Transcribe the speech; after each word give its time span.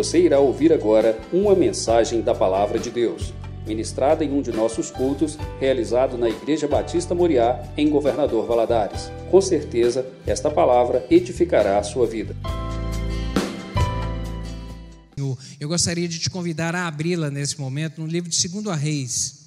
Você 0.00 0.18
irá 0.18 0.40
ouvir 0.40 0.72
agora 0.72 1.20
uma 1.30 1.54
mensagem 1.54 2.22
da 2.22 2.34
Palavra 2.34 2.78
de 2.78 2.90
Deus, 2.90 3.34
ministrada 3.66 4.24
em 4.24 4.32
um 4.32 4.40
de 4.40 4.50
nossos 4.50 4.90
cultos, 4.90 5.36
realizado 5.60 6.16
na 6.16 6.26
Igreja 6.26 6.66
Batista 6.66 7.14
Moriá, 7.14 7.62
em 7.76 7.90
Governador 7.90 8.46
Valadares. 8.46 9.12
Com 9.30 9.42
certeza, 9.42 10.10
esta 10.26 10.50
palavra 10.50 11.06
edificará 11.10 11.78
a 11.78 11.82
sua 11.82 12.06
vida. 12.06 12.34
Eu 15.60 15.68
gostaria 15.68 16.08
de 16.08 16.18
te 16.18 16.30
convidar 16.30 16.74
a 16.74 16.86
abri-la 16.86 17.30
nesse 17.30 17.60
momento 17.60 18.00
no 18.00 18.06
livro 18.06 18.30
de 18.30 18.48
2 18.48 18.80
Reis. 18.80 19.38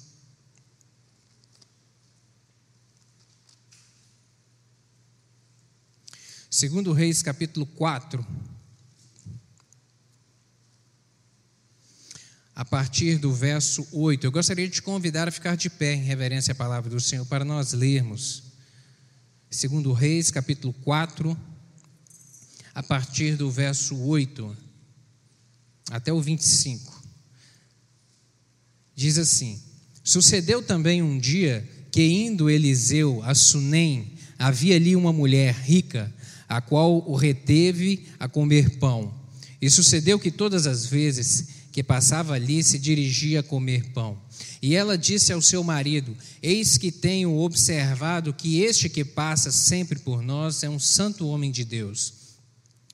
Segundo 6.48 6.92
Reis, 6.92 7.24
capítulo 7.24 7.66
4. 7.66 8.24
A 12.54 12.64
partir 12.64 13.18
do 13.18 13.32
verso 13.32 13.86
8. 13.90 14.24
Eu 14.24 14.30
gostaria 14.30 14.68
de 14.68 14.74
te 14.74 14.82
convidar 14.82 15.26
a 15.26 15.32
ficar 15.32 15.56
de 15.56 15.68
pé 15.68 15.94
em 15.94 16.04
reverência 16.04 16.52
à 16.52 16.54
palavra 16.54 16.88
do 16.88 17.00
Senhor 17.00 17.26
para 17.26 17.44
nós 17.44 17.72
lermos. 17.72 18.44
Segundo 19.50 19.92
Reis, 19.92 20.30
capítulo 20.30 20.72
4, 20.84 21.36
a 22.74 22.82
partir 22.82 23.36
do 23.36 23.50
verso 23.50 23.96
8 23.96 24.56
até 25.90 26.12
o 26.12 26.20
25. 26.20 27.02
Diz 28.94 29.18
assim: 29.18 29.60
Sucedeu 30.02 30.62
também 30.62 31.02
um 31.02 31.18
dia 31.18 31.68
que, 31.90 32.02
indo 32.02 32.50
Eliseu 32.50 33.22
a 33.24 33.34
Sunem, 33.34 34.12
havia 34.38 34.76
ali 34.76 34.94
uma 34.94 35.12
mulher 35.12 35.54
rica, 35.54 36.12
a 36.48 36.60
qual 36.60 37.08
o 37.08 37.16
reteve 37.16 38.06
a 38.18 38.28
comer 38.28 38.78
pão. 38.78 39.14
E 39.60 39.70
sucedeu 39.70 40.18
que 40.18 40.30
todas 40.30 40.66
as 40.66 40.86
vezes 40.86 41.53
que 41.74 41.82
passava 41.82 42.34
ali 42.34 42.62
se 42.62 42.78
dirigia 42.78 43.40
a 43.40 43.42
comer 43.42 43.90
pão. 43.90 44.16
E 44.62 44.76
ela 44.76 44.96
disse 44.96 45.32
ao 45.32 45.42
seu 45.42 45.64
marido: 45.64 46.16
Eis 46.40 46.78
que 46.78 46.92
tenho 46.92 47.36
observado 47.36 48.32
que 48.32 48.60
este 48.60 48.88
que 48.88 49.04
passa 49.04 49.50
sempre 49.50 49.98
por 49.98 50.22
nós 50.22 50.62
é 50.62 50.70
um 50.70 50.78
santo 50.78 51.26
homem 51.26 51.50
de 51.50 51.64
Deus. 51.64 52.14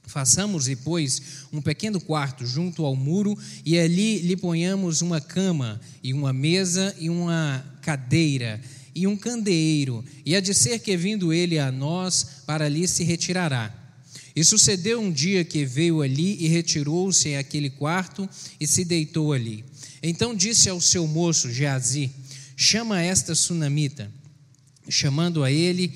Façamos, 0.05 0.65
depois, 0.65 1.21
um 1.53 1.61
pequeno 1.61 2.01
quarto 2.01 2.47
junto 2.47 2.83
ao 2.83 2.97
muro 2.97 3.39
e 3.67 3.79
ali 3.79 4.21
lhe 4.21 4.35
ponhamos 4.35 5.03
uma 5.03 5.21
cama 5.21 5.79
e 6.03 6.15
uma 6.15 6.33
mesa 6.33 6.97
e 6.99 7.11
uma 7.11 7.63
cadeira 7.83 8.63
e 8.95 9.07
um 9.07 9.17
candeeiro, 9.17 10.05
e 10.27 10.35
há 10.35 10.41
de 10.41 10.53
ser 10.53 10.81
que 10.81 10.97
vindo 10.97 11.33
ele 11.33 11.61
a 11.61 11.71
nós, 11.71 12.43
para 12.45 12.65
ali 12.65 12.89
se 12.89 13.05
retirará. 13.05 13.80
E 14.35 14.45
sucedeu 14.45 15.01
um 15.01 15.11
dia 15.11 15.45
que 15.45 15.65
veio 15.65 16.03
ali 16.03 16.37
e 16.41 16.49
retirou-se 16.49 17.35
àquele 17.35 17.71
quarto 17.71 18.29
e 18.61 18.67
se 18.67 18.85
deitou 18.85 19.33
ali. 19.33 19.65
Então 20.03 20.35
disse 20.35 20.69
ao 20.69 20.81
seu 20.81 21.07
moço 21.07 21.51
Geazi: 21.51 22.11
Chama 22.57 23.03
esta 23.03 23.35
sunamita. 23.35 24.11
Chamando 24.89 25.45
a 25.45 25.53
ele, 25.53 25.93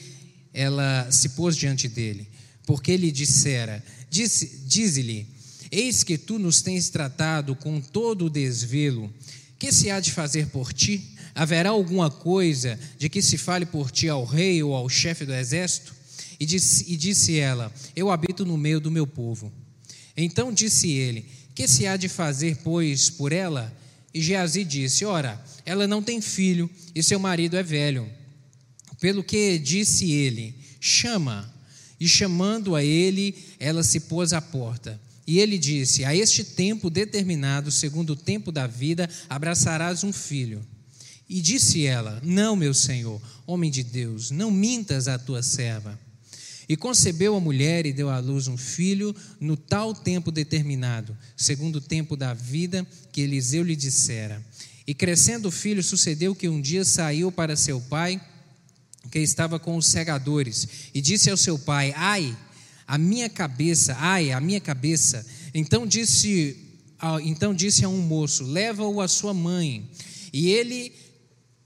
ela 0.52 1.10
se 1.10 1.30
pôs 1.30 1.56
diante 1.56 1.88
dele, 1.88 2.28
porque 2.66 2.92
ele 2.92 3.10
dissera: 3.10 3.82
Dize-lhe: 4.10 5.26
Eis 5.70 6.04
que 6.04 6.16
tu 6.16 6.38
nos 6.38 6.62
tens 6.62 6.88
tratado 6.88 7.56
com 7.56 7.80
todo 7.80 8.26
o 8.26 8.30
desvelo. 8.30 9.12
Que 9.58 9.72
se 9.72 9.90
há 9.90 9.98
de 9.98 10.12
fazer 10.12 10.48
por 10.48 10.72
ti? 10.72 11.14
Haverá 11.34 11.70
alguma 11.70 12.10
coisa 12.10 12.78
de 12.98 13.08
que 13.08 13.20
se 13.20 13.36
fale 13.36 13.66
por 13.66 13.90
ti 13.90 14.08
ao 14.08 14.24
rei 14.24 14.62
ou 14.62 14.74
ao 14.74 14.88
chefe 14.88 15.24
do 15.24 15.34
exército? 15.34 15.94
E 16.38 16.46
disse, 16.46 16.84
e 16.92 16.96
disse 16.96 17.38
ela: 17.38 17.72
Eu 17.94 18.10
habito 18.10 18.44
no 18.44 18.56
meio 18.56 18.80
do 18.80 18.90
meu 18.90 19.06
povo. 19.06 19.52
Então 20.16 20.52
disse 20.52 20.90
ele: 20.90 21.26
Que 21.54 21.66
se 21.66 21.86
há 21.86 21.96
de 21.96 22.08
fazer, 22.08 22.58
pois, 22.62 23.10
por 23.10 23.32
ela? 23.32 23.74
E 24.12 24.20
Geazi 24.20 24.64
disse: 24.64 25.04
Ora, 25.04 25.42
ela 25.64 25.86
não 25.86 26.02
tem 26.02 26.20
filho 26.20 26.70
e 26.94 27.02
seu 27.02 27.18
marido 27.18 27.56
é 27.56 27.62
velho. 27.62 28.08
Pelo 29.00 29.24
que 29.24 29.58
disse 29.58 30.12
ele: 30.12 30.54
Chama. 30.80 31.52
E 31.98 32.08
chamando 32.08 32.74
a 32.74 32.84
ele, 32.84 33.34
ela 33.58 33.82
se 33.82 34.00
pôs 34.00 34.32
à 34.32 34.42
porta. 34.42 35.00
E 35.26 35.38
ele 35.38 35.58
disse: 35.58 36.04
A 36.04 36.14
este 36.14 36.44
tempo 36.44 36.90
determinado, 36.90 37.70
segundo 37.70 38.10
o 38.10 38.16
tempo 38.16 38.52
da 38.52 38.66
vida, 38.66 39.08
abraçarás 39.28 40.04
um 40.04 40.12
filho. 40.12 40.64
E 41.28 41.40
disse 41.40 41.86
ela: 41.86 42.20
Não, 42.22 42.54
meu 42.54 42.74
senhor, 42.74 43.20
homem 43.46 43.70
de 43.70 43.82
Deus, 43.82 44.30
não 44.30 44.50
mintas 44.50 45.08
à 45.08 45.18
tua 45.18 45.42
serva. 45.42 45.98
E 46.68 46.76
concebeu 46.76 47.36
a 47.36 47.40
mulher 47.40 47.84
e 47.86 47.92
deu 47.92 48.08
à 48.08 48.18
luz 48.18 48.48
um 48.48 48.56
filho 48.56 49.14
no 49.40 49.56
tal 49.56 49.94
tempo 49.94 50.30
determinado, 50.30 51.16
segundo 51.36 51.76
o 51.76 51.80
tempo 51.80 52.16
da 52.16 52.32
vida 52.32 52.86
que 53.12 53.20
Eliseu 53.20 53.62
lhe 53.62 53.76
dissera. 53.76 54.44
E 54.86 54.94
crescendo 54.94 55.48
o 55.48 55.52
filho, 55.52 55.82
sucedeu 55.82 56.34
que 56.34 56.48
um 56.48 56.60
dia 56.60 56.84
saiu 56.84 57.30
para 57.30 57.56
seu 57.56 57.80
pai 57.80 58.20
que 59.10 59.18
estava 59.18 59.58
com 59.58 59.76
os 59.76 59.86
segadores, 59.86 60.68
e 60.94 61.00
disse 61.00 61.30
ao 61.30 61.36
seu 61.36 61.58
pai: 61.58 61.92
Ai, 61.96 62.36
a 62.86 62.98
minha 62.98 63.28
cabeça, 63.28 63.96
ai, 63.98 64.32
a 64.32 64.40
minha 64.40 64.60
cabeça. 64.60 65.24
Então 65.54 65.86
disse, 65.86 66.56
então 67.22 67.54
disse 67.54 67.84
a 67.84 67.88
um 67.88 68.00
moço: 68.00 68.44
Leva-o 68.44 69.00
à 69.00 69.08
sua 69.08 69.34
mãe. 69.34 69.88
E 70.32 70.48
ele 70.48 70.92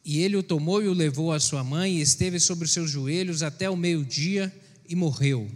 e 0.04 0.20
ele 0.20 0.36
o 0.36 0.42
tomou 0.42 0.82
e 0.82 0.88
o 0.88 0.94
levou 0.94 1.32
à 1.32 1.40
sua 1.40 1.62
mãe, 1.62 1.98
e 1.98 2.00
esteve 2.00 2.40
sobre 2.40 2.64
os 2.64 2.72
seus 2.72 2.90
joelhos 2.90 3.42
até 3.42 3.68
o 3.68 3.76
meio-dia 3.76 4.52
e 4.88 4.96
morreu. 4.96 5.48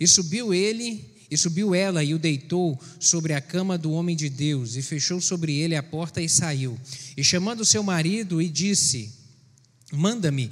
E 0.00 0.06
subiu 0.06 0.54
ele, 0.54 1.04
e 1.30 1.36
subiu 1.36 1.74
ela 1.74 2.02
e 2.02 2.14
o 2.14 2.18
deitou 2.18 2.80
sobre 2.98 3.34
a 3.34 3.40
cama 3.40 3.76
do 3.76 3.92
homem 3.92 4.16
de 4.16 4.28
Deus, 4.28 4.76
e 4.76 4.82
fechou 4.82 5.20
sobre 5.20 5.54
ele 5.54 5.76
a 5.76 5.82
porta 5.82 6.20
e 6.20 6.28
saiu. 6.28 6.78
E 7.16 7.22
chamando 7.22 7.64
seu 7.64 7.82
marido, 7.82 8.40
e 8.40 8.48
disse: 8.48 9.12
Manda-me 9.92 10.50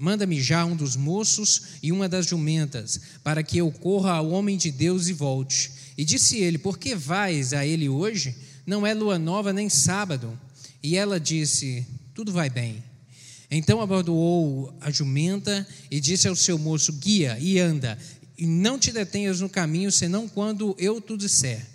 Manda-me 0.00 0.40
já 0.40 0.64
um 0.64 0.76
dos 0.76 0.94
moços 0.94 1.62
e 1.82 1.90
uma 1.90 2.08
das 2.08 2.24
jumentas, 2.26 3.00
para 3.24 3.42
que 3.42 3.58
eu 3.58 3.68
corra 3.72 4.12
ao 4.12 4.30
homem 4.30 4.56
de 4.56 4.70
Deus 4.70 5.08
e 5.08 5.12
volte. 5.12 5.72
E 5.96 6.04
disse 6.04 6.38
ele: 6.38 6.56
Por 6.56 6.78
que 6.78 6.94
vais 6.94 7.52
a 7.52 7.66
ele 7.66 7.88
hoje? 7.88 8.32
Não 8.64 8.86
é 8.86 8.94
lua 8.94 9.18
nova 9.18 9.52
nem 9.52 9.68
sábado. 9.68 10.38
E 10.80 10.96
ela 10.96 11.18
disse: 11.18 11.84
Tudo 12.14 12.30
vai 12.30 12.48
bem. 12.48 12.80
Então 13.50 13.80
abordou 13.80 14.74
a 14.80 14.90
jumenta 14.90 15.66
e 15.90 16.00
disse 16.00 16.28
ao 16.28 16.36
seu 16.36 16.58
moço: 16.58 16.92
Guia 16.92 17.38
e 17.40 17.58
anda, 17.58 17.98
e 18.36 18.46
não 18.46 18.78
te 18.78 18.92
detenhas 18.92 19.40
no 19.40 19.48
caminho, 19.48 19.90
senão 19.90 20.28
quando 20.28 20.74
eu 20.78 21.00
te 21.00 21.16
disser. 21.16 21.66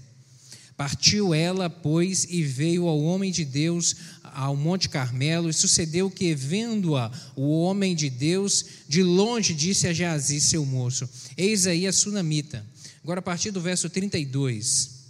Partiu 0.78 1.34
ela, 1.34 1.70
pois, 1.70 2.26
e 2.30 2.44
veio 2.44 2.88
ao 2.88 3.00
homem 3.02 3.32
de 3.32 3.46
Deus 3.46 3.96
ao 4.24 4.56
Monte 4.56 4.90
Carmelo, 4.90 5.50
e 5.50 5.54
sucedeu 5.54 6.10
que, 6.10 6.34
vendo-a 6.34 7.12
o 7.36 7.62
homem 7.62 7.96
de 7.96 8.10
Deus, 8.10 8.66
de 8.88 9.04
longe 9.04 9.54
disse 9.54 9.88
a 9.88 9.94
Jazi, 9.94 10.40
seu 10.42 10.66
moço: 10.66 11.10
Eis 11.38 11.68
aí 11.68 11.88
a 11.88 11.94
sunamita. 11.94 12.66
Agora, 13.04 13.20
a 13.20 13.24
partir 13.24 13.52
do 13.52 13.62
verso 13.62 13.90
32. 13.90 15.03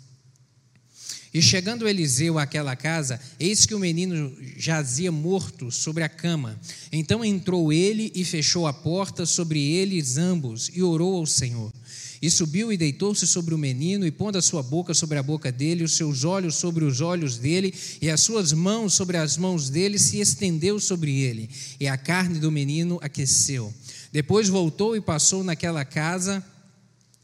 E 1.34 1.42
chegando 1.42 1.88
Eliseu 1.88 2.38
àquela 2.38 2.76
casa, 2.76 3.20
eis 3.40 3.66
que 3.66 3.74
o 3.74 3.80
menino 3.80 4.32
jazia 4.56 5.12
morto 5.12 5.72
sobre 5.72 6.04
a 6.04 6.10
cama. 6.10 6.60
Então 6.92 7.26
entrou 7.26 7.74
ele 7.74 8.12
e 8.14 8.24
fechou 8.24 8.68
a 8.68 8.74
porta 8.74 9.26
sobre 9.26 9.60
eles 9.60 10.18
ambos 10.18 10.70
e 10.74 10.84
orou 10.84 11.16
ao 11.18 11.26
Senhor. 11.26 11.74
E 12.22 12.30
subiu 12.30 12.72
e 12.72 12.78
deitou-se 12.78 13.28
sobre 13.28 13.54
o 13.54 13.58
menino, 13.58 14.06
e 14.08 14.12
pondo 14.12 14.38
a 14.38 14.42
sua 14.42 14.64
boca 14.64 14.94
sobre 14.94 15.18
a 15.18 15.24
boca 15.24 15.52
dele, 15.52 15.84
os 15.84 15.98
seus 15.98 16.24
olhos 16.24 16.56
sobre 16.56 16.86
os 16.86 17.02
olhos 17.02 17.38
dele, 17.38 17.74
e 18.02 18.10
as 18.10 18.22
suas 18.22 18.54
mãos 18.54 18.94
sobre 18.94 19.18
as 19.18 19.36
mãos 19.36 19.70
dele, 19.70 20.00
se 20.00 20.22
estendeu 20.22 20.80
sobre 20.80 21.20
ele, 21.20 21.50
e 21.82 21.86
a 21.86 21.98
carne 21.98 22.40
do 22.40 22.50
menino 22.50 22.98
aqueceu. 23.02 23.74
Depois 24.10 24.48
voltou 24.48 24.96
e 24.96 25.02
passou 25.02 25.44
naquela 25.44 25.84
casa. 25.84 26.42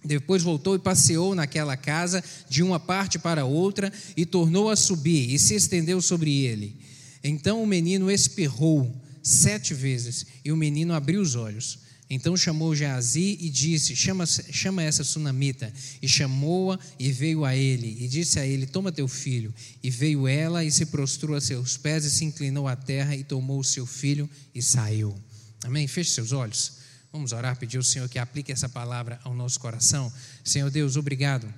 Depois 0.04 0.42
voltou 0.42 0.76
e 0.76 0.80
passeou 0.80 1.36
naquela 1.36 1.76
casa 1.76 2.24
de 2.50 2.64
uma 2.64 2.80
parte 2.80 3.20
para 3.20 3.46
outra 3.46 3.92
e 4.16 4.26
tornou 4.26 4.70
a 4.70 4.76
subir 4.76 5.34
e 5.34 5.38
se 5.38 5.56
estendeu 5.56 6.02
sobre 6.02 6.46
ele. 6.46 6.76
Então 7.24 7.62
o 7.62 7.68
menino 7.68 8.10
espirrou 8.10 8.96
sete 9.22 9.74
vezes 9.74 10.26
e 10.44 10.52
o 10.52 10.58
menino 10.58 10.94
abriu 10.94 11.22
os 11.22 11.36
olhos. 11.36 11.80
Então 12.10 12.36
chamou 12.36 12.74
Geazi 12.74 13.38
e 13.40 13.50
disse: 13.50 13.96
chama, 13.96 14.26
chama 14.26 14.82
essa 14.82 15.04
sunamita. 15.04 15.72
E 16.02 16.08
chamou-a 16.08 16.80
e 16.98 17.12
veio 17.12 17.46
a 17.46 17.56
ele. 17.56 17.98
E 18.04 18.08
disse 18.08 18.40
a 18.40 18.46
ele: 18.46 18.66
Toma 18.66 18.92
teu 18.92 19.08
filho. 19.08 19.54
E 19.84 19.92
veio 19.92 20.28
ela 20.28 20.64
e 20.64 20.72
se 20.72 20.88
prostrou 20.88 21.36
a 21.36 21.42
seus 21.42 21.78
pés 21.78 22.06
e 22.06 22.10
se 22.10 22.26
inclinou 22.26 22.68
à 22.68 22.76
terra 22.76 23.16
e 23.16 23.24
tomou 23.24 23.60
o 23.60 23.64
seu 23.64 23.86
filho 23.86 24.28
e 24.56 24.62
saiu. 24.62 25.16
Amém? 25.64 25.88
Feche 25.88 26.12
seus 26.12 26.32
olhos. 26.32 26.79
Vamos 27.12 27.32
orar, 27.32 27.58
pedir 27.58 27.78
ao 27.78 27.84
Senhor 27.84 28.08
que 28.08 28.20
aplique 28.20 28.52
essa 28.52 28.70
palavra 28.70 29.20
ao 29.24 29.34
nosso 29.34 29.60
coração. 29.60 30.12
Senhor 30.44 30.70
Deus, 30.70 30.96
obrigado 30.96 31.52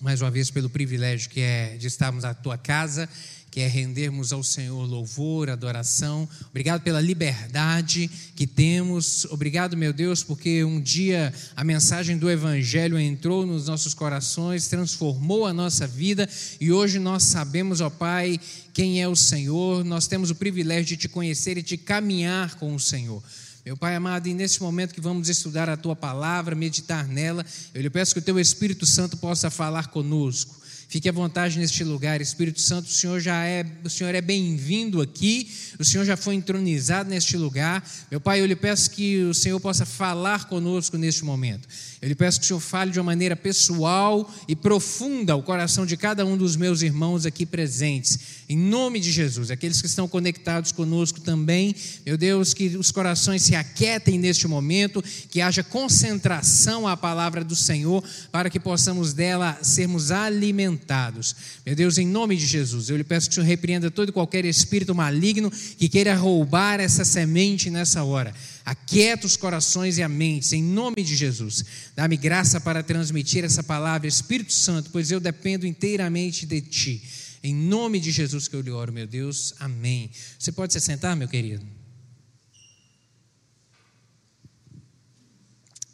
mais 0.00 0.20
uma 0.20 0.30
vez 0.30 0.50
pelo 0.50 0.68
privilégio 0.68 1.30
que 1.30 1.40
é 1.40 1.76
de 1.76 1.86
estarmos 1.86 2.24
na 2.24 2.34
tua 2.34 2.58
casa 2.58 3.08
que 3.52 3.60
é 3.60 3.68
rendermos 3.68 4.32
ao 4.32 4.42
Senhor 4.42 4.82
louvor, 4.86 5.50
adoração. 5.50 6.26
Obrigado 6.48 6.80
pela 6.80 7.02
liberdade 7.02 8.10
que 8.34 8.46
temos. 8.46 9.26
Obrigado, 9.26 9.76
meu 9.76 9.92
Deus, 9.92 10.24
porque 10.24 10.64
um 10.64 10.80
dia 10.80 11.30
a 11.54 11.62
mensagem 11.62 12.16
do 12.16 12.30
Evangelho 12.30 12.98
entrou 12.98 13.44
nos 13.44 13.66
nossos 13.66 13.92
corações, 13.92 14.68
transformou 14.68 15.44
a 15.44 15.52
nossa 15.52 15.86
vida 15.86 16.26
e 16.58 16.72
hoje 16.72 16.98
nós 16.98 17.24
sabemos, 17.24 17.82
ó 17.82 17.90
Pai, 17.90 18.40
quem 18.72 19.02
é 19.02 19.06
o 19.06 19.14
Senhor. 19.14 19.84
Nós 19.84 20.06
temos 20.06 20.30
o 20.30 20.34
privilégio 20.34 20.86
de 20.86 20.96
te 20.96 21.08
conhecer 21.08 21.58
e 21.58 21.62
de 21.62 21.76
caminhar 21.76 22.54
com 22.54 22.74
o 22.74 22.80
Senhor. 22.80 23.22
Meu 23.64 23.76
Pai 23.76 23.94
amado, 23.94 24.26
e 24.26 24.34
nesse 24.34 24.60
momento 24.60 24.92
que 24.92 25.00
vamos 25.00 25.28
estudar 25.28 25.68
a 25.68 25.76
tua 25.76 25.94
palavra, 25.94 26.52
meditar 26.52 27.06
nela, 27.06 27.46
eu 27.72 27.80
lhe 27.80 27.88
peço 27.88 28.12
que 28.12 28.18
o 28.18 28.22
teu 28.22 28.40
Espírito 28.40 28.84
Santo 28.84 29.16
possa 29.16 29.50
falar 29.50 29.86
conosco. 29.86 30.60
Fique 30.88 31.08
à 31.08 31.12
vontade 31.12 31.60
neste 31.60 31.84
lugar, 31.84 32.20
Espírito 32.20 32.60
Santo, 32.60 32.86
o 32.86 32.92
Senhor 32.92 33.20
já 33.20 33.44
é, 33.46 33.64
o 33.84 33.88
Senhor 33.88 34.12
é 34.16 34.20
bem-vindo 34.20 35.00
aqui, 35.00 35.48
o 35.78 35.84
Senhor 35.84 36.04
já 36.04 36.16
foi 36.16 36.34
entronizado 36.34 37.08
neste 37.08 37.36
lugar. 37.36 37.88
Meu 38.10 38.20
Pai, 38.20 38.40
eu 38.40 38.46
lhe 38.46 38.56
peço 38.56 38.90
que 38.90 39.22
o 39.22 39.32
Senhor 39.32 39.60
possa 39.60 39.86
falar 39.86 40.48
conosco 40.48 40.98
neste 40.98 41.24
momento. 41.24 41.68
Eu 42.02 42.08
lhe 42.08 42.16
peço 42.16 42.40
que 42.40 42.46
o 42.46 42.48
Senhor 42.48 42.58
fale 42.58 42.90
de 42.90 42.98
uma 42.98 43.04
maneira 43.04 43.36
pessoal 43.36 44.28
e 44.48 44.56
profunda 44.56 45.36
o 45.36 45.42
coração 45.42 45.86
de 45.86 45.96
cada 45.96 46.26
um 46.26 46.36
dos 46.36 46.56
meus 46.56 46.82
irmãos 46.82 47.24
aqui 47.24 47.46
presentes. 47.46 48.18
Em 48.48 48.58
nome 48.58 48.98
de 48.98 49.12
Jesus, 49.12 49.52
aqueles 49.52 49.80
que 49.80 49.86
estão 49.86 50.08
conectados 50.08 50.72
conosco 50.72 51.20
também, 51.20 51.72
meu 52.04 52.18
Deus, 52.18 52.52
que 52.52 52.76
os 52.76 52.90
corações 52.90 53.42
se 53.42 53.54
aquietem 53.54 54.18
neste 54.18 54.48
momento, 54.48 55.00
que 55.30 55.40
haja 55.40 55.62
concentração 55.62 56.88
à 56.88 56.96
palavra 56.96 57.44
do 57.44 57.54
Senhor, 57.54 58.02
para 58.32 58.50
que 58.50 58.58
possamos 58.58 59.12
dela 59.12 59.56
sermos 59.62 60.10
alimentados. 60.10 61.36
Meu 61.64 61.76
Deus, 61.76 61.98
em 61.98 62.06
nome 62.06 62.34
de 62.36 62.46
Jesus, 62.46 62.90
eu 62.90 62.96
lhe 62.96 63.04
peço 63.04 63.28
que 63.28 63.34
o 63.34 63.34
Senhor 63.36 63.46
repreenda 63.46 63.92
todo 63.92 64.08
e 64.08 64.12
qualquer 64.12 64.44
espírito 64.44 64.92
maligno 64.92 65.52
que 65.52 65.88
queira 65.88 66.16
roubar 66.16 66.80
essa 66.80 67.04
semente 67.04 67.70
nessa 67.70 68.02
hora. 68.02 68.34
Aquieta 68.64 69.26
os 69.26 69.36
corações 69.36 69.98
e 69.98 70.02
a 70.02 70.08
mente, 70.08 70.54
em 70.54 70.62
nome 70.62 71.02
de 71.02 71.16
Jesus. 71.16 71.64
Dá-me 71.96 72.16
graça 72.16 72.60
para 72.60 72.82
transmitir 72.82 73.44
essa 73.44 73.62
palavra, 73.62 74.06
Espírito 74.06 74.52
Santo, 74.52 74.90
pois 74.90 75.10
eu 75.10 75.18
dependo 75.18 75.66
inteiramente 75.66 76.46
de 76.46 76.60
Ti. 76.60 77.02
Em 77.42 77.52
nome 77.52 77.98
de 77.98 78.12
Jesus 78.12 78.46
que 78.46 78.54
eu 78.54 78.60
lhe 78.60 78.70
oro, 78.70 78.92
meu 78.92 79.06
Deus. 79.06 79.52
Amém. 79.58 80.10
Você 80.38 80.52
pode 80.52 80.72
se 80.72 80.80
sentar, 80.80 81.16
meu 81.16 81.26
querido? 81.26 81.66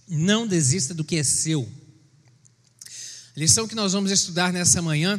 Não 0.06 0.47
desista 0.47 0.93
do 0.93 1.05
que 1.05 1.17
é 1.17 1.25
seu. 1.25 1.67
A 3.35 3.41
lição 3.41 3.67
que 3.67 3.75
nós 3.75 3.94
vamos 3.94 4.11
estudar 4.11 4.53
nessa 4.53 4.82
manhã 4.82 5.19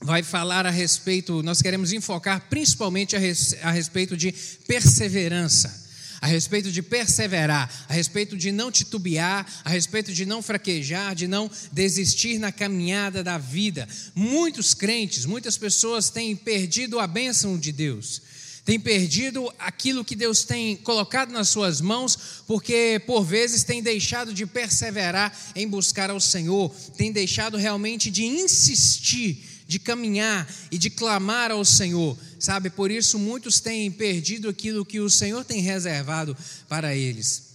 vai 0.00 0.22
falar 0.24 0.66
a 0.66 0.70
respeito, 0.70 1.42
nós 1.42 1.62
queremos 1.62 1.92
enfocar 1.92 2.48
principalmente 2.48 3.14
a, 3.14 3.20
a 3.62 3.70
respeito 3.70 4.16
de 4.16 4.32
perseverança 4.66 5.89
a 6.20 6.26
respeito 6.26 6.70
de 6.70 6.82
perseverar, 6.82 7.86
a 7.88 7.94
respeito 7.94 8.36
de 8.36 8.52
não 8.52 8.70
titubear, 8.70 9.46
a 9.64 9.70
respeito 9.70 10.12
de 10.12 10.26
não 10.26 10.42
fraquejar, 10.42 11.14
de 11.14 11.26
não 11.26 11.50
desistir 11.72 12.38
na 12.38 12.52
caminhada 12.52 13.24
da 13.24 13.38
vida. 13.38 13.88
Muitos 14.14 14.74
crentes, 14.74 15.24
muitas 15.24 15.56
pessoas 15.56 16.10
têm 16.10 16.36
perdido 16.36 16.98
a 16.98 17.06
bênção 17.06 17.58
de 17.58 17.72
Deus. 17.72 18.22
Têm 18.64 18.78
perdido 18.78 19.50
aquilo 19.58 20.04
que 20.04 20.14
Deus 20.14 20.44
tem 20.44 20.76
colocado 20.76 21.32
nas 21.32 21.48
suas 21.48 21.80
mãos, 21.80 22.44
porque 22.46 23.02
por 23.06 23.24
vezes 23.24 23.64
têm 23.64 23.82
deixado 23.82 24.34
de 24.34 24.44
perseverar 24.44 25.36
em 25.56 25.66
buscar 25.66 26.10
ao 26.10 26.20
Senhor, 26.20 26.68
têm 26.96 27.10
deixado 27.10 27.56
realmente 27.56 28.10
de 28.10 28.24
insistir 28.24 29.49
de 29.70 29.78
caminhar 29.78 30.52
e 30.68 30.76
de 30.76 30.90
clamar 30.90 31.52
ao 31.52 31.64
Senhor, 31.64 32.18
sabe? 32.40 32.68
Por 32.70 32.90
isso 32.90 33.20
muitos 33.20 33.60
têm 33.60 33.88
perdido 33.88 34.48
aquilo 34.48 34.84
que 34.84 34.98
o 34.98 35.08
Senhor 35.08 35.44
tem 35.44 35.60
reservado 35.60 36.36
para 36.68 36.96
eles. 36.96 37.50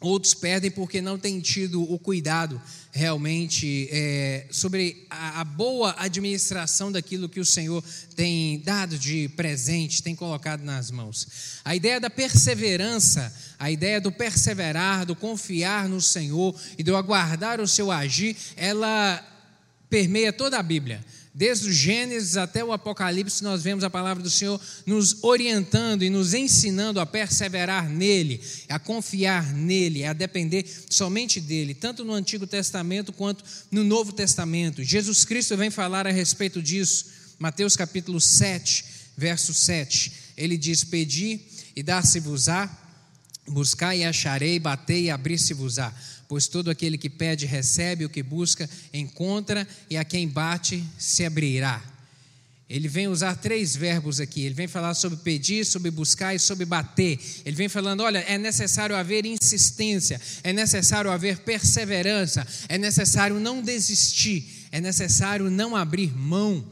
Outros 0.00 0.32
perdem 0.32 0.70
porque 0.70 1.02
não 1.02 1.18
têm 1.18 1.40
tido 1.40 1.82
o 1.82 1.98
cuidado 1.98 2.58
realmente 2.90 3.86
é, 3.92 4.46
sobre 4.50 5.06
a, 5.10 5.42
a, 5.42 5.44
boa 5.44 5.94
administração 5.98 6.90
daquilo 6.90 7.28
que 7.28 7.38
o 7.38 7.44
Senhor 7.44 7.84
tem 8.16 8.60
dado 8.60 8.98
de 8.98 9.28
presente, 9.36 10.02
tem 10.02 10.16
colocado 10.16 10.62
nas 10.62 10.90
mãos. 10.90 11.60
A 11.66 11.76
ideia 11.76 12.00
da 12.00 12.08
perseverança, 12.08 13.30
a 13.58 13.70
ideia 13.70 14.00
do 14.00 14.10
perseverar, 14.10 15.04
do 15.04 15.14
confiar 15.14 15.86
no 15.86 16.00
Senhor 16.00 16.58
e 16.78 16.82
do 16.82 16.96
aguardar 16.96 17.60
o 17.60 17.68
seu 17.68 17.92
agir, 17.92 18.34
ela 18.56 19.22
permeia 19.90 20.32
toda 20.32 20.58
a 20.58 20.62
Bíblia. 20.62 21.04
Desde 21.34 21.68
o 21.68 21.72
Gênesis 21.72 22.36
até 22.36 22.62
o 22.62 22.72
Apocalipse, 22.72 23.42
nós 23.42 23.62
vemos 23.62 23.82
a 23.82 23.88
palavra 23.88 24.22
do 24.22 24.28
Senhor 24.28 24.60
nos 24.84 25.24
orientando 25.24 26.02
e 26.02 26.10
nos 26.10 26.34
ensinando 26.34 27.00
a 27.00 27.06
perseverar 27.06 27.88
nele, 27.88 28.38
a 28.68 28.78
confiar 28.78 29.50
nele, 29.54 30.04
a 30.04 30.12
depender 30.12 30.66
somente 30.90 31.40
dele, 31.40 31.72
tanto 31.72 32.04
no 32.04 32.12
Antigo 32.12 32.46
Testamento 32.46 33.14
quanto 33.14 33.42
no 33.70 33.82
Novo 33.82 34.12
Testamento. 34.12 34.84
Jesus 34.84 35.24
Cristo 35.24 35.56
vem 35.56 35.70
falar 35.70 36.06
a 36.06 36.10
respeito 36.10 36.60
disso. 36.60 37.06
Mateus 37.38 37.76
capítulo 37.76 38.20
7, 38.20 38.84
verso 39.16 39.54
7. 39.54 40.12
Ele 40.36 40.58
diz: 40.58 40.84
Pedi 40.84 41.40
e 41.74 41.82
dar-se-vos-á, 41.82 42.68
buscai 43.48 44.00
e 44.00 44.04
acharei, 44.04 44.58
batei 44.58 45.04
e 45.04 45.10
abrir-se-vos-á 45.10 45.94
pois 46.32 46.48
todo 46.48 46.70
aquele 46.70 46.96
que 46.96 47.10
pede 47.10 47.44
recebe, 47.44 48.06
o 48.06 48.08
que 48.08 48.22
busca 48.22 48.66
encontra, 48.90 49.68
e 49.90 49.98
a 49.98 50.02
quem 50.02 50.26
bate 50.26 50.82
se 50.96 51.26
abrirá. 51.26 51.84
Ele 52.70 52.88
vem 52.88 53.06
usar 53.06 53.36
três 53.36 53.76
verbos 53.76 54.18
aqui. 54.18 54.40
Ele 54.40 54.54
vem 54.54 54.66
falar 54.66 54.94
sobre 54.94 55.18
pedir, 55.18 55.66
sobre 55.66 55.90
buscar 55.90 56.34
e 56.34 56.38
sobre 56.38 56.64
bater. 56.64 57.20
Ele 57.44 57.54
vem 57.54 57.68
falando: 57.68 58.02
olha, 58.02 58.20
é 58.20 58.38
necessário 58.38 58.96
haver 58.96 59.26
insistência, 59.26 60.18
é 60.42 60.54
necessário 60.54 61.10
haver 61.10 61.40
perseverança, 61.40 62.46
é 62.66 62.78
necessário 62.78 63.38
não 63.38 63.60
desistir, 63.60 64.68
é 64.72 64.80
necessário 64.80 65.50
não 65.50 65.76
abrir 65.76 66.16
mão. 66.16 66.66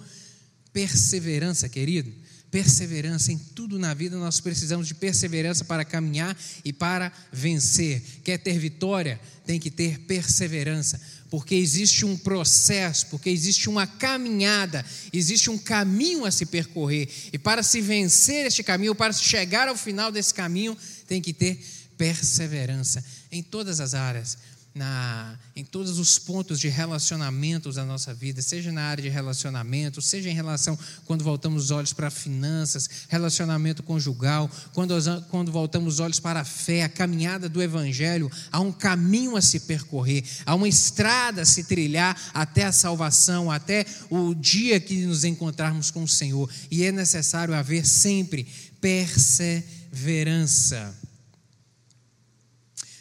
Perseverança, 0.73 1.69
querido. 1.69 2.11
Perseverança 2.51 3.31
em 3.31 3.39
tudo 3.39 3.79
na 3.79 3.95
vida, 3.95 4.17
nós 4.17 4.41
precisamos 4.41 4.89
de 4.89 4.95
perseverança 4.95 5.65
para 5.65 5.85
caminhar 5.85 6.37
e 6.65 6.73
para 6.73 7.13
vencer. 7.33 8.03
Quer 8.25 8.39
ter 8.39 8.59
vitória? 8.59 9.21
Tem 9.47 9.61
que 9.61 9.71
ter 9.71 10.01
perseverança, 10.01 11.01
porque 11.31 11.55
existe 11.55 12.05
um 12.05 12.17
processo, 12.17 13.07
porque 13.07 13.31
existe 13.31 13.69
uma 13.69 13.87
caminhada, 13.87 14.85
existe 15.13 15.49
um 15.49 15.57
caminho 15.57 16.25
a 16.25 16.31
se 16.31 16.45
percorrer. 16.45 17.09
E 17.33 17.39
para 17.39 17.63
se 17.63 17.81
vencer 17.81 18.47
este 18.47 18.65
caminho, 18.65 18.95
para 18.95 19.13
chegar 19.13 19.69
ao 19.69 19.77
final 19.77 20.11
desse 20.11 20.35
caminho, 20.35 20.77
tem 21.07 21.23
que 21.23 21.33
ter 21.33 21.65
perseverança 21.97 23.05
em 23.31 23.43
todas 23.43 23.79
as 23.79 23.95
áreas 23.95 24.39
na, 24.75 25.39
em 25.57 25.65
todos 25.65 25.99
os 25.99 26.19
pontos 26.19 26.61
de 26.61 26.69
relacionamentos 26.69 27.75
da 27.75 27.85
nossa 27.85 28.15
vida, 28.15 28.41
seja 28.41 28.71
na 28.71 28.83
área 28.83 29.03
de 29.03 29.09
relacionamento, 29.09 30.01
seja 30.01 30.31
em 30.31 30.35
relação 30.35 30.79
quando 31.07 31.25
voltamos 31.25 31.65
os 31.65 31.71
olhos 31.73 31.93
para 31.93 32.09
finanças, 32.09 32.89
relacionamento 33.09 33.83
conjugal, 33.83 34.49
quando, 34.73 34.95
quando 35.29 35.51
voltamos 35.51 35.95
os 35.95 36.01
olhos 36.01 36.21
para 36.21 36.41
a 36.41 36.45
fé, 36.45 36.85
a 36.85 36.89
caminhada 36.89 37.49
do 37.49 37.61
Evangelho, 37.61 38.31
há 38.53 38.61
um 38.61 38.71
caminho 38.71 39.37
a 39.37 39.43
se 39.43 39.59
percorrer, 39.61 40.23
há 40.47 40.55
uma 40.55 40.69
estrada 40.69 41.43
a 41.43 41.47
se 41.47 41.65
trilhar 41.65 42.17
até 42.33 42.65
a 42.65 42.73
salvação, 42.73 43.51
até 43.51 43.85
o 44.09 44.35
dia 44.35 44.79
que 44.79 45.05
nos 45.05 45.25
encontrarmos 45.25 45.91
com 45.91 46.05
o 46.05 46.09
Senhor, 46.09 46.49
e 46.71 46.85
é 46.85 46.93
necessário 46.93 47.55
haver 47.55 47.85
sempre 47.85 48.47
perseverança. 48.81 50.95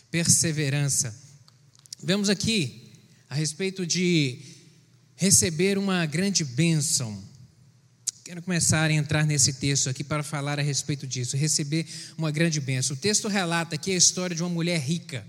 Perseverança. 0.09 1.28
Vemos 2.01 2.29
aqui 2.29 2.93
a 3.29 3.35
respeito 3.35 3.85
de 3.85 4.39
receber 5.17 5.77
uma 5.77 6.05
grande 6.05 6.45
bênção. 6.45 7.21
Quero 8.23 8.41
começar 8.41 8.89
a 8.89 8.93
entrar 8.93 9.25
nesse 9.25 9.51
texto 9.51 9.89
aqui 9.89 10.01
para 10.01 10.23
falar 10.23 10.57
a 10.59 10.61
respeito 10.61 11.05
disso, 11.05 11.35
receber 11.35 11.85
uma 12.17 12.31
grande 12.31 12.61
bênção. 12.61 12.95
O 12.95 12.99
texto 12.99 13.27
relata 13.27 13.75
aqui 13.75 13.91
a 13.91 13.97
história 13.97 14.33
de 14.33 14.41
uma 14.41 14.47
mulher 14.47 14.79
rica, 14.79 15.27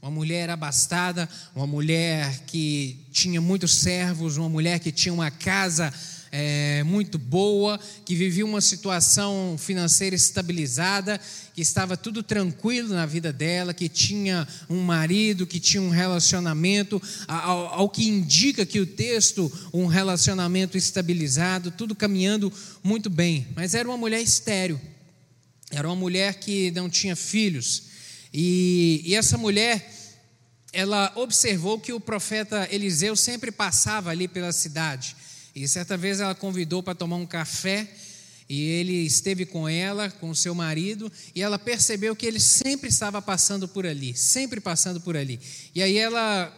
uma 0.00 0.12
mulher 0.12 0.48
abastada, 0.48 1.28
uma 1.56 1.66
mulher 1.66 2.44
que 2.46 3.04
tinha 3.10 3.40
muitos 3.40 3.74
servos, 3.74 4.36
uma 4.36 4.48
mulher 4.48 4.78
que 4.78 4.92
tinha 4.92 5.12
uma 5.12 5.30
casa 5.30 5.92
é, 6.34 6.82
muito 6.84 7.18
boa, 7.18 7.78
que 8.06 8.16
vivia 8.16 8.44
uma 8.44 8.62
situação 8.62 9.56
financeira 9.58 10.16
estabilizada, 10.16 11.20
que 11.54 11.60
estava 11.60 11.94
tudo 11.94 12.22
tranquilo 12.22 12.88
na 12.88 13.04
vida 13.04 13.30
dela, 13.30 13.74
que 13.74 13.86
tinha 13.86 14.48
um 14.68 14.80
marido, 14.80 15.46
que 15.46 15.60
tinha 15.60 15.82
um 15.82 15.90
relacionamento, 15.90 17.00
ao, 17.28 17.66
ao 17.66 17.90
que 17.90 18.08
indica 18.08 18.64
que 18.64 18.80
o 18.80 18.86
texto, 18.86 19.52
um 19.74 19.84
relacionamento 19.84 20.78
estabilizado, 20.78 21.70
tudo 21.70 21.94
caminhando 21.94 22.50
muito 22.82 23.10
bem. 23.10 23.46
Mas 23.54 23.74
era 23.74 23.86
uma 23.86 23.98
mulher 23.98 24.22
estéril, 24.22 24.80
era 25.70 25.86
uma 25.86 25.96
mulher 25.96 26.36
que 26.36 26.70
não 26.70 26.88
tinha 26.88 27.14
filhos. 27.14 27.82
E, 28.32 29.02
e 29.04 29.14
essa 29.14 29.36
mulher, 29.36 29.92
ela 30.72 31.12
observou 31.14 31.78
que 31.78 31.92
o 31.92 32.00
profeta 32.00 32.66
Eliseu 32.70 33.14
sempre 33.14 33.52
passava 33.52 34.08
ali 34.08 34.26
pela 34.26 34.52
cidade. 34.52 35.14
E 35.54 35.68
certa 35.68 35.96
vez 35.96 36.20
ela 36.20 36.34
convidou 36.34 36.82
para 36.82 36.94
tomar 36.94 37.16
um 37.16 37.26
café 37.26 37.88
e 38.48 38.60
ele 38.60 38.92
esteve 39.06 39.46
com 39.46 39.68
ela, 39.68 40.10
com 40.10 40.30
o 40.30 40.36
seu 40.36 40.54
marido, 40.54 41.10
e 41.34 41.42
ela 41.42 41.58
percebeu 41.58 42.14
que 42.14 42.26
ele 42.26 42.40
sempre 42.40 42.88
estava 42.88 43.22
passando 43.22 43.66
por 43.66 43.86
ali, 43.86 44.14
sempre 44.14 44.60
passando 44.60 45.00
por 45.00 45.16
ali. 45.16 45.40
E 45.74 45.82
aí 45.82 45.96
ela, 45.96 46.52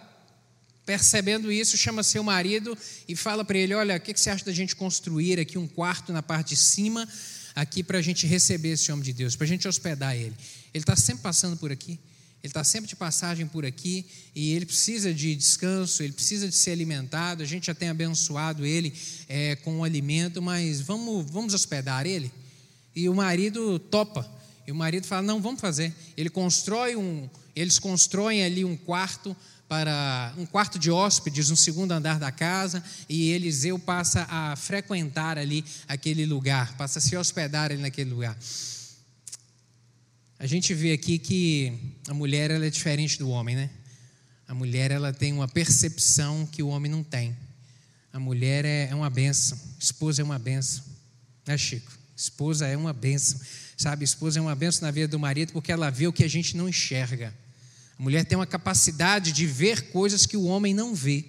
percebendo 0.84 1.52
isso, 1.52 1.76
chama 1.76 2.02
seu 2.02 2.22
marido 2.22 2.76
e 3.08 3.14
fala 3.14 3.44
para 3.44 3.58
ele: 3.58 3.74
Olha, 3.74 3.96
o 3.96 4.00
que 4.00 4.12
você 4.12 4.30
acha 4.30 4.44
da 4.44 4.52
gente 4.52 4.74
construir 4.74 5.38
aqui 5.38 5.58
um 5.58 5.68
quarto 5.68 6.12
na 6.12 6.22
parte 6.22 6.50
de 6.50 6.56
cima, 6.56 7.08
aqui 7.54 7.82
para 7.82 7.98
a 7.98 8.02
gente 8.02 8.26
receber 8.26 8.70
esse 8.70 8.90
homem 8.90 9.04
de 9.04 9.12
Deus, 9.12 9.36
para 9.36 9.44
a 9.44 9.48
gente 9.48 9.68
hospedar 9.68 10.16
ele? 10.16 10.34
Ele 10.72 10.82
está 10.82 10.96
sempre 10.96 11.22
passando 11.22 11.56
por 11.56 11.70
aqui. 11.70 11.98
Ele 12.44 12.50
está 12.50 12.62
sempre 12.62 12.90
de 12.90 12.94
passagem 12.94 13.46
por 13.46 13.64
aqui 13.64 14.04
e 14.34 14.52
ele 14.52 14.66
precisa 14.66 15.14
de 15.14 15.34
descanso, 15.34 16.02
ele 16.02 16.12
precisa 16.12 16.46
de 16.46 16.54
ser 16.54 16.72
alimentado. 16.72 17.42
A 17.42 17.46
gente 17.46 17.68
já 17.68 17.74
tem 17.74 17.88
abençoado 17.88 18.66
ele 18.66 18.92
é, 19.30 19.56
com 19.56 19.78
o 19.78 19.82
alimento, 19.82 20.42
mas 20.42 20.78
vamos, 20.82 21.24
vamos 21.30 21.54
hospedar 21.54 22.04
ele? 22.06 22.30
E 22.94 23.08
o 23.08 23.14
marido 23.14 23.78
topa. 23.78 24.30
E 24.66 24.70
o 24.70 24.74
marido 24.74 25.06
fala: 25.06 25.22
não, 25.22 25.40
vamos 25.40 25.58
fazer. 25.58 25.90
Ele 26.18 26.28
constrói 26.28 26.94
um, 26.96 27.30
eles 27.56 27.78
constroem 27.78 28.44
ali 28.44 28.62
um 28.62 28.76
quarto 28.76 29.34
para 29.66 30.34
um 30.36 30.44
quarto 30.44 30.78
de 30.78 30.90
hóspedes 30.90 31.48
no 31.48 31.56
segundo 31.56 31.92
andar 31.92 32.18
da 32.18 32.30
casa 32.30 32.84
e 33.08 33.30
Eliseu 33.30 33.78
passa 33.78 34.26
a 34.28 34.54
frequentar 34.54 35.38
ali 35.38 35.64
aquele 35.88 36.26
lugar, 36.26 36.76
passa 36.76 36.98
a 36.98 37.02
se 37.02 37.16
hospedar 37.16 37.70
ali 37.72 37.80
naquele 37.80 38.10
lugar. 38.10 38.36
A 40.38 40.46
gente 40.46 40.74
vê 40.74 40.92
aqui 40.92 41.18
que 41.18 41.72
a 42.08 42.14
mulher 42.14 42.50
ela 42.50 42.66
é 42.66 42.70
diferente 42.70 43.18
do 43.18 43.30
homem, 43.30 43.54
né? 43.54 43.70
A 44.48 44.54
mulher 44.54 44.90
ela 44.90 45.12
tem 45.12 45.32
uma 45.32 45.46
percepção 45.46 46.46
que 46.46 46.62
o 46.62 46.68
homem 46.68 46.90
não 46.90 47.04
tem. 47.04 47.36
A 48.12 48.18
mulher 48.18 48.64
é, 48.64 48.88
é 48.90 48.94
uma 48.94 49.08
benção, 49.08 49.58
esposa 49.78 50.22
é 50.22 50.24
uma 50.24 50.38
benção, 50.38 50.84
né, 51.46 51.56
Chico? 51.56 51.90
Esposa 52.16 52.66
é 52.66 52.76
uma 52.76 52.92
benção, 52.92 53.40
sabe? 53.76 54.04
Esposa 54.04 54.38
é 54.38 54.42
uma 54.42 54.54
benção 54.54 54.82
na 54.82 54.90
vida 54.90 55.08
do 55.08 55.18
marido 55.18 55.52
porque 55.52 55.72
ela 55.72 55.88
vê 55.88 56.06
o 56.06 56.12
que 56.12 56.24
a 56.24 56.28
gente 56.28 56.56
não 56.56 56.68
enxerga. 56.68 57.32
A 57.98 58.02
mulher 58.02 58.24
tem 58.24 58.36
uma 58.36 58.46
capacidade 58.46 59.32
de 59.32 59.46
ver 59.46 59.90
coisas 59.92 60.26
que 60.26 60.36
o 60.36 60.44
homem 60.44 60.74
não 60.74 60.94
vê, 60.94 61.24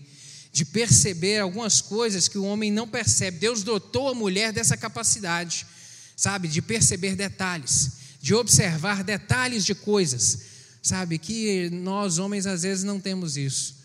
de 0.52 0.66
perceber 0.66 1.40
algumas 1.40 1.80
coisas 1.80 2.28
que 2.28 2.40
o 2.40 2.44
homem 2.44 2.72
não 2.72 2.88
percebe. 2.88 3.38
Deus 3.38 3.64
dotou 3.64 4.10
a 4.10 4.16
mulher 4.16 4.52
dessa 4.52 4.76
capacidade, 4.76 5.66
sabe? 6.16 6.48
De 6.48 6.62
perceber 6.62 7.16
detalhes 7.16 8.05
de 8.26 8.34
observar 8.34 9.04
detalhes 9.04 9.64
de 9.64 9.76
coisas, 9.76 10.40
sabe? 10.82 11.20
Que 11.20 11.70
nós 11.70 12.18
homens 12.18 12.48
às 12.48 12.64
vezes 12.64 12.84
não 12.84 13.00
temos 13.00 13.38
isso. 13.38 13.76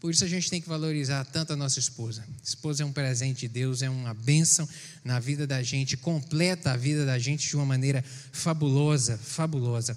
Por 0.00 0.10
isso 0.10 0.24
a 0.24 0.26
gente 0.26 0.48
tem 0.48 0.58
que 0.58 0.66
valorizar 0.66 1.22
tanto 1.26 1.52
a 1.52 1.56
nossa 1.56 1.78
esposa. 1.78 2.24
Esposa 2.42 2.82
é 2.82 2.86
um 2.86 2.92
presente 2.94 3.40
de 3.40 3.48
Deus, 3.48 3.82
é 3.82 3.90
uma 3.90 4.14
bênção 4.14 4.66
na 5.04 5.20
vida 5.20 5.46
da 5.46 5.62
gente, 5.62 5.98
completa 5.98 6.72
a 6.72 6.78
vida 6.78 7.04
da 7.04 7.18
gente 7.18 7.46
de 7.46 7.54
uma 7.54 7.66
maneira 7.66 8.02
fabulosa, 8.32 9.18
fabulosa. 9.18 9.94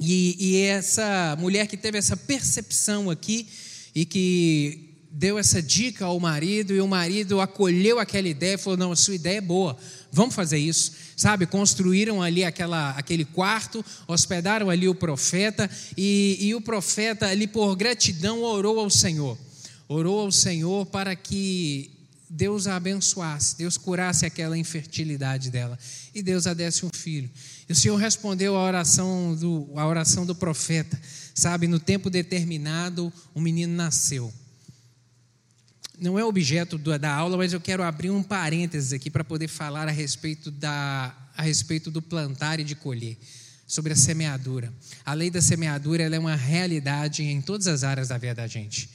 E, 0.00 0.36
e 0.38 0.56
essa 0.58 1.34
mulher 1.36 1.66
que 1.66 1.76
teve 1.76 1.98
essa 1.98 2.16
percepção 2.16 3.10
aqui 3.10 3.48
e 3.92 4.06
que 4.06 4.86
deu 5.10 5.36
essa 5.36 5.60
dica 5.60 6.04
ao 6.04 6.20
marido 6.20 6.74
e 6.74 6.80
o 6.80 6.86
marido 6.86 7.40
acolheu 7.40 7.98
aquela 7.98 8.28
ideia 8.28 8.54
e 8.54 8.58
falou: 8.58 8.76
Não, 8.76 8.92
a 8.92 8.96
sua 8.96 9.16
ideia 9.16 9.38
é 9.38 9.40
boa, 9.40 9.76
vamos 10.16 10.34
fazer 10.34 10.58
isso 10.58 11.06
sabe? 11.16 11.46
Construíram 11.46 12.20
ali 12.20 12.44
aquela, 12.44 12.90
aquele 12.90 13.24
quarto, 13.24 13.84
hospedaram 14.06 14.68
ali 14.68 14.86
o 14.86 14.94
profeta, 14.94 15.68
e, 15.96 16.36
e 16.38 16.54
o 16.54 16.60
profeta, 16.60 17.26
ali 17.26 17.46
por 17.46 17.74
gratidão, 17.74 18.42
orou 18.42 18.78
ao 18.78 18.90
Senhor. 18.90 19.38
Orou 19.88 20.20
ao 20.20 20.30
Senhor 20.30 20.84
para 20.86 21.16
que 21.16 21.90
Deus 22.28 22.66
a 22.66 22.76
abençoasse, 22.76 23.56
Deus 23.56 23.78
curasse 23.78 24.26
aquela 24.26 24.58
infertilidade 24.58 25.50
dela, 25.50 25.78
e 26.14 26.22
Deus 26.22 26.46
a 26.46 26.52
desse 26.52 26.84
um 26.84 26.90
filho. 26.92 27.30
E 27.68 27.72
o 27.72 27.76
Senhor 27.76 27.96
respondeu 27.96 28.56
a 28.56 28.62
oração 28.62 29.34
do, 29.34 29.70
a 29.76 29.86
oração 29.86 30.26
do 30.26 30.34
profeta, 30.34 31.00
sabe? 31.34 31.66
No 31.66 31.80
tempo 31.80 32.10
determinado, 32.10 33.12
um 33.34 33.40
menino 33.40 33.74
nasceu 33.74 34.32
não 35.98 36.18
é 36.18 36.24
objeto 36.24 36.78
da 36.78 37.12
aula, 37.12 37.36
mas 37.36 37.52
eu 37.52 37.60
quero 37.60 37.82
abrir 37.82 38.10
um 38.10 38.22
parênteses 38.22 38.92
aqui 38.92 39.10
para 39.10 39.24
poder 39.24 39.48
falar 39.48 39.88
a 39.88 39.90
respeito, 39.90 40.50
da, 40.50 41.14
a 41.36 41.42
respeito 41.42 41.90
do 41.90 42.02
plantar 42.02 42.60
e 42.60 42.64
de 42.64 42.74
colher, 42.74 43.16
sobre 43.66 43.92
a 43.92 43.96
semeadura. 43.96 44.72
A 45.04 45.14
lei 45.14 45.30
da 45.30 45.40
semeadura 45.40 46.02
é 46.02 46.18
uma 46.18 46.36
realidade 46.36 47.22
em 47.22 47.40
todas 47.40 47.66
as 47.66 47.82
áreas 47.82 48.08
da 48.08 48.18
vida 48.18 48.34
da 48.34 48.46
gente. 48.46 48.88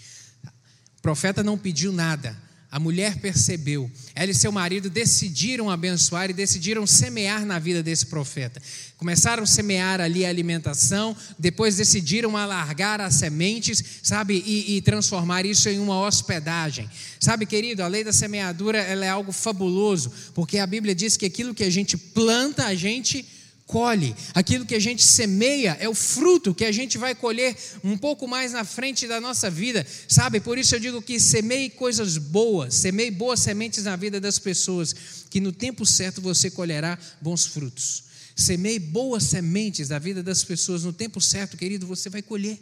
O 0.97 1.01
profeta 1.01 1.43
não 1.43 1.57
pediu 1.57 1.91
nada, 1.91 2.37
a 2.71 2.79
mulher 2.79 3.17
percebeu. 3.17 3.91
Ela 4.15 4.31
e 4.31 4.33
seu 4.33 4.49
marido 4.49 4.89
decidiram 4.89 5.69
abençoar 5.69 6.29
e 6.29 6.33
decidiram 6.33 6.87
semear 6.87 7.45
na 7.45 7.59
vida 7.59 7.83
desse 7.83 8.05
profeta. 8.05 8.61
Começaram 8.95 9.43
a 9.43 9.45
semear 9.45 9.99
ali 9.99 10.25
a 10.25 10.29
alimentação, 10.29 11.13
depois 11.37 11.75
decidiram 11.75 12.37
alargar 12.37 13.01
as 13.01 13.15
sementes, 13.15 13.83
sabe, 14.01 14.41
e, 14.45 14.77
e, 14.77 14.81
transformar 14.81 15.45
isso 15.45 15.67
em 15.67 15.79
uma 15.79 15.99
hospedagem. 15.99 16.89
Sabe, 17.19 17.45
querido, 17.45 17.83
a 17.83 17.87
lei 17.87 18.05
da 18.05 18.13
semeadura 18.13 18.77
é 18.77 19.09
algo 19.09 19.33
fabuloso, 19.33 20.09
porque 20.33 20.57
a 20.57 20.65
Bíblia 20.65 20.95
diz 20.95 21.17
que 21.17 21.25
aquilo 21.25 21.53
que 21.53 21.65
a 21.65 21.69
gente 21.69 21.97
planta, 21.97 22.67
a 22.67 22.73
gente 22.73 23.25
colhe. 23.71 24.13
Aquilo 24.33 24.65
que 24.65 24.75
a 24.75 24.79
gente 24.79 25.01
semeia 25.01 25.77
é 25.79 25.87
o 25.87 25.95
fruto 25.95 26.53
que 26.53 26.65
a 26.65 26.71
gente 26.73 26.97
vai 26.97 27.15
colher 27.15 27.55
um 27.81 27.97
pouco 27.97 28.27
mais 28.27 28.51
na 28.51 28.65
frente 28.65 29.07
da 29.07 29.21
nossa 29.21 29.49
vida, 29.49 29.87
sabe? 30.09 30.41
Por 30.41 30.57
isso 30.57 30.75
eu 30.75 30.79
digo 30.79 31.01
que 31.01 31.19
semeie 31.21 31.69
coisas 31.69 32.17
boas, 32.17 32.75
semeie 32.75 33.09
boas 33.09 33.39
sementes 33.39 33.85
na 33.85 33.95
vida 33.95 34.19
das 34.19 34.37
pessoas, 34.37 34.93
que 35.29 35.39
no 35.39 35.53
tempo 35.53 35.85
certo 35.85 36.21
você 36.21 36.51
colherá 36.51 36.99
bons 37.21 37.45
frutos. 37.45 38.03
Semeie 38.35 38.77
boas 38.77 39.23
sementes 39.23 39.87
na 39.87 39.99
vida 39.99 40.21
das 40.21 40.43
pessoas, 40.43 40.83
no 40.83 40.91
tempo 40.91 41.21
certo, 41.21 41.55
querido, 41.55 41.87
você 41.87 42.09
vai 42.09 42.21
colher. 42.21 42.59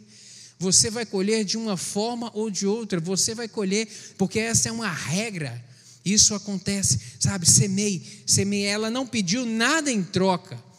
Você 0.60 0.90
vai 0.90 1.04
colher 1.04 1.44
de 1.44 1.56
uma 1.56 1.76
forma 1.76 2.30
ou 2.34 2.50
de 2.50 2.66
outra, 2.66 3.00
você 3.00 3.34
vai 3.34 3.48
colher, 3.48 3.88
porque 4.16 4.38
essa 4.38 4.68
é 4.68 4.72
uma 4.72 4.92
regra. 4.92 5.60
Isso 6.04 6.34
acontece, 6.34 7.00
sabe? 7.18 7.48
Semeie, 7.48 8.02
semeie. 8.26 8.64
Ela 8.64 8.90
não 8.90 9.06
pediu 9.06 9.44
nada 9.44 9.90
em 9.90 10.02
troca. 10.02 10.69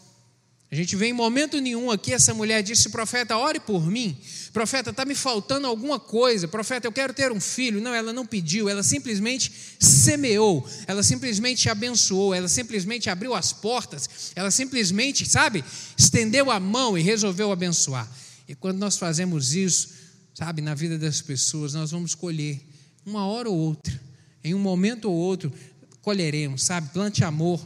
A 0.71 0.75
gente 0.75 0.95
vê 0.95 1.07
em 1.07 1.13
momento 1.13 1.59
nenhum 1.59 1.91
aqui 1.91 2.13
essa 2.13 2.33
mulher 2.33 2.63
disse: 2.63 2.87
profeta, 2.87 3.35
ore 3.35 3.59
por 3.59 3.85
mim. 3.85 4.17
Profeta, 4.53 4.91
está 4.91 5.03
me 5.03 5.13
faltando 5.13 5.67
alguma 5.67 5.99
coisa. 5.99 6.47
Profeta, 6.47 6.87
eu 6.87 6.93
quero 6.93 7.13
ter 7.13 7.29
um 7.29 7.41
filho. 7.41 7.81
Não, 7.81 7.93
ela 7.93 8.13
não 8.13 8.25
pediu, 8.25 8.69
ela 8.69 8.81
simplesmente 8.81 9.51
semeou, 9.77 10.65
ela 10.87 11.03
simplesmente 11.03 11.69
abençoou, 11.69 12.33
ela 12.33 12.47
simplesmente 12.47 13.09
abriu 13.09 13.33
as 13.33 13.51
portas, 13.51 14.31
ela 14.33 14.49
simplesmente, 14.49 15.29
sabe, 15.29 15.61
estendeu 15.97 16.49
a 16.49 16.57
mão 16.57 16.97
e 16.97 17.01
resolveu 17.01 17.51
abençoar. 17.51 18.09
E 18.47 18.55
quando 18.55 18.77
nós 18.77 18.97
fazemos 18.97 19.53
isso, 19.53 19.89
sabe, 20.33 20.61
na 20.61 20.73
vida 20.73 20.97
das 20.97 21.19
pessoas, 21.21 21.73
nós 21.73 21.91
vamos 21.91 22.15
colher, 22.15 22.61
uma 23.05 23.25
hora 23.25 23.49
ou 23.49 23.57
outra, 23.57 23.99
em 24.41 24.53
um 24.53 24.59
momento 24.59 25.09
ou 25.09 25.15
outro, 25.15 25.51
colheremos, 26.01 26.63
sabe, 26.63 26.89
plante 26.93 27.25
amor 27.25 27.59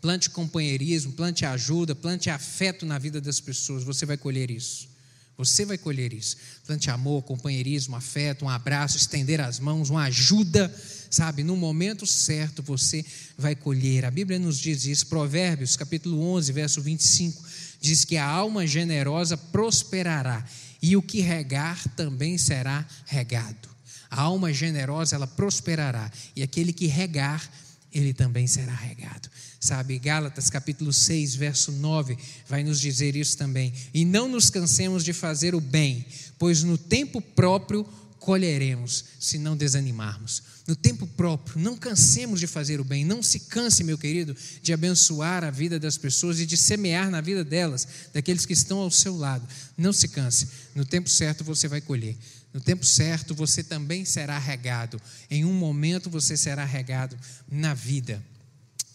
plante 0.00 0.30
companheirismo, 0.30 1.12
plante 1.12 1.44
ajuda, 1.44 1.94
plante 1.94 2.30
afeto 2.30 2.86
na 2.86 2.98
vida 2.98 3.20
das 3.20 3.40
pessoas, 3.40 3.84
você 3.84 4.06
vai 4.06 4.16
colher 4.16 4.50
isso. 4.50 4.88
Você 5.36 5.64
vai 5.64 5.78
colher 5.78 6.12
isso. 6.12 6.36
Plante 6.66 6.90
amor, 6.90 7.22
companheirismo, 7.22 7.96
afeto, 7.96 8.44
um 8.44 8.48
abraço, 8.48 8.98
estender 8.98 9.40
as 9.40 9.58
mãos, 9.58 9.88
uma 9.88 10.02
ajuda, 10.02 10.70
sabe? 11.10 11.42
No 11.42 11.56
momento 11.56 12.06
certo 12.06 12.62
você 12.62 13.04
vai 13.38 13.54
colher. 13.54 14.04
A 14.04 14.10
Bíblia 14.10 14.38
nos 14.38 14.58
diz 14.58 14.84
isso, 14.84 15.06
Provérbios, 15.06 15.76
capítulo 15.76 16.20
11, 16.34 16.52
verso 16.52 16.82
25, 16.82 17.42
diz 17.80 18.04
que 18.04 18.18
a 18.18 18.26
alma 18.26 18.66
generosa 18.66 19.34
prosperará 19.36 20.44
e 20.82 20.94
o 20.94 21.00
que 21.00 21.20
regar 21.20 21.82
também 21.96 22.36
será 22.36 22.86
regado. 23.06 23.70
A 24.10 24.20
alma 24.20 24.52
generosa 24.52 25.16
ela 25.16 25.26
prosperará 25.26 26.12
e 26.36 26.42
aquele 26.42 26.72
que 26.72 26.86
regar 26.86 27.50
ele 27.92 28.12
também 28.14 28.46
será 28.46 28.74
regado. 28.74 29.28
Sabe, 29.58 29.98
Gálatas 29.98 30.48
capítulo 30.48 30.92
6, 30.92 31.34
verso 31.34 31.72
9, 31.72 32.16
vai 32.48 32.62
nos 32.62 32.80
dizer 32.80 33.16
isso 33.16 33.36
também. 33.36 33.72
E 33.92 34.04
não 34.04 34.28
nos 34.28 34.48
cansemos 34.48 35.04
de 35.04 35.12
fazer 35.12 35.54
o 35.54 35.60
bem, 35.60 36.06
pois 36.38 36.62
no 36.62 36.78
tempo 36.78 37.20
próprio 37.20 37.86
colheremos, 38.18 39.04
se 39.18 39.38
não 39.38 39.56
desanimarmos. 39.56 40.42
No 40.66 40.76
tempo 40.76 41.06
próprio, 41.06 41.58
não 41.58 41.76
cansemos 41.76 42.38
de 42.38 42.46
fazer 42.46 42.80
o 42.80 42.84
bem, 42.84 43.04
não 43.04 43.22
se 43.22 43.40
canse, 43.40 43.82
meu 43.82 43.98
querido, 43.98 44.36
de 44.62 44.72
abençoar 44.72 45.42
a 45.42 45.50
vida 45.50 45.80
das 45.80 45.98
pessoas 45.98 46.38
e 46.38 46.46
de 46.46 46.56
semear 46.56 47.10
na 47.10 47.20
vida 47.20 47.42
delas, 47.42 47.88
daqueles 48.12 48.46
que 48.46 48.52
estão 48.52 48.78
ao 48.78 48.90
seu 48.90 49.16
lado. 49.16 49.48
Não 49.76 49.92
se 49.92 50.06
canse, 50.08 50.48
no 50.74 50.84
tempo 50.84 51.08
certo 51.08 51.42
você 51.42 51.66
vai 51.66 51.80
colher. 51.80 52.16
No 52.52 52.60
tempo 52.60 52.84
certo 52.84 53.34
você 53.34 53.62
também 53.62 54.04
será 54.04 54.38
regado. 54.38 55.00
Em 55.30 55.44
um 55.44 55.52
momento 55.52 56.10
você 56.10 56.36
será 56.36 56.64
regado 56.64 57.16
na 57.50 57.74
vida. 57.74 58.22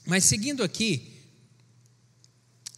Mas 0.05 0.25
seguindo 0.25 0.63
aqui, 0.63 1.13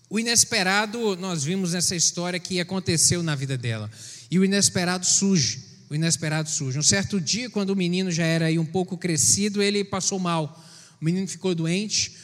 o 0.09 0.19
inesperado 0.19 1.15
nós 1.17 1.43
vimos 1.43 1.73
nessa 1.73 1.95
história 1.95 2.39
que 2.39 2.59
aconteceu 2.59 3.21
na 3.21 3.35
vida 3.35 3.57
dela. 3.57 3.91
E 4.29 4.39
o 4.39 4.45
inesperado 4.45 5.05
surge, 5.05 5.63
o 5.89 5.95
inesperado 5.95 6.49
surge. 6.49 6.79
Um 6.79 6.83
certo 6.83 7.19
dia, 7.19 7.49
quando 7.49 7.71
o 7.71 7.75
menino 7.75 8.11
já 8.11 8.25
era 8.25 8.49
um 8.59 8.65
pouco 8.65 8.97
crescido, 8.97 9.61
ele 9.61 9.83
passou 9.83 10.19
mal. 10.19 10.63
O 11.01 11.05
menino 11.05 11.27
ficou 11.27 11.53
doente, 11.53 12.15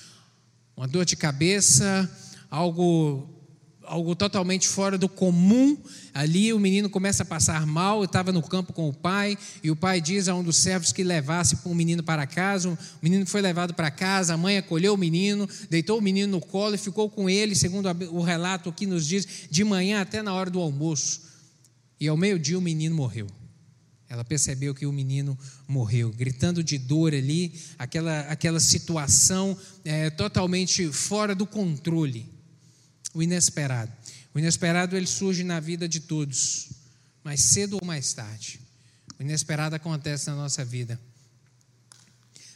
uma 0.77 0.87
dor 0.87 1.05
de 1.05 1.15
cabeça, 1.15 2.09
algo 2.49 3.29
algo 3.85 4.15
totalmente 4.15 4.67
fora 4.67 4.97
do 4.97 5.09
comum. 5.09 5.77
Ali 6.13 6.53
o 6.53 6.59
menino 6.59 6.89
começa 6.89 7.23
a 7.23 7.25
passar 7.25 7.65
mal, 7.65 8.03
estava 8.03 8.31
no 8.31 8.41
campo 8.41 8.73
com 8.73 8.87
o 8.87 8.93
pai, 8.93 9.37
e 9.63 9.71
o 9.71 9.75
pai 9.75 9.99
diz 9.99 10.27
a 10.27 10.35
um 10.35 10.43
dos 10.43 10.57
servos 10.57 10.91
que 10.91 11.03
levasse 11.03 11.57
o 11.65 11.73
menino 11.73 12.03
para 12.03 12.25
casa. 12.27 12.69
O 12.69 12.77
menino 13.01 13.25
foi 13.25 13.41
levado 13.41 13.73
para 13.73 13.89
casa, 13.89 14.33
a 14.33 14.37
mãe 14.37 14.57
acolheu 14.57 14.93
o 14.93 14.97
menino, 14.97 15.47
deitou 15.69 15.97
o 15.97 16.01
menino 16.01 16.33
no 16.33 16.41
colo 16.41 16.75
e 16.75 16.77
ficou 16.77 17.09
com 17.09 17.29
ele, 17.29 17.55
segundo 17.55 17.87
o 18.11 18.21
relato 18.21 18.71
que 18.71 18.85
nos 18.85 19.07
diz, 19.07 19.27
de 19.49 19.63
manhã 19.63 20.01
até 20.01 20.21
na 20.21 20.33
hora 20.33 20.49
do 20.49 20.59
almoço. 20.59 21.21
E 21.99 22.07
ao 22.07 22.17
meio-dia 22.17 22.57
o 22.57 22.61
menino 22.61 22.95
morreu. 22.95 23.27
Ela 24.09 24.23
percebeu 24.23 24.75
que 24.75 24.85
o 24.85 24.91
menino 24.91 25.37
morreu, 25.67 26.11
gritando 26.11 26.63
de 26.63 26.77
dor 26.77 27.15
ali, 27.15 27.53
aquela, 27.79 28.19
aquela 28.21 28.59
situação 28.59 29.57
é, 29.83 30.11
totalmente 30.11 30.85
fora 30.91 31.33
do 31.33 31.47
controle 31.47 32.32
o 33.13 33.21
inesperado. 33.21 33.91
O 34.33 34.39
inesperado 34.39 34.97
ele 34.97 35.07
surge 35.07 35.43
na 35.43 35.59
vida 35.59 35.87
de 35.87 35.99
todos, 35.99 36.69
mais 37.23 37.41
cedo 37.41 37.77
ou 37.79 37.85
mais 37.85 38.13
tarde. 38.13 38.59
O 39.19 39.21
inesperado 39.21 39.75
acontece 39.75 40.29
na 40.29 40.35
nossa 40.35 40.65
vida. 40.65 40.99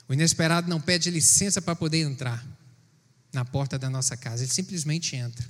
O 0.10 0.14
inesperado 0.14 0.70
não 0.70 0.82
pede 0.82 1.12
licença 1.12 1.62
para 1.62 1.76
poder 1.76 2.02
entrar 2.02 2.46
na 3.34 3.46
porta 3.46 3.78
da 3.78 3.90
nossa 3.90 4.18
casa, 4.18 4.44
ele 4.44 4.52
simplesmente 4.52 5.16
entra. 5.16 5.46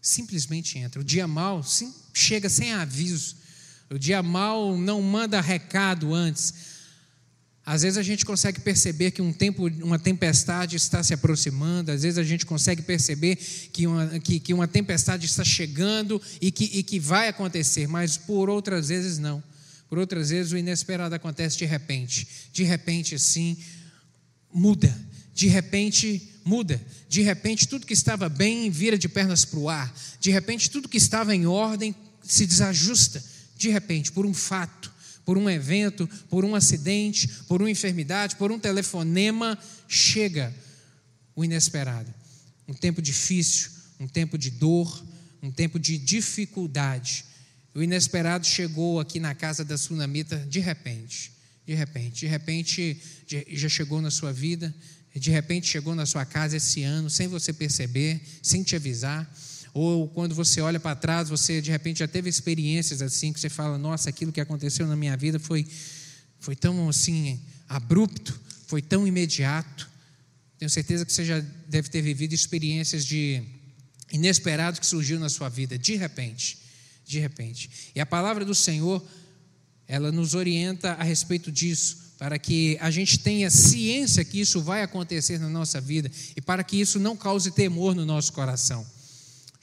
Simplesmente 0.00 0.78
entra. 0.78 1.00
O 1.00 1.04
dia 1.04 1.26
mal 1.26 1.62
sim, 1.62 1.94
chega 2.12 2.48
sem 2.48 2.72
aviso. 2.72 3.36
O 3.90 3.98
dia 3.98 4.22
mal 4.22 4.76
não 4.76 5.00
manda 5.02 5.40
recado 5.40 6.14
antes. 6.14 6.54
Às 7.66 7.82
vezes 7.82 7.98
a 7.98 8.02
gente 8.02 8.24
consegue 8.24 8.60
perceber 8.60 9.10
que 9.10 9.20
um 9.20 9.32
tempo, 9.32 9.66
uma 9.82 9.98
tempestade 9.98 10.76
está 10.76 11.02
se 11.02 11.12
aproximando, 11.12 11.90
às 11.90 12.04
vezes 12.04 12.16
a 12.16 12.22
gente 12.22 12.46
consegue 12.46 12.80
perceber 12.80 13.34
que 13.72 13.88
uma, 13.88 14.20
que, 14.20 14.38
que 14.38 14.54
uma 14.54 14.68
tempestade 14.68 15.26
está 15.26 15.42
chegando 15.42 16.22
e 16.40 16.52
que, 16.52 16.64
e 16.72 16.84
que 16.84 17.00
vai 17.00 17.26
acontecer, 17.26 17.88
mas 17.88 18.16
por 18.16 18.48
outras 18.48 18.86
vezes 18.86 19.18
não. 19.18 19.42
Por 19.88 19.98
outras 19.98 20.30
vezes 20.30 20.52
o 20.52 20.56
inesperado 20.56 21.16
acontece 21.16 21.58
de 21.58 21.64
repente. 21.64 22.28
De 22.52 22.62
repente, 22.62 23.16
assim, 23.16 23.56
muda. 24.54 24.96
De 25.34 25.48
repente, 25.48 26.22
muda. 26.44 26.80
De 27.08 27.20
repente, 27.22 27.66
tudo 27.66 27.84
que 27.84 27.94
estava 27.94 28.28
bem 28.28 28.70
vira 28.70 28.96
de 28.96 29.08
pernas 29.08 29.44
para 29.44 29.58
o 29.58 29.68
ar. 29.68 29.92
De 30.20 30.30
repente, 30.30 30.70
tudo 30.70 30.88
que 30.88 30.98
estava 30.98 31.34
em 31.34 31.46
ordem 31.46 31.92
se 32.22 32.46
desajusta. 32.46 33.20
De 33.56 33.70
repente, 33.70 34.12
por 34.12 34.24
um 34.24 34.32
fato 34.32 34.94
por 35.26 35.36
um 35.36 35.50
evento, 35.50 36.08
por 36.30 36.44
um 36.44 36.54
acidente, 36.54 37.26
por 37.48 37.60
uma 37.60 37.70
enfermidade, 37.70 38.36
por 38.36 38.52
um 38.52 38.58
telefonema, 38.60 39.58
chega 39.88 40.54
o 41.34 41.44
inesperado. 41.44 42.14
Um 42.68 42.72
tempo 42.72 43.02
difícil, 43.02 43.70
um 43.98 44.06
tempo 44.06 44.38
de 44.38 44.50
dor, 44.52 45.04
um 45.42 45.50
tempo 45.50 45.80
de 45.80 45.98
dificuldade. 45.98 47.24
O 47.74 47.82
inesperado 47.82 48.46
chegou 48.46 49.00
aqui 49.00 49.18
na 49.18 49.34
casa 49.34 49.64
da 49.64 49.76
sunamita 49.76 50.38
de 50.48 50.60
repente. 50.60 51.32
De 51.66 51.74
repente, 51.74 52.20
de 52.20 52.26
repente 52.26 53.02
já 53.48 53.68
chegou 53.68 54.00
na 54.00 54.12
sua 54.12 54.32
vida, 54.32 54.72
de 55.12 55.30
repente 55.32 55.66
chegou 55.66 55.94
na 55.94 56.06
sua 56.06 56.24
casa 56.24 56.56
esse 56.56 56.84
ano, 56.84 57.10
sem 57.10 57.26
você 57.26 57.52
perceber, 57.52 58.20
sem 58.40 58.62
te 58.62 58.76
avisar. 58.76 59.28
Ou 59.78 60.08
quando 60.08 60.34
você 60.34 60.62
olha 60.62 60.80
para 60.80 60.96
trás, 60.96 61.28
você 61.28 61.60
de 61.60 61.70
repente 61.70 61.98
já 61.98 62.08
teve 62.08 62.30
experiências 62.30 63.02
assim 63.02 63.30
que 63.30 63.38
você 63.38 63.50
fala: 63.50 63.76
"Nossa, 63.76 64.08
aquilo 64.08 64.32
que 64.32 64.40
aconteceu 64.40 64.86
na 64.86 64.96
minha 64.96 65.14
vida 65.18 65.38
foi 65.38 65.66
foi 66.40 66.56
tão 66.56 66.88
assim 66.88 67.38
abrupto, 67.68 68.40
foi 68.66 68.80
tão 68.80 69.06
imediato". 69.06 69.86
Tenho 70.58 70.70
certeza 70.70 71.04
que 71.04 71.12
você 71.12 71.26
já 71.26 71.40
deve 71.68 71.90
ter 71.90 72.00
vivido 72.00 72.32
experiências 72.32 73.04
de 73.04 73.42
inesperado 74.10 74.80
que 74.80 74.86
surgiu 74.86 75.20
na 75.20 75.28
sua 75.28 75.50
vida 75.50 75.76
de 75.76 75.94
repente, 75.94 76.56
de 77.04 77.18
repente. 77.18 77.68
E 77.94 78.00
a 78.00 78.06
palavra 78.06 78.46
do 78.46 78.54
Senhor, 78.54 79.06
ela 79.86 80.10
nos 80.10 80.32
orienta 80.32 80.92
a 80.92 81.02
respeito 81.02 81.52
disso, 81.52 82.14
para 82.18 82.38
que 82.38 82.78
a 82.80 82.90
gente 82.90 83.18
tenha 83.18 83.50
ciência 83.50 84.24
que 84.24 84.40
isso 84.40 84.62
vai 84.62 84.82
acontecer 84.82 85.38
na 85.38 85.50
nossa 85.50 85.82
vida 85.82 86.10
e 86.34 86.40
para 86.40 86.64
que 86.64 86.80
isso 86.80 86.98
não 86.98 87.14
cause 87.14 87.50
temor 87.50 87.94
no 87.94 88.06
nosso 88.06 88.32
coração. 88.32 88.95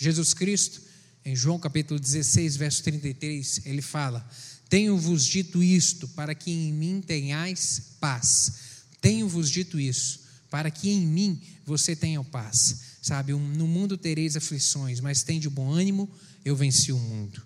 Jesus 0.03 0.33
Cristo, 0.33 0.81
em 1.23 1.35
João 1.35 1.57
capítulo 1.57 1.99
16, 1.99 2.57
verso 2.57 2.83
33, 2.83 3.61
ele 3.65 3.81
fala: 3.81 4.27
Tenho-vos 4.69 5.25
dito 5.25 5.63
isto 5.63 6.07
para 6.09 6.35
que 6.35 6.51
em 6.51 6.73
mim 6.73 7.01
tenhais 7.01 7.93
paz. 7.99 8.53
Tenho-vos 9.01 9.49
dito 9.49 9.79
isso 9.79 10.23
para 10.53 10.69
que 10.69 10.91
em 10.91 11.07
mim 11.07 11.41
você 11.65 11.95
tenha 11.95 12.23
paz. 12.23 12.93
Sabe, 13.01 13.33
no 13.33 13.67
mundo 13.67 13.97
tereis 13.97 14.35
aflições, 14.37 14.99
mas 14.99 15.23
tem 15.23 15.39
de 15.39 15.49
bom 15.49 15.71
ânimo, 15.71 16.07
eu 16.45 16.55
venci 16.55 16.91
o 16.91 16.99
mundo. 16.99 17.41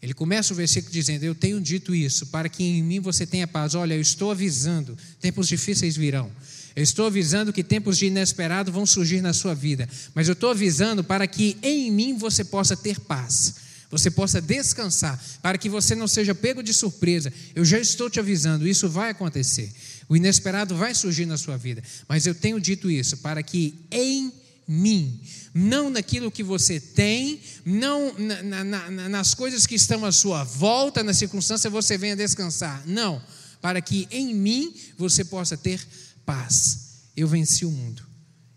Ele 0.00 0.14
começa 0.14 0.52
o 0.52 0.56
versículo 0.56 0.92
dizendo: 0.92 1.24
Eu 1.24 1.34
tenho 1.34 1.60
dito 1.60 1.92
isso, 1.92 2.26
para 2.26 2.48
que 2.48 2.62
em 2.62 2.80
mim 2.80 3.00
você 3.00 3.26
tenha 3.26 3.48
paz. 3.48 3.74
Olha, 3.74 3.94
eu 3.94 4.00
estou 4.00 4.30
avisando, 4.30 4.96
tempos 5.20 5.48
difíceis 5.48 5.96
virão. 5.96 6.30
Eu 6.76 6.82
estou 6.82 7.06
avisando 7.06 7.52
que 7.52 7.62
tempos 7.62 7.98
de 7.98 8.06
inesperado 8.06 8.72
vão 8.72 8.84
surgir 8.84 9.20
na 9.20 9.32
sua 9.32 9.54
vida, 9.54 9.88
mas 10.12 10.26
eu 10.26 10.32
estou 10.32 10.50
avisando 10.50 11.04
para 11.04 11.26
que 11.26 11.56
em 11.62 11.90
mim 11.90 12.16
você 12.16 12.44
possa 12.44 12.76
ter 12.76 12.98
paz, 12.98 13.54
você 13.88 14.10
possa 14.10 14.40
descansar, 14.40 15.22
para 15.40 15.56
que 15.56 15.68
você 15.68 15.94
não 15.94 16.08
seja 16.08 16.34
pego 16.34 16.64
de 16.64 16.74
surpresa. 16.74 17.32
Eu 17.54 17.64
já 17.64 17.78
estou 17.78 18.10
te 18.10 18.18
avisando, 18.18 18.66
isso 18.66 18.88
vai 18.88 19.10
acontecer. 19.10 19.72
O 20.08 20.16
inesperado 20.16 20.74
vai 20.74 20.94
surgir 20.94 21.26
na 21.26 21.36
sua 21.36 21.56
vida, 21.56 21.82
mas 22.08 22.26
eu 22.26 22.34
tenho 22.34 22.60
dito 22.60 22.90
isso 22.90 23.18
para 23.18 23.40
que 23.40 23.74
em 23.92 24.32
mim, 24.66 25.20
não 25.52 25.90
naquilo 25.90 26.30
que 26.30 26.42
você 26.42 26.80
tem, 26.80 27.40
não 27.64 28.18
na, 28.18 28.64
na, 28.64 28.90
nas 29.08 29.32
coisas 29.32 29.64
que 29.64 29.76
estão 29.76 30.04
à 30.04 30.10
sua 30.10 30.42
volta, 30.42 31.04
na 31.04 31.14
circunstância 31.14 31.70
você 31.70 31.96
venha 31.96 32.16
descansar. 32.16 32.82
Não, 32.84 33.22
para 33.60 33.80
que 33.80 34.08
em 34.10 34.34
mim 34.34 34.74
você 34.98 35.24
possa 35.24 35.56
ter 35.56 35.78
paz 35.78 36.03
paz. 36.24 37.10
Eu 37.16 37.28
venci 37.28 37.64
o 37.64 37.70
mundo 37.70 38.02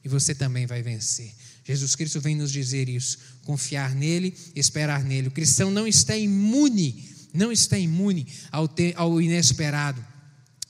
e 0.03 0.09
você 0.09 0.33
também 0.33 0.65
vai 0.65 0.81
vencer. 0.81 1.33
Jesus 1.63 1.95
Cristo 1.95 2.21
vem 2.21 2.35
nos 2.35 2.51
dizer 2.51 2.87
isso, 2.87 3.17
confiar 3.43 3.93
nele, 3.93 4.33
esperar 4.55 5.03
nele. 5.03 5.27
O 5.27 5.31
cristão 5.31 5.69
não 5.69 5.85
está 5.85 6.15
imune, 6.15 7.09
não 7.33 7.51
está 7.51 7.77
imune 7.77 8.25
ao, 8.49 8.67
ter, 8.67 8.93
ao 8.95 9.21
inesperado, 9.21 10.03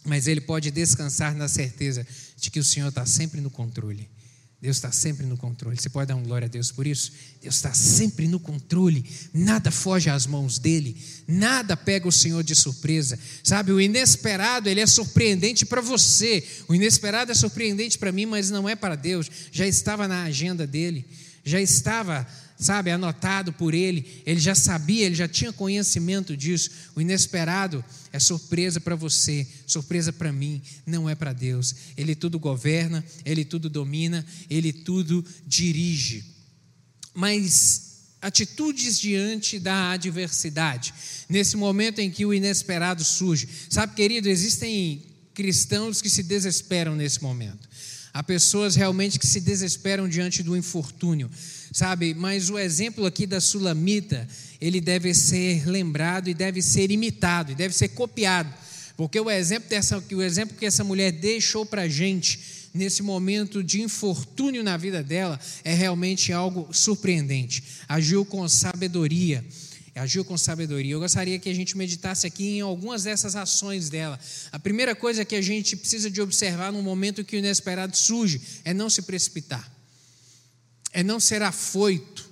mas 0.04 0.28
ele 0.28 0.42
pode 0.42 0.72
descansar 0.72 1.36
na 1.36 1.48
certeza 1.48 2.06
de 2.36 2.50
que 2.50 2.60
o 2.60 2.64
Senhor 2.64 2.90
está 2.90 3.06
sempre 3.06 3.40
no 3.42 3.50
controle. 3.52 4.10
Deus 4.60 4.78
está 4.78 4.92
sempre 4.92 5.26
no 5.26 5.38
controle. 5.38 5.78
Você 5.78 5.88
pode 5.88 6.08
dar 6.08 6.16
um 6.16 6.24
glória 6.24 6.48
a 6.48 6.50
Deus 6.50 6.72
por 6.72 6.88
isso? 6.88 7.12
Deus 7.42 7.56
está 7.56 7.74
sempre 7.76 8.28
no 8.28 8.40
controle. 8.40 9.06
Nada 9.32 9.70
foge 9.70 10.10
às 10.10 10.26
mãos 10.26 10.58
dele. 10.58 10.98
Nada 11.28 11.78
pega 11.78 12.08
o 12.08 12.12
Senhor 12.12 12.44
de 12.44 12.56
surpresa. 12.56 13.20
Sabe, 13.44 13.72
o 13.72 13.80
inesperado, 13.80 14.68
ele 14.68 14.82
é 14.82 14.88
surpreendente 14.88 15.64
para 15.64 15.80
você. 15.80 16.44
O 16.68 16.74
inesperado 16.74 17.32
é 17.32 17.36
surpreendente 17.36 18.00
para 18.00 18.12
mim, 18.12 18.26
mas 18.26 18.50
não 18.50 18.68
é 18.68 18.76
para 18.76 18.96
Deus. 18.96 19.30
Já 19.52 19.68
estava 19.68 20.08
na 20.08 20.24
agenda 20.24 20.66
dele. 20.66 21.06
Já 21.44 21.62
estava 21.62 22.28
sabe, 22.60 22.90
anotado 22.90 23.54
por 23.54 23.74
ele, 23.74 24.22
ele 24.26 24.40
já 24.40 24.56
sabia, 24.56 25.06
ele 25.06 25.16
já 25.16 25.28
tinha 25.28 25.54
conhecimento 25.54 26.36
disso. 26.36 26.72
O 26.96 27.02
inesperado 27.02 27.84
é 28.12 28.20
surpresa 28.20 28.82
para 28.82 28.96
você, 28.96 29.48
surpresa 29.66 30.12
para 30.12 30.34
mim, 30.34 30.62
não 30.86 31.10
é 31.10 31.14
para 31.14 31.34
Deus. 31.34 31.76
Ele 31.96 32.16
tudo 32.16 32.40
governa, 32.40 33.06
ele 33.24 33.46
tudo 33.46 33.70
domina, 33.70 34.26
ele 34.50 34.74
tudo 34.74 35.24
dirige. 35.46 36.26
Mas 37.14 37.88
atitudes 38.22 39.00
diante 39.00 39.60
da 39.60 39.92
adversidade, 39.92 40.94
nesse 41.30 41.56
momento 41.56 42.00
em 42.00 42.10
que 42.10 42.26
o 42.26 42.34
inesperado 42.34 43.04
surge. 43.04 43.48
Sabe, 43.70 43.94
querido, 43.94 44.28
existem 44.28 45.04
cristãos 45.34 46.02
que 46.02 46.10
se 46.10 46.24
desesperam 46.24 46.96
nesse 46.96 47.22
momento. 47.22 47.70
Há 48.12 48.24
pessoas 48.24 48.76
realmente 48.76 49.20
que 49.20 49.28
se 49.28 49.40
desesperam 49.40 50.10
diante 50.10 50.42
do 50.42 50.58
infortúnio 50.58 51.30
sabe? 51.72 52.14
Mas 52.14 52.50
o 52.50 52.58
exemplo 52.58 53.06
aqui 53.06 53.26
da 53.26 53.40
Sulamita, 53.40 54.28
ele 54.60 54.82
deve 54.82 55.14
ser 55.14 55.68
lembrado 55.68 56.30
e 56.30 56.34
deve 56.34 56.62
ser 56.62 56.92
imitado, 56.92 57.52
e 57.52 57.56
deve 57.56 57.76
ser 57.76 57.90
copiado, 57.90 58.54
porque 58.98 59.20
o 59.20 59.30
exemplo, 59.30 59.70
dessa, 59.70 60.04
o 60.12 60.22
exemplo 60.24 60.58
que 60.58 60.66
essa 60.66 60.84
mulher 60.84 61.12
deixou 61.12 61.66
para 61.66 61.84
a 61.84 61.88
gente 61.88 62.40
nesse 62.74 63.04
momento 63.04 63.64
de 63.64 63.82
infortúnio 63.82 64.64
na 64.64 64.76
vida 64.76 65.04
dela 65.04 65.40
é 65.64 65.74
realmente 65.74 66.34
algo 66.34 66.68
surpreendente. 66.74 67.64
Agiu 67.88 68.26
com 68.26 68.48
sabedoria. 68.50 69.46
Agiu 69.94 70.26
com 70.26 70.38
sabedoria. 70.38 70.94
Eu 70.94 71.00
gostaria 71.00 71.40
que 71.40 71.50
a 71.50 71.54
gente 71.54 71.78
meditasse 71.78 72.26
aqui 72.26 72.58
em 72.58 72.62
algumas 72.62 73.04
dessas 73.04 73.36
ações 73.36 73.90
dela. 73.90 74.20
A 74.52 74.60
primeira 74.60 74.96
coisa 74.96 75.26
que 75.26 75.36
a 75.36 75.42
gente 75.42 75.76
precisa 75.76 76.10
de 76.10 76.22
observar 76.22 76.72
no 76.72 76.82
momento 76.82 77.24
que 77.24 77.36
o 77.36 77.40
inesperado 77.40 77.96
surge 77.96 78.42
é 78.64 78.74
não 78.74 78.90
se 78.90 79.04
precipitar 79.04 79.77
é 80.92 81.04
não 81.04 81.20
ser 81.20 81.42
afoito, 81.42 82.30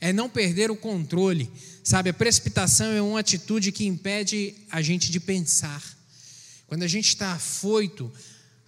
é 0.00 0.12
não 0.12 0.28
perder 0.28 0.70
o 0.70 0.76
controle. 0.76 1.50
sabe, 1.84 2.10
a 2.10 2.14
precipitação 2.14 2.92
é 2.92 3.02
uma 3.02 3.20
atitude 3.20 3.72
que 3.72 3.84
impede 3.84 4.54
a 4.70 4.80
gente 4.80 5.10
de 5.10 5.18
pensar. 5.20 5.82
Quando 6.66 6.84
a 6.84 6.88
gente 6.88 7.08
está 7.08 7.32
afoito, 7.32 8.10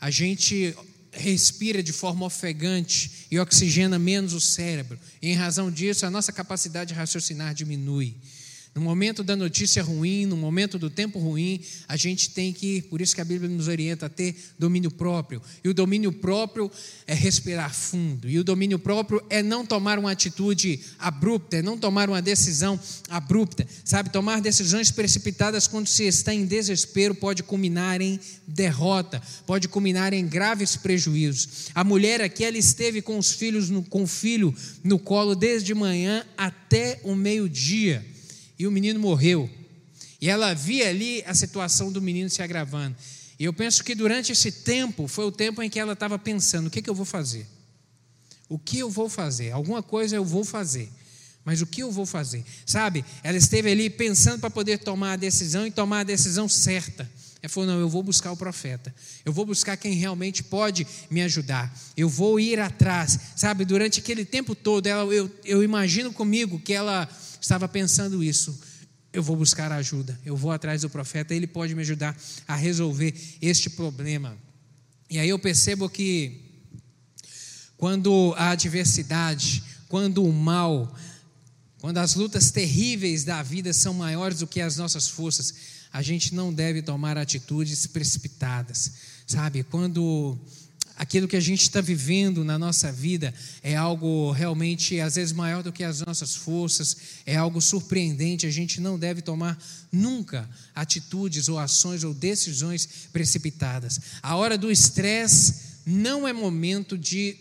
a 0.00 0.11
gente 0.11 0.74
respira 1.11 1.83
de 1.83 1.92
forma 1.92 2.27
ofegante 2.27 3.27
e 3.31 3.38
oxigena 3.38 3.98
menos 3.98 4.33
o 4.33 4.40
cérebro. 4.40 4.98
E, 5.22 5.29
em 5.29 5.35
razão 5.35 5.70
disso, 5.70 6.05
a 6.05 6.11
nossa 6.11 6.33
capacidade 6.33 6.88
de 6.88 6.94
raciocinar 6.94 7.55
diminui. 7.55 8.16
No 8.75 8.81
momento 8.81 9.23
da 9.23 9.37
notícia 9.37 9.85
ruim, 9.85 10.27
no 10.27 10.37
momento 10.37 10.81
do 10.81 10.91
tempo 10.91 11.21
ruim, 11.21 11.61
a 11.87 11.97
gente 11.97 12.31
tem 12.31 12.53
que, 12.53 12.83
por 12.83 13.01
isso 13.01 13.15
que 13.15 13.21
a 13.21 13.25
Bíblia 13.25 13.49
nos 13.49 13.69
orienta 13.69 14.07
a 14.07 14.09
ter 14.09 14.35
domínio 14.59 14.91
próprio. 14.91 15.41
E 15.63 15.69
o 15.69 15.75
domínio 15.75 16.11
próprio 16.11 16.69
é 17.07 17.15
respirar 17.15 17.73
fundo. 17.73 18.29
E 18.29 18.37
o 18.37 18.43
domínio 18.43 18.77
próprio 18.77 19.23
é 19.31 19.45
não 19.45 19.65
tomar 19.65 19.97
uma 19.97 20.11
atitude 20.11 20.81
abrupta, 20.99 21.59
é 21.59 21.63
não 21.63 21.79
tomar 21.79 22.09
uma 22.09 22.21
decisão 22.21 22.79
abrupta. 23.09 23.65
Sabe, 23.85 24.11
tomar 24.11 24.41
decisões 24.41 24.91
precipitadas 24.91 25.69
quando 25.69 25.87
se 25.87 26.03
está 26.03 26.35
em 26.35 26.45
desespero 26.45 27.15
pode 27.15 27.45
culminar 27.45 28.01
em 28.01 28.19
derrota, 28.45 29.23
pode 29.47 29.69
culminar 29.69 30.13
em 30.13 30.27
graves 30.27 30.75
prejuízos. 30.75 31.69
A 31.77 31.85
mulher 31.85 32.21
aqui, 32.21 32.45
ela 32.45 32.59
esteve 32.59 33.01
com 33.01 33.19
os 33.19 33.31
filhos, 33.31 33.71
no, 33.71 33.85
com 33.85 34.03
o 34.03 34.09
filho 34.09 34.53
no 34.83 34.99
colo 34.99 35.37
desde 35.37 35.73
manhã 35.75 36.27
até 36.37 37.01
o 37.05 37.15
meio-dia 37.15 38.13
e 38.59 38.67
o 38.67 38.71
menino 38.71 38.99
morreu. 39.01 39.51
E 40.21 40.29
ela 40.29 40.55
via 40.55 40.88
ali 40.88 41.23
a 41.27 41.35
situação 41.35 41.93
do 41.93 42.01
menino 42.01 42.31
se 42.31 42.43
agravando. 42.43 42.97
E 43.38 43.45
eu 43.45 43.53
penso 43.53 43.83
que 43.83 43.95
durante 43.95 44.33
esse 44.33 44.51
tempo 44.51 45.09
foi 45.09 45.25
o 45.25 45.33
tempo 45.33 45.62
em 45.62 45.69
que 45.69 45.79
ela 45.79 45.93
estava 45.93 46.19
pensando: 46.19 46.69
o 46.69 46.71
que, 46.71 46.81
que 46.81 46.88
eu 46.88 46.95
vou 46.95 47.05
fazer? 47.05 47.47
O 48.49 48.59
que 48.59 48.79
eu 48.79 48.90
vou 48.90 49.09
fazer? 49.09 49.51
Alguma 49.51 49.83
coisa 49.83 50.17
eu 50.17 50.25
vou 50.25 50.45
fazer. 50.45 50.90
Mas 51.45 51.61
o 51.61 51.67
que 51.67 51.83
eu 51.83 51.90
vou 51.90 52.07
fazer? 52.07 52.43
Sabe, 52.64 53.05
ela 53.23 53.37
esteve 53.37 53.71
ali 53.71 53.90
pensando 53.90 54.40
para 54.40 54.49
poder 54.49 54.79
tomar 54.79 55.12
a 55.12 55.17
decisão 55.17 55.67
e 55.67 55.71
tomar 55.71 56.01
a 56.01 56.05
decisão 56.05 56.49
certa. 56.49 57.11
Ela 57.43 57.51
falou: 57.51 57.69
não, 57.69 57.79
eu 57.79 57.88
vou 57.88 58.03
buscar 58.03 58.33
o 58.33 58.37
profeta. 58.37 58.95
Eu 59.25 59.33
vou 59.33 59.45
buscar 59.45 59.77
quem 59.77 59.93
realmente 59.93 60.43
pode 60.43 60.87
me 61.11 61.21
ajudar. 61.21 61.71
Eu 61.95 62.09
vou 62.09 62.40
ir 62.40 62.59
atrás. 62.59 63.19
Sabe, 63.37 63.67
durante 63.67 64.01
aquele 64.01 64.25
tempo 64.25 64.55
todo, 64.55 64.87
ela, 64.87 65.05
eu, 65.12 65.31
eu 65.45 65.62
imagino 65.62 66.11
comigo 66.11 66.59
que 66.59 66.73
ela 66.73 67.07
estava 67.44 67.68
pensando 67.68 68.24
isso. 68.24 68.59
Eu 69.12 69.22
vou 69.22 69.37
buscar 69.37 69.70
ajuda, 69.70 70.18
eu 70.24 70.37
vou 70.37 70.50
atrás 70.50 70.80
do 70.83 70.90
profeta, 70.90 71.35
ele 71.35 71.46
pode 71.46 71.74
me 71.74 71.83
ajudar 71.83 72.16
a 72.48 72.57
resolver 72.57 73.14
este 73.40 73.70
problema. 73.70 74.37
E 75.09 75.18
aí 75.18 75.28
eu 75.28 75.38
percebo 75.38 75.88
que 75.88 76.40
quando 77.76 78.35
a 78.37 78.50
adversidade, 78.50 79.62
quando 79.88 80.24
o 80.24 80.33
mal, 80.33 80.96
quando 81.78 81.98
as 81.98 82.14
lutas 82.14 82.50
terríveis 82.50 83.22
da 83.24 83.42
vida 83.42 83.72
são 83.72 83.94
maiores 83.94 84.38
do 84.38 84.46
que 84.46 84.61
as 84.61 84.76
nossas 84.76 85.07
forças, 85.07 85.54
a 85.92 86.02
gente 86.02 86.35
não 86.35 86.52
deve 86.52 86.83
tomar 86.83 87.16
atitudes 87.16 87.87
precipitadas, 87.87 88.92
sabe? 89.26 89.62
Quando 89.62 90.37
aquilo 90.96 91.26
que 91.26 91.37
a 91.37 91.40
gente 91.40 91.62
está 91.62 91.80
vivendo 91.80 92.44
na 92.44 92.59
nossa 92.59 92.90
vida 92.92 93.35
é 93.62 93.74
algo 93.74 94.30
realmente, 94.30 95.00
às 95.00 95.16
vezes, 95.16 95.33
maior 95.33 95.62
do 95.62 95.72
que 95.72 95.83
as 95.83 96.00
nossas 96.00 96.35
forças, 96.35 96.96
é 97.26 97.37
algo 97.37 97.61
surpreendente. 97.61 98.46
A 98.46 98.50
gente 98.50 98.80
não 98.80 98.98
deve 98.98 99.20
tomar 99.22 99.59
nunca 99.90 100.48
atitudes 100.74 101.48
ou 101.48 101.59
ações 101.59 102.04
ou 102.04 102.14
decisões 102.14 102.88
precipitadas. 103.12 104.00
A 104.22 104.37
hora 104.37 104.57
do 104.57 104.70
estresse 104.70 105.54
não 105.85 106.26
é 106.26 106.33
momento 106.33 106.96
de 106.96 107.37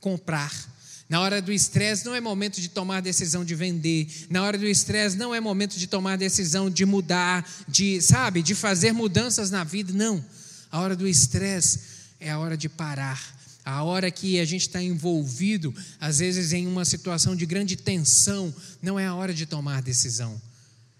comprar. 0.00 0.70
Na 1.08 1.20
hora 1.20 1.42
do 1.42 1.52
estresse 1.52 2.04
não 2.04 2.14
é 2.14 2.20
momento 2.20 2.60
de 2.60 2.68
tomar 2.68 3.00
decisão 3.00 3.44
de 3.44 3.54
vender. 3.54 4.06
Na 4.30 4.44
hora 4.44 4.56
do 4.56 4.66
estresse 4.66 5.16
não 5.16 5.34
é 5.34 5.40
momento 5.40 5.76
de 5.76 5.88
tomar 5.88 6.16
decisão 6.16 6.70
de 6.70 6.86
mudar, 6.86 7.48
de, 7.66 8.00
sabe, 8.00 8.42
de 8.42 8.54
fazer 8.54 8.92
mudanças 8.92 9.50
na 9.50 9.64
vida. 9.64 9.92
Não. 9.92 10.24
A 10.70 10.78
hora 10.80 10.94
do 10.94 11.08
estresse 11.08 11.99
é 12.20 12.30
a 12.30 12.38
hora 12.38 12.56
de 12.56 12.68
parar. 12.68 13.40
A 13.64 13.82
hora 13.82 14.10
que 14.10 14.38
a 14.38 14.44
gente 14.44 14.62
está 14.62 14.82
envolvido, 14.82 15.74
às 16.00 16.18
vezes 16.18 16.52
em 16.52 16.66
uma 16.66 16.84
situação 16.84 17.34
de 17.34 17.44
grande 17.44 17.76
tensão, 17.76 18.54
não 18.80 18.98
é 18.98 19.06
a 19.06 19.14
hora 19.14 19.34
de 19.34 19.46
tomar 19.46 19.82
decisão, 19.82 20.40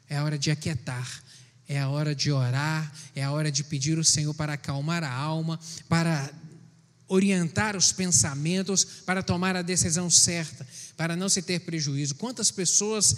é 0.09 0.17
a 0.17 0.25
hora 0.25 0.39
de 0.39 0.51
aquietar, 0.51 1.23
é 1.69 1.79
a 1.79 1.89
hora 1.89 2.15
de 2.15 2.31
orar, 2.31 2.93
é 3.15 3.23
a 3.23 3.33
hora 3.33 3.51
de 3.51 3.65
pedir 3.65 3.99
o 3.99 4.05
Senhor 4.05 4.35
para 4.35 4.55
acalmar 4.55 5.03
a 5.05 5.13
alma, 5.13 5.59
para 5.89 6.31
orientar 7.09 7.77
os 7.77 7.93
pensamentos, 7.93 8.85
para 8.85 9.23
tomar 9.23 9.57
a 9.57 9.63
decisão 9.63 10.09
certa, 10.11 10.67
para 10.97 11.17
não 11.17 11.29
se 11.29 11.43
ter 11.43 11.61
prejuízo. 11.61 12.15
Quantas 12.15 12.51
pessoas 12.51 13.17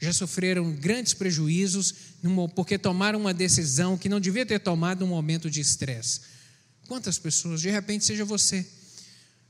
já 0.00 0.12
sofreram 0.12 0.70
grandes 0.72 1.14
prejuízos 1.14 1.94
porque 2.54 2.78
tomaram 2.78 3.20
uma 3.20 3.34
decisão 3.34 3.96
que 3.96 4.08
não 4.08 4.20
devia 4.20 4.44
ter 4.44 4.60
tomado 4.60 5.00
num 5.00 5.08
momento 5.08 5.50
de 5.50 5.60
estresse? 5.60 6.20
Quantas 6.92 7.18
pessoas? 7.18 7.62
De 7.62 7.70
repente 7.70 8.04
seja 8.04 8.22
você. 8.22 8.66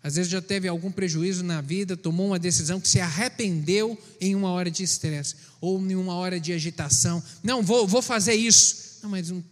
Às 0.01 0.15
vezes 0.15 0.31
já 0.31 0.41
teve 0.41 0.69
algum 0.69 0.93
prejuízo 0.93 1.43
na 1.43 1.61
vida, 1.61 1.97
tomou 1.97 2.29
uma 2.29 2.39
decisão 2.39 2.81
que 2.81 2.87
se 2.87 3.01
arrependeu 3.01 4.01
em 4.21 4.37
uma 4.37 4.51
hora 4.53 4.71
de 4.71 4.85
estresse 4.85 5.35
ou 5.61 5.77
em 5.81 5.97
uma 5.97 6.15
hora 6.15 6.39
de 6.39 6.53
agitação. 6.53 7.21
Não, 7.43 7.61
vou, 7.61 7.85
vou 7.85 8.01
fazer 8.01 8.35
isso. 8.35 9.01
Não, 9.03 9.11
mas 9.11 9.29
não, 9.29 9.43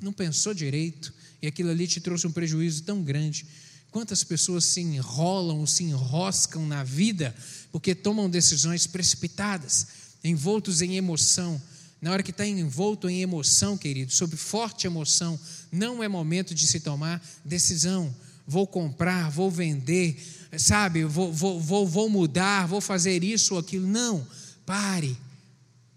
não 0.00 0.12
pensou 0.12 0.54
direito 0.54 1.12
e 1.42 1.48
aquilo 1.48 1.70
ali 1.70 1.88
te 1.88 2.00
trouxe 2.00 2.28
um 2.28 2.30
prejuízo 2.30 2.84
tão 2.84 3.02
grande. 3.02 3.44
Quantas 3.90 4.22
pessoas 4.22 4.64
se 4.64 4.80
enrolam, 4.80 5.66
se 5.66 5.82
enroscam 5.82 6.64
na 6.64 6.84
vida 6.84 7.34
porque 7.72 7.92
tomam 7.92 8.30
decisões 8.30 8.86
precipitadas, 8.86 9.88
envoltos 10.22 10.80
em 10.80 10.96
emoção. 10.96 11.60
Na 12.00 12.12
hora 12.12 12.22
que 12.22 12.30
está 12.30 12.46
envolto 12.46 13.08
em 13.08 13.20
emoção, 13.20 13.76
querido, 13.76 14.12
sob 14.12 14.36
forte 14.36 14.86
emoção, 14.86 15.36
não 15.70 16.02
é 16.02 16.08
momento 16.08 16.54
de 16.54 16.66
se 16.66 16.80
tomar 16.80 17.22
decisão. 17.44 18.14
Vou 18.46 18.66
comprar, 18.66 19.30
vou 19.30 19.50
vender, 19.50 20.16
sabe, 20.56 21.04
vou, 21.04 21.32
vou, 21.32 21.60
vou, 21.60 21.86
vou 21.86 22.08
mudar, 22.08 22.66
vou 22.66 22.80
fazer 22.80 23.24
isso 23.24 23.54
ou 23.54 23.60
aquilo. 23.60 23.86
Não, 23.86 24.26
pare, 24.64 25.16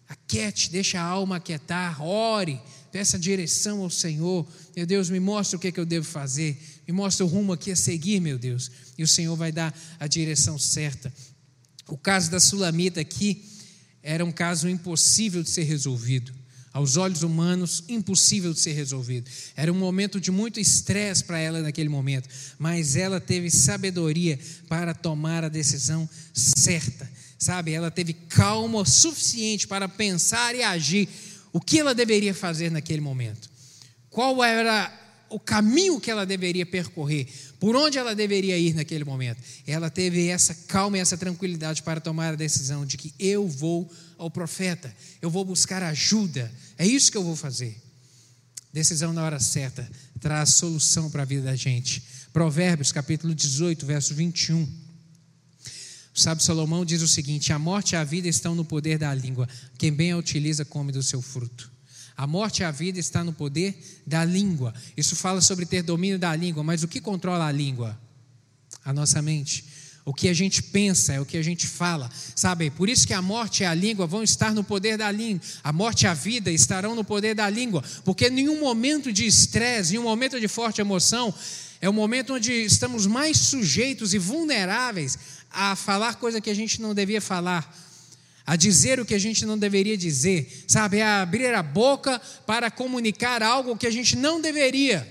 aquiete, 0.07 0.71
deixa 0.71 0.99
a 0.99 1.03
alma 1.03 1.35
aquietar, 1.35 2.01
ore, 2.01 2.59
peça 2.91 3.19
direção 3.19 3.81
ao 3.81 3.89
Senhor. 3.89 4.47
Meu 4.75 4.85
Deus, 4.85 5.09
me 5.09 5.19
mostra 5.19 5.57
o 5.57 5.59
que, 5.59 5.67
é 5.67 5.71
que 5.71 5.79
eu 5.79 5.85
devo 5.85 6.05
fazer, 6.05 6.59
me 6.87 6.93
mostra 6.93 7.25
o 7.25 7.29
rumo 7.29 7.53
aqui 7.53 7.71
a 7.71 7.75
seguir, 7.75 8.19
meu 8.19 8.37
Deus, 8.37 8.71
e 8.97 9.03
o 9.03 9.07
Senhor 9.07 9.35
vai 9.35 9.51
dar 9.51 9.77
a 9.99 10.07
direção 10.07 10.57
certa. 10.57 11.13
O 11.87 11.97
caso 11.97 12.31
da 12.31 12.39
Sulamita 12.39 12.99
aqui 12.99 13.45
era 14.01 14.23
um 14.23 14.31
caso 14.31 14.67
impossível 14.67 15.43
de 15.43 15.49
ser 15.49 15.63
resolvido. 15.63 16.38
Aos 16.79 16.95
olhos 16.95 17.23
humanos, 17.23 17.83
impossível 17.89 18.53
de 18.53 18.59
ser 18.61 18.71
resolvido. 18.71 19.29
Era 19.53 19.69
um 19.69 19.77
momento 19.77 20.17
de 20.17 20.31
muito 20.31 20.61
estresse 20.61 21.21
para 21.21 21.37
ela 21.37 21.59
naquele 21.59 21.89
momento, 21.89 22.29
mas 22.57 22.95
ela 22.95 23.19
teve 23.19 23.51
sabedoria 23.51 24.39
para 24.69 24.93
tomar 24.93 25.43
a 25.43 25.49
decisão 25.49 26.09
certa. 26.33 27.11
Sabe, 27.37 27.73
ela 27.73 27.91
teve 27.91 28.13
calma 28.13 28.85
suficiente 28.85 29.67
para 29.67 29.89
pensar 29.89 30.55
e 30.55 30.63
agir 30.63 31.09
o 31.51 31.59
que 31.59 31.79
ela 31.79 31.93
deveria 31.93 32.33
fazer 32.33 32.71
naquele 32.71 33.01
momento. 33.01 33.49
Qual 34.09 34.41
era 34.41 34.89
o 35.29 35.39
caminho 35.39 35.99
que 35.99 36.09
ela 36.09 36.25
deveria 36.25 36.65
percorrer, 36.65 37.27
por 37.59 37.75
onde 37.75 37.97
ela 37.97 38.15
deveria 38.15 38.57
ir 38.57 38.73
naquele 38.73 39.03
momento. 39.03 39.41
Ela 39.65 39.89
teve 39.89 40.27
essa 40.27 40.53
calma 40.53 40.97
e 40.97 41.01
essa 41.01 41.17
tranquilidade 41.17 41.83
para 41.83 41.99
tomar 41.99 42.33
a 42.33 42.35
decisão 42.35 42.85
de 42.85 42.97
que 42.97 43.13
eu 43.19 43.47
vou 43.47 43.89
ao 44.17 44.29
profeta, 44.29 44.93
eu 45.21 45.29
vou 45.29 45.45
buscar 45.45 45.81
ajuda, 45.83 46.51
é 46.77 46.85
isso 46.85 47.11
que 47.11 47.17
eu 47.17 47.23
vou 47.23 47.35
fazer. 47.35 47.77
Decisão 48.71 49.13
na 49.13 49.23
hora 49.23 49.39
certa 49.39 49.89
traz 50.19 50.49
solução 50.55 51.09
para 51.09 51.23
a 51.23 51.25
vida 51.25 51.43
da 51.43 51.55
gente. 51.55 52.03
Provérbios 52.31 52.91
capítulo 52.91 53.33
18, 53.33 53.85
verso 53.85 54.13
21. 54.13 54.61
O 56.15 56.19
sábio 56.19 56.43
Salomão 56.43 56.83
diz 56.83 57.01
o 57.01 57.07
seguinte: 57.07 57.53
A 57.53 57.57
morte 57.57 57.93
e 57.93 57.95
a 57.95 58.03
vida 58.03 58.27
estão 58.27 58.53
no 58.53 58.65
poder 58.65 58.97
da 58.97 59.13
língua, 59.13 59.47
quem 59.77 59.91
bem 59.91 60.11
a 60.11 60.17
utiliza 60.17 60.65
come 60.65 60.91
do 60.91 61.01
seu 61.01 61.21
fruto. 61.21 61.71
A 62.19 62.27
morte 62.27 62.59
e 62.59 62.63
a 62.65 62.69
vida 62.69 62.99
está 62.99 63.23
no 63.23 63.31
poder 63.31 63.81
da 64.05 64.25
língua. 64.25 64.73
Isso 64.97 65.15
fala 65.15 65.39
sobre 65.39 65.65
ter 65.65 65.81
domínio 65.81 66.19
da 66.19 66.35
língua, 66.35 66.61
mas 66.61 66.83
o 66.83 66.87
que 66.89 66.99
controla 66.99 67.47
a 67.47 67.51
língua? 67.51 67.97
A 68.83 68.91
nossa 68.91 69.21
mente. 69.21 69.63
O 70.03 70.13
que 70.13 70.27
a 70.27 70.33
gente 70.33 70.61
pensa 70.61 71.13
é 71.13 71.21
o 71.21 71.25
que 71.25 71.37
a 71.37 71.41
gente 71.41 71.65
fala, 71.65 72.11
sabe? 72.35 72.71
Por 72.71 72.89
isso 72.89 73.07
que 73.07 73.13
a 73.13 73.21
morte 73.21 73.63
e 73.63 73.65
a 73.65 73.73
língua 73.73 74.05
vão 74.05 74.21
estar 74.21 74.53
no 74.53 74.65
poder 74.65 74.97
da 74.97 75.09
língua. 75.09 75.39
A 75.63 75.71
morte 75.71 76.01
e 76.03 76.07
a 76.07 76.13
vida 76.13 76.51
estarão 76.51 76.93
no 76.93 77.05
poder 77.05 77.33
da 77.33 77.49
língua, 77.49 77.81
porque 78.03 78.29
nenhum 78.29 78.59
momento 78.59 79.13
de 79.13 79.25
estresse, 79.25 79.91
nenhum 79.91 80.03
momento 80.03 80.41
de 80.41 80.47
forte 80.49 80.81
emoção 80.81 81.33
é 81.79 81.87
o 81.87 81.93
momento 81.93 82.33
onde 82.33 82.51
estamos 82.51 83.07
mais 83.07 83.37
sujeitos 83.37 84.13
e 84.13 84.17
vulneráveis 84.17 85.17
a 85.49 85.73
falar 85.73 86.15
coisa 86.15 86.41
que 86.41 86.49
a 86.49 86.53
gente 86.53 86.81
não 86.81 86.93
devia 86.93 87.21
falar 87.21 87.88
a 88.49 88.55
dizer 88.55 88.99
o 88.99 89.05
que 89.05 89.13
a 89.13 89.19
gente 89.19 89.45
não 89.45 89.59
deveria 89.59 89.95
dizer, 89.95 90.65
sabe? 90.67 91.03
A 91.03 91.21
abrir 91.21 91.53
a 91.53 91.61
boca 91.61 92.19
para 92.47 92.71
comunicar 92.71 93.43
algo 93.43 93.77
que 93.77 93.85
a 93.85 93.91
gente 93.91 94.15
não 94.15 94.41
deveria. 94.41 95.07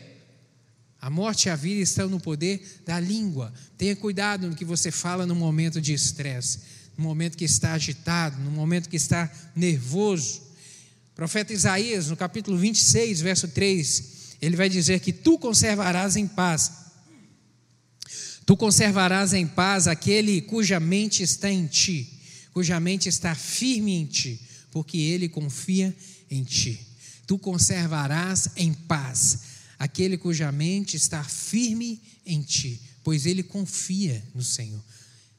A 1.01 1.09
morte 1.09 1.47
e 1.47 1.51
a 1.51 1.55
vida 1.55 1.81
estão 1.81 2.09
no 2.09 2.19
poder 2.19 2.83
da 2.85 2.99
língua. 2.99 3.55
Tenha 3.77 3.95
cuidado 3.95 4.49
no 4.49 4.57
que 4.57 4.65
você 4.65 4.91
fala 4.91 5.25
no 5.25 5.37
momento 5.37 5.81
de 5.81 5.95
estresse. 5.95 6.63
no 6.97 7.05
momento 7.05 7.39
que 7.39 7.45
está 7.45 7.75
agitado, 7.75 8.43
no 8.43 8.51
momento 8.51 8.89
que 8.89 8.97
está 8.97 9.31
nervoso. 9.55 10.41
O 11.13 11.15
profeta 11.15 11.53
Isaías, 11.53 12.09
no 12.09 12.17
capítulo 12.17 12.59
26, 12.59 13.21
verso 13.21 13.47
3, 13.47 14.05
ele 14.43 14.57
vai 14.57 14.69
dizer 14.69 14.99
que 14.99 15.13
tu 15.13 15.39
conservarás 15.39 16.17
em 16.17 16.27
paz. 16.27 16.73
Tu 18.45 18.57
conservarás 18.57 19.33
em 19.33 19.47
paz 19.47 19.87
aquele 19.87 20.41
cuja 20.41 20.81
mente 20.81 21.23
está 21.23 21.49
em 21.49 21.69
ti, 21.69 22.18
cuja 22.53 22.79
mente 22.81 23.09
está 23.09 23.35
firme 23.35 23.93
em 23.93 24.07
ti, 24.07 24.41
porque 24.71 24.99
ele 24.99 25.29
confia 25.29 25.95
em 26.31 26.45
ti. 26.45 26.81
Tu 27.27 27.39
conservarás 27.39 28.51
em 28.57 28.73
paz 28.73 29.41
aquele 29.79 30.19
cuja 30.19 30.51
mente 30.51 30.97
está 30.97 31.23
firme 31.23 32.01
em 32.27 32.43
ti, 32.43 32.81
pois 33.05 33.27
ele 33.27 33.43
confia 33.43 34.23
no 34.35 34.43
Senhor. 34.43 34.83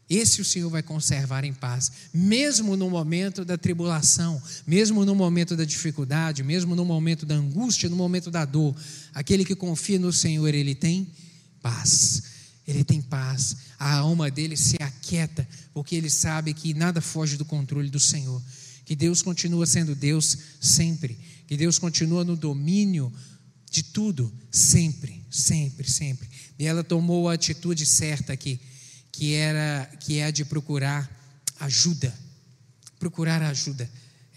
Esse 0.10 0.42
o 0.42 0.46
Senhor 0.46 0.70
vai 0.72 0.82
conservar 0.82 1.44
em 1.44 1.54
paz, 1.54 1.92
mesmo 2.12 2.76
no 2.76 2.90
momento 2.90 3.46
da 3.46 3.58
tribulação, 3.60 4.42
mesmo 4.66 5.06
no 5.06 5.14
momento 5.14 5.56
da 5.56 5.64
dificuldade, 5.64 6.42
mesmo 6.42 6.76
no 6.76 6.84
momento 6.84 7.28
da 7.28 7.36
angústia, 7.36 7.88
no 7.90 7.96
momento 7.96 8.32
da 8.32 8.44
dor. 8.44 8.76
Aquele 9.14 9.46
que 9.46 9.56
confia 9.56 10.00
no 10.00 10.12
Senhor, 10.12 10.48
ele 10.48 10.74
tem 10.74 11.08
paz. 11.62 12.24
Ele 12.70 12.84
tem 12.84 13.02
paz. 13.02 13.56
A 13.80 13.96
alma 13.96 14.30
dele 14.30 14.56
se 14.56 14.78
aquieta, 14.80 15.48
porque 15.74 15.96
ele 15.96 16.10
sabe 16.10 16.54
que 16.54 16.72
nada 16.72 17.02
foge 17.02 17.36
do 17.36 17.44
controle 17.44 17.90
do 17.90 18.00
Senhor. 18.00 18.40
Que 18.86 18.96
Deus 18.96 19.24
continua 19.24 19.66
sendo 19.66 19.96
Deus 19.96 20.38
sempre. 20.62 21.18
Que 21.48 21.58
Deus 21.58 21.80
continua 21.80 22.24
no 22.24 22.36
domínio 22.36 23.12
de 23.72 23.82
tudo, 23.82 24.32
sempre, 24.52 25.26
sempre, 25.32 25.90
sempre. 25.90 26.30
E 26.60 26.66
ela 26.68 26.84
tomou 26.84 27.28
a 27.28 27.34
atitude 27.34 27.88
certa 27.88 28.34
aqui 28.34 28.60
que 29.12 29.34
era 29.34 29.90
que 30.02 30.20
é 30.20 30.26
a 30.26 30.32
de 30.32 30.46
procurar 30.46 31.10
ajuda. 31.60 32.14
Procurar 33.00 33.42
ajuda. 33.42 33.90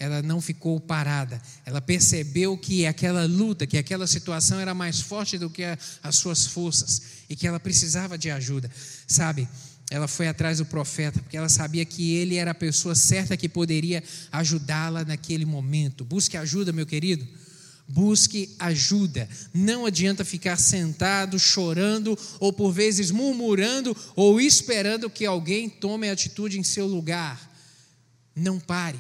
Ela 0.02 0.20
não 0.20 0.40
ficou 0.40 0.80
parada. 0.80 1.40
Ela 1.64 1.80
percebeu 1.80 2.58
que 2.58 2.84
aquela 2.84 3.24
luta, 3.24 3.68
que 3.68 3.78
aquela 3.78 4.04
situação 4.08 4.58
era 4.58 4.74
mais 4.74 5.00
forte 5.00 5.38
do 5.38 5.48
que 5.48 5.62
a, 5.62 5.78
as 6.02 6.16
suas 6.16 6.44
forças 6.44 7.02
e 7.30 7.36
que 7.36 7.46
ela 7.46 7.60
precisava 7.60 8.18
de 8.18 8.28
ajuda. 8.28 8.68
Sabe? 9.06 9.48
Ela 9.92 10.08
foi 10.08 10.26
atrás 10.26 10.58
do 10.58 10.66
profeta 10.66 11.20
porque 11.20 11.36
ela 11.36 11.48
sabia 11.48 11.84
que 11.84 12.16
ele 12.16 12.34
era 12.34 12.50
a 12.50 12.54
pessoa 12.54 12.96
certa 12.96 13.36
que 13.36 13.48
poderia 13.48 14.02
ajudá-la 14.32 15.04
naquele 15.04 15.44
momento. 15.44 16.04
Busque 16.04 16.36
ajuda, 16.36 16.72
meu 16.72 16.84
querido 16.84 17.24
busque 17.86 18.56
ajuda. 18.58 19.28
Não 19.52 19.84
adianta 19.84 20.24
ficar 20.24 20.56
sentado, 20.56 21.38
chorando, 21.38 22.18
ou 22.40 22.50
por 22.52 22.72
vezes 22.72 23.10
murmurando, 23.10 23.94
ou 24.16 24.40
esperando 24.40 25.10
que 25.10 25.26
alguém 25.26 25.68
tome 25.68 26.08
a 26.08 26.12
atitude 26.12 26.58
em 26.58 26.62
seu 26.62 26.86
lugar. 26.86 27.52
Não 28.34 28.58
pare. 28.58 28.98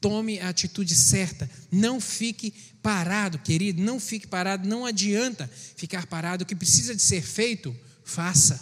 Tome 0.00 0.38
a 0.38 0.48
atitude 0.48 0.94
certa. 0.94 1.50
Não 1.70 2.00
fique 2.00 2.52
parado, 2.82 3.38
querido. 3.38 3.82
Não 3.82 3.98
fique 3.98 4.26
parado. 4.26 4.68
Não 4.68 4.86
adianta 4.86 5.50
ficar 5.76 6.06
parado. 6.06 6.44
O 6.44 6.46
que 6.46 6.54
precisa 6.54 6.94
de 6.94 7.02
ser 7.02 7.22
feito, 7.22 7.74
faça. 8.04 8.60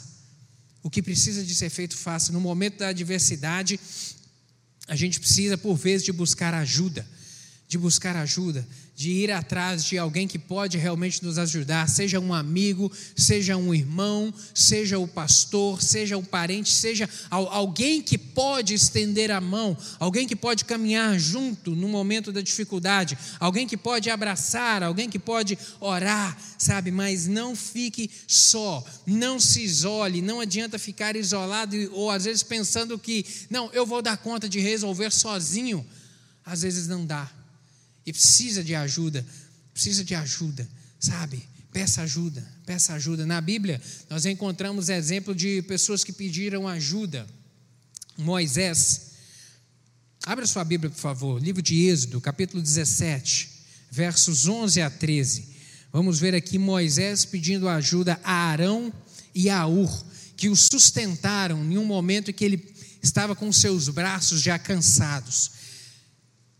O 0.82 0.90
que 0.90 1.02
precisa 1.02 1.44
de 1.44 1.54
ser 1.54 1.70
feito, 1.70 1.96
faça. 1.96 2.32
No 2.32 2.40
momento 2.40 2.78
da 2.78 2.88
adversidade, 2.88 3.78
a 4.88 4.96
gente 4.96 5.20
precisa, 5.20 5.58
por 5.58 5.76
vezes, 5.76 6.04
de 6.04 6.12
buscar 6.12 6.54
ajuda. 6.54 7.06
De 7.68 7.76
buscar 7.76 8.16
ajuda 8.16 8.66
de 8.96 9.10
ir 9.10 9.30
atrás 9.30 9.84
de 9.84 9.98
alguém 9.98 10.26
que 10.26 10.38
pode 10.38 10.78
realmente 10.78 11.22
nos 11.22 11.36
ajudar, 11.36 11.86
seja 11.86 12.18
um 12.18 12.32
amigo, 12.32 12.90
seja 13.14 13.54
um 13.54 13.74
irmão, 13.74 14.32
seja 14.54 14.98
o 14.98 15.06
pastor, 15.06 15.82
seja 15.82 16.16
um 16.16 16.24
parente, 16.24 16.72
seja 16.72 17.06
alguém 17.28 18.00
que 18.00 18.16
pode 18.16 18.72
estender 18.72 19.30
a 19.30 19.38
mão, 19.38 19.76
alguém 20.00 20.26
que 20.26 20.34
pode 20.34 20.64
caminhar 20.64 21.18
junto 21.18 21.76
no 21.76 21.88
momento 21.88 22.32
da 22.32 22.40
dificuldade, 22.40 23.18
alguém 23.38 23.66
que 23.66 23.76
pode 23.76 24.08
abraçar, 24.08 24.82
alguém 24.82 25.10
que 25.10 25.18
pode 25.18 25.58
orar, 25.78 26.34
sabe? 26.56 26.90
Mas 26.90 27.26
não 27.26 27.54
fique 27.54 28.10
só, 28.26 28.82
não 29.06 29.38
se 29.38 29.62
isole, 29.62 30.22
não 30.22 30.40
adianta 30.40 30.78
ficar 30.78 31.16
isolado 31.16 31.76
ou 31.92 32.10
às 32.10 32.24
vezes 32.24 32.42
pensando 32.42 32.98
que, 32.98 33.26
não, 33.50 33.70
eu 33.74 33.84
vou 33.84 34.00
dar 34.00 34.16
conta 34.16 34.48
de 34.48 34.58
resolver 34.58 35.12
sozinho. 35.12 35.86
Às 36.42 36.62
vezes 36.62 36.88
não 36.88 37.04
dá 37.04 37.30
e 38.06 38.12
precisa 38.12 38.62
de 38.62 38.74
ajuda, 38.74 39.26
precisa 39.74 40.04
de 40.04 40.14
ajuda, 40.14 40.66
sabe? 40.98 41.42
Peça 41.72 42.02
ajuda, 42.02 42.46
peça 42.64 42.94
ajuda. 42.94 43.26
Na 43.26 43.40
Bíblia, 43.40 43.82
nós 44.08 44.24
encontramos 44.24 44.88
exemplo 44.88 45.34
de 45.34 45.60
pessoas 45.62 46.04
que 46.04 46.12
pediram 46.12 46.66
ajuda. 46.66 47.26
Moisés, 48.16 49.10
abra 50.24 50.46
sua 50.46 50.64
Bíblia, 50.64 50.88
por 50.88 50.98
favor, 50.98 51.42
livro 51.42 51.60
de 51.60 51.86
Êxodo, 51.86 52.20
capítulo 52.20 52.62
17, 52.62 53.50
versos 53.90 54.46
11 54.46 54.80
a 54.80 54.88
13. 54.88 55.56
Vamos 55.92 56.18
ver 56.18 56.34
aqui 56.34 56.58
Moisés 56.58 57.24
pedindo 57.24 57.68
ajuda 57.68 58.18
a 58.22 58.32
Arão 58.32 58.92
e 59.34 59.50
a 59.50 59.66
Ur, 59.66 60.06
que 60.36 60.48
o 60.48 60.56
sustentaram 60.56 61.62
em 61.64 61.76
um 61.76 61.84
momento 61.84 62.30
em 62.30 62.34
que 62.34 62.44
ele 62.44 62.74
estava 63.02 63.36
com 63.36 63.52
seus 63.52 63.88
braços 63.88 64.40
já 64.40 64.58
cansados. 64.58 65.55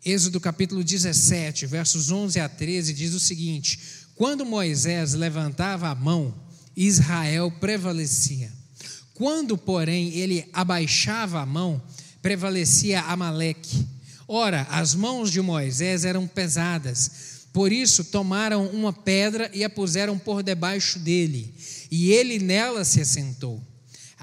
Êxodo 0.09 0.39
capítulo 0.39 0.85
17, 0.85 1.67
versos 1.67 2.13
11 2.13 2.39
a 2.39 2.49
13, 2.49 2.95
diz 2.95 3.13
o 3.13 3.19
seguinte: 3.19 3.81
Quando 4.15 4.47
Moisés 4.47 5.15
levantava 5.15 5.89
a 5.89 5.97
mão, 5.97 6.33
Israel 6.77 7.51
prevalecia. 7.51 8.53
Quando, 9.15 9.59
porém, 9.59 10.11
ele 10.11 10.49
abaixava 10.53 11.41
a 11.41 11.47
mão, 11.47 11.83
prevalecia 12.23 13.01
Amaleque. 13.01 13.85
Ora, 14.29 14.69
as 14.71 14.95
mãos 14.95 15.29
de 15.33 15.43
Moisés 15.43 16.05
eram 16.05 16.25
pesadas, 16.29 17.49
por 17.53 17.73
isso 17.73 18.05
tomaram 18.05 18.65
uma 18.69 18.93
pedra 18.93 19.51
e 19.53 19.65
a 19.65 19.69
puseram 19.69 20.17
por 20.17 20.41
debaixo 20.41 21.01
dele, 21.01 21.53
e 21.91 22.13
ele 22.13 22.39
nela 22.39 22.85
se 22.85 23.01
assentou. 23.01 23.61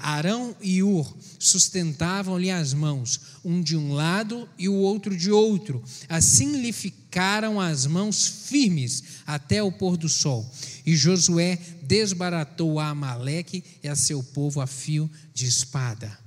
Arão 0.04 0.54
e 0.60 0.82
Ur 0.82 1.16
sustentavam-lhe 1.38 2.50
as 2.50 2.74
mãos, 2.74 3.20
um 3.42 3.62
de 3.62 3.74
um 3.74 3.94
lado 3.94 4.46
e 4.58 4.68
o 4.68 4.74
outro 4.74 5.16
de 5.16 5.30
outro. 5.30 5.82
Assim 6.10 6.60
lhe 6.60 6.74
ficaram 6.74 7.58
as 7.58 7.86
mãos 7.86 8.26
firmes 8.26 9.02
até 9.26 9.62
o 9.62 9.72
pôr 9.72 9.96
do 9.96 10.06
sol. 10.06 10.46
E 10.84 10.94
Josué 10.94 11.58
desbaratou 11.82 12.78
a 12.78 12.88
Amaleque 12.88 13.64
e 13.82 13.88
a 13.88 13.96
seu 13.96 14.22
povo 14.22 14.60
a 14.60 14.66
fio 14.66 15.10
de 15.32 15.46
espada. 15.46 16.18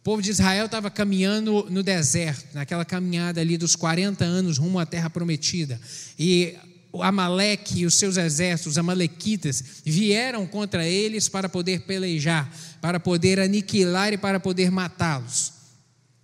O 0.00 0.02
povo 0.02 0.22
de 0.22 0.30
Israel 0.30 0.64
estava 0.64 0.90
caminhando 0.90 1.66
no 1.68 1.82
deserto, 1.82 2.54
naquela 2.54 2.86
caminhada 2.86 3.42
ali 3.42 3.58
dos 3.58 3.76
40 3.76 4.24
anos 4.24 4.56
rumo 4.56 4.78
à 4.78 4.86
terra 4.86 5.10
prometida. 5.10 5.78
E 6.18 6.56
Amaleque 6.92 7.80
e 7.80 7.86
os 7.86 7.94
seus 7.94 8.16
exércitos, 8.16 8.72
os 8.72 8.78
amalequitas, 8.78 9.62
vieram 9.84 10.46
contra 10.46 10.86
eles 10.86 11.28
para 11.28 11.48
poder 11.48 11.82
pelejar, 11.82 12.50
para 12.80 12.98
poder 12.98 13.38
aniquilar 13.38 14.12
e 14.12 14.18
para 14.18 14.40
poder 14.40 14.70
matá-los. 14.70 15.52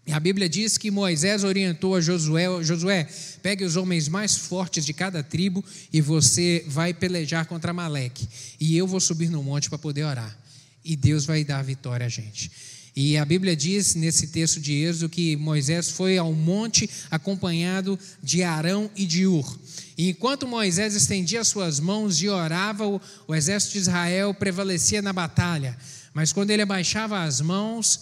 E 0.06 0.12
a 0.12 0.20
Bíblia 0.20 0.48
diz 0.48 0.76
que 0.76 0.90
Moisés 0.90 1.44
orientou 1.44 1.94
a 1.94 2.00
Josué: 2.00 2.46
Josué, 2.62 3.08
pegue 3.42 3.64
os 3.64 3.76
homens 3.76 4.08
mais 4.08 4.36
fortes 4.36 4.84
de 4.84 4.92
cada 4.92 5.22
tribo 5.22 5.64
e 5.92 6.00
você 6.00 6.64
vai 6.66 6.92
pelejar 6.92 7.46
contra 7.46 7.70
Amaleque. 7.70 8.28
E 8.60 8.76
eu 8.76 8.86
vou 8.86 9.00
subir 9.00 9.30
no 9.30 9.42
monte 9.42 9.68
para 9.68 9.78
poder 9.78 10.04
orar. 10.04 10.38
E 10.84 10.94
Deus 10.94 11.24
vai 11.24 11.42
dar 11.42 11.60
a 11.60 11.62
vitória 11.62 12.04
a 12.04 12.08
gente. 12.10 12.50
E 12.94 13.16
a 13.16 13.24
Bíblia 13.24 13.56
diz 13.56 13.94
nesse 13.94 14.28
texto 14.28 14.60
de 14.60 14.72
Êxodo 14.72 15.08
que 15.08 15.36
Moisés 15.36 15.90
foi 15.90 16.16
ao 16.16 16.32
monte 16.32 16.88
acompanhado 17.10 17.98
de 18.22 18.42
Arão 18.44 18.90
e 18.94 19.04
de 19.06 19.26
Ur. 19.26 19.58
E 19.96 20.10
enquanto 20.10 20.46
Moisés 20.46 20.94
estendia 20.94 21.44
suas 21.44 21.78
mãos 21.78 22.20
e 22.20 22.28
orava, 22.28 22.84
o, 22.86 23.34
exército 23.34 23.74
de 23.74 23.78
Israel 23.78 24.34
prevalecia 24.34 25.00
na 25.00 25.12
batalha. 25.12 25.76
Mas 26.12 26.32
quando 26.32 26.50
ele 26.50 26.62
abaixava 26.62 27.22
as 27.22 27.40
mãos, 27.40 28.00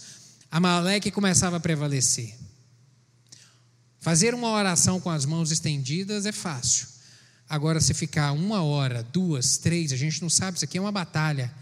Amaleque 0.49 1.11
começava 1.11 1.57
a 1.57 1.59
prevalecer. 1.59 2.35
Fazer 3.99 4.33
uma 4.33 4.49
oração 4.49 4.99
com 4.99 5.09
as 5.09 5.25
mãos 5.25 5.51
estendidas 5.51 6.25
é 6.25 6.31
fácil. 6.31 6.87
Agora, 7.47 7.79
se 7.79 7.93
ficar 7.93 8.31
uma 8.31 8.63
hora, 8.63 9.03
duas, 9.03 9.57
três, 9.57 9.91
a 9.91 9.95
gente 9.95 10.21
não 10.21 10.29
sabe, 10.29 10.57
isso 10.57 10.65
aqui 10.65 10.77
é 10.77 10.81
uma 10.81 10.91
batalha. 10.91 11.53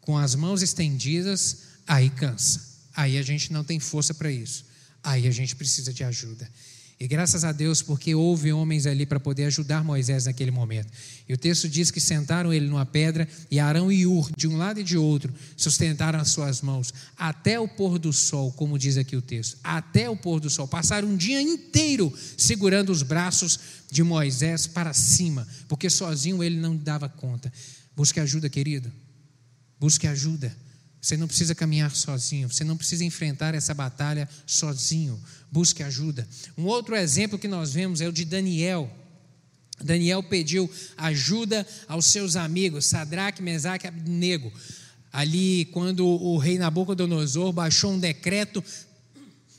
Com 0.00 0.16
as 0.16 0.34
mãos 0.34 0.62
estendidas, 0.62 1.58
aí 1.86 2.10
cansa. 2.10 2.60
Aí 2.94 3.16
a 3.16 3.22
gente 3.22 3.52
não 3.52 3.64
tem 3.64 3.80
força 3.80 4.12
para 4.12 4.30
isso. 4.30 4.64
Aí 5.02 5.26
a 5.26 5.30
gente 5.30 5.56
precisa 5.56 5.92
de 5.92 6.04
ajuda. 6.04 6.50
E 7.00 7.06
graças 7.06 7.44
a 7.44 7.52
Deus, 7.52 7.80
porque 7.80 8.12
houve 8.12 8.52
homens 8.52 8.84
ali 8.84 9.06
para 9.06 9.20
poder 9.20 9.44
ajudar 9.44 9.84
Moisés 9.84 10.24
naquele 10.24 10.50
momento. 10.50 10.90
E 11.28 11.32
o 11.32 11.38
texto 11.38 11.68
diz 11.68 11.92
que 11.92 12.00
sentaram 12.00 12.52
ele 12.52 12.66
numa 12.66 12.84
pedra 12.84 13.28
e 13.48 13.60
Arão 13.60 13.92
e 13.92 14.04
Ur, 14.04 14.28
de 14.36 14.48
um 14.48 14.56
lado 14.56 14.80
e 14.80 14.82
de 14.82 14.98
outro, 14.98 15.32
sustentaram 15.56 16.18
as 16.18 16.28
suas 16.30 16.60
mãos 16.60 16.92
até 17.16 17.60
o 17.60 17.68
pôr 17.68 18.00
do 18.00 18.12
sol, 18.12 18.50
como 18.52 18.76
diz 18.76 18.96
aqui 18.96 19.14
o 19.14 19.22
texto. 19.22 19.58
Até 19.62 20.10
o 20.10 20.16
pôr 20.16 20.40
do 20.40 20.50
sol. 20.50 20.66
Passaram 20.66 21.06
um 21.06 21.16
dia 21.16 21.40
inteiro 21.40 22.12
segurando 22.36 22.90
os 22.90 23.04
braços 23.04 23.60
de 23.88 24.02
Moisés 24.02 24.66
para 24.66 24.92
cima, 24.92 25.46
porque 25.68 25.88
sozinho 25.88 26.42
ele 26.42 26.56
não 26.56 26.76
dava 26.76 27.08
conta. 27.08 27.52
Busque 27.94 28.18
ajuda, 28.18 28.48
querido. 28.48 28.90
Busque 29.78 30.08
ajuda. 30.08 30.54
Você 31.00 31.16
não 31.16 31.28
precisa 31.28 31.54
caminhar 31.54 31.94
sozinho, 31.94 32.50
você 32.50 32.64
não 32.64 32.76
precisa 32.76 33.04
enfrentar 33.04 33.54
essa 33.54 33.72
batalha 33.72 34.28
sozinho. 34.46 35.18
Busque 35.50 35.82
ajuda. 35.82 36.28
Um 36.56 36.64
outro 36.64 36.96
exemplo 36.96 37.38
que 37.38 37.48
nós 37.48 37.72
vemos 37.72 38.00
é 38.00 38.08
o 38.08 38.12
de 38.12 38.24
Daniel. 38.24 38.90
Daniel 39.82 40.22
pediu 40.22 40.68
ajuda 40.96 41.66
aos 41.86 42.06
seus 42.06 42.34
amigos, 42.34 42.86
Sadraque, 42.86 43.40
Mesaque 43.40 43.86
e 43.86 43.88
Abnego. 43.88 44.52
Ali, 45.12 45.66
quando 45.66 46.06
o 46.06 46.36
rei 46.36 46.58
Nabucodonosor 46.58 47.52
baixou 47.52 47.92
um 47.92 47.98
decreto 47.98 48.62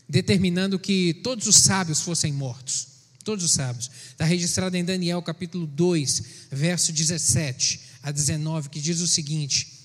determinando 0.07 0.77
que 0.77 1.13
todos 1.23 1.47
os 1.47 1.55
sábios 1.55 2.01
fossem 2.01 2.33
mortos. 2.33 2.87
Todos 3.23 3.45
os 3.45 3.51
sábios. 3.51 3.89
Está 4.09 4.25
registrado 4.25 4.75
em 4.75 4.83
Daniel 4.83 5.21
capítulo 5.21 5.65
2, 5.67 6.23
verso 6.51 6.91
17 6.91 7.79
a 8.01 8.11
19, 8.11 8.69
que 8.69 8.81
diz 8.81 8.99
o 9.01 9.07
seguinte: 9.07 9.78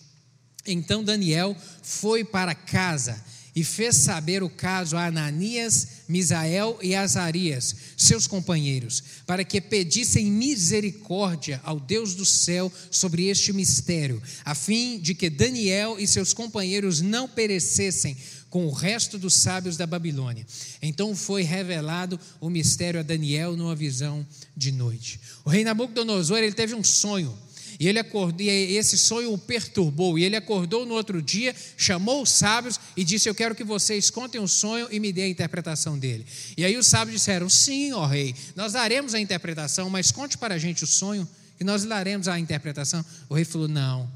Então 0.66 1.04
Daniel 1.04 1.56
foi 1.82 2.24
para 2.24 2.54
casa 2.54 3.22
e 3.54 3.62
fez 3.62 3.96
saber 3.96 4.42
o 4.42 4.50
caso 4.50 4.96
a 4.96 5.06
Ananias, 5.06 5.86
Misael 6.08 6.76
e 6.82 6.94
Azarias, 6.94 7.74
seus 7.96 8.26
companheiros, 8.26 9.02
para 9.26 9.44
que 9.44 9.60
pedissem 9.60 10.26
misericórdia 10.26 11.60
ao 11.62 11.78
Deus 11.78 12.14
do 12.14 12.24
céu 12.24 12.72
sobre 12.90 13.28
este 13.28 13.52
mistério, 13.52 14.20
a 14.44 14.54
fim 14.54 14.98
de 14.98 15.14
que 15.14 15.30
Daniel 15.30 16.00
e 16.00 16.06
seus 16.06 16.32
companheiros 16.32 17.00
não 17.00 17.28
perecessem 17.28 18.16
com 18.50 18.66
o 18.66 18.72
resto 18.72 19.18
dos 19.18 19.34
sábios 19.34 19.76
da 19.76 19.86
Babilônia. 19.86 20.46
Então 20.82 21.14
foi 21.14 21.42
revelado 21.42 22.18
o 22.40 22.50
mistério 22.50 23.00
a 23.00 23.02
Daniel 23.04 23.56
numa 23.56 23.74
visão 23.74 24.26
de 24.56 24.72
noite. 24.72 25.20
O 25.44 25.50
rei 25.50 25.64
Nabucodonosor 25.64 26.38
ele 26.38 26.52
teve 26.52 26.74
um 26.74 26.84
sonho 26.84 27.36
e 27.78 27.88
ele 27.88 27.98
acordou, 27.98 28.40
e 28.40 28.76
esse 28.76 28.96
sonho 28.96 29.32
o 29.32 29.38
perturbou. 29.38 30.18
E 30.18 30.24
ele 30.24 30.36
acordou 30.36 30.86
no 30.86 30.94
outro 30.94 31.20
dia, 31.20 31.54
chamou 31.76 32.22
os 32.22 32.30
sábios 32.30 32.78
e 32.96 33.04
disse: 33.04 33.28
Eu 33.28 33.34
quero 33.34 33.54
que 33.54 33.64
vocês 33.64 34.10
contem 34.10 34.40
o 34.40 34.48
sonho 34.48 34.88
e 34.90 35.00
me 35.00 35.12
dê 35.12 35.22
a 35.22 35.28
interpretação 35.28 35.98
dele. 35.98 36.26
E 36.56 36.64
aí 36.64 36.76
os 36.76 36.86
sábios 36.86 37.20
disseram: 37.20 37.48
Sim, 37.48 37.92
ó 37.92 38.06
rei, 38.06 38.34
nós 38.54 38.72
daremos 38.72 39.14
a 39.14 39.20
interpretação, 39.20 39.90
mas 39.90 40.10
conte 40.10 40.38
para 40.38 40.54
a 40.54 40.58
gente 40.58 40.84
o 40.84 40.86
sonho, 40.86 41.28
e 41.60 41.64
nós 41.64 41.84
daremos 41.84 42.28
a 42.28 42.38
interpretação. 42.38 43.04
O 43.28 43.34
rei 43.34 43.44
falou: 43.44 43.68
Não, 43.68 44.10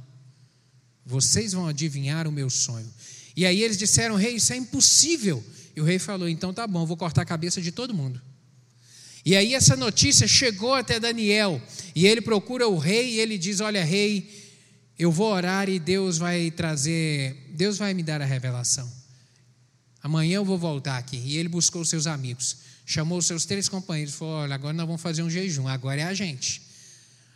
vocês 1.05 1.53
vão 1.53 1.66
adivinhar 1.66 2.27
o 2.27 2.33
meu 2.33 2.51
sonho. 2.51 2.88
E 3.37 3.47
aí 3.47 3.62
eles 3.62 3.79
disseram: 3.79 4.16
Rei, 4.16 4.37
isso 4.37 4.53
é 4.53 4.57
impossível. 4.57 5.44
E 5.75 5.81
o 5.81 5.85
rei 5.85 5.99
falou: 5.99 6.29
Então 6.29 6.53
tá 6.53 6.66
bom, 6.66 6.85
vou 6.85 6.97
cortar 6.97 7.23
a 7.23 7.25
cabeça 7.25 7.61
de 7.61 7.73
todo 7.73 7.94
mundo. 7.94 8.21
E 9.25 9.37
aí 9.37 9.55
essa 9.55 9.77
notícia 9.77 10.27
chegou 10.27 10.75
até 10.75 10.99
Daniel, 10.99 11.61
e 11.99 12.07
ele 12.07 12.21
procura 12.21 12.69
o 12.69 12.79
rei 12.79 13.15
e 13.15 13.19
ele 13.19 13.37
diz: 13.37 13.59
"Olha, 13.59 13.85
rei, 13.85 14.31
eu 14.97 15.11
vou 15.11 15.33
orar 15.33 15.69
e 15.69 15.81
Deus 15.81 16.17
vai 16.17 16.49
trazer, 16.49 17.51
Deus 17.57 17.77
vai 17.77 17.93
me 17.93 18.05
dar 18.05 18.23
a 18.23 18.25
revelação. 18.25 18.89
Amanhã 20.01 20.37
eu 20.37 20.45
vou 20.45 20.57
voltar 20.57 20.97
aqui". 20.97 21.17
E 21.17 21.37
ele 21.37 21.49
buscou 21.49 21.85
seus 21.85 22.07
amigos, 22.07 22.59
chamou 22.87 23.21
seus 23.21 23.45
três 23.45 23.69
companheiros, 23.69 24.15
falou: 24.15 24.35
"Olha, 24.35 24.55
agora 24.55 24.73
nós 24.75 24.87
vamos 24.87 25.03
fazer 25.03 25.25
um 25.25 25.29
jejum, 25.29 25.67
agora 25.67 26.03
é 26.03 26.05
a 26.05 26.15
gente. 26.15 26.63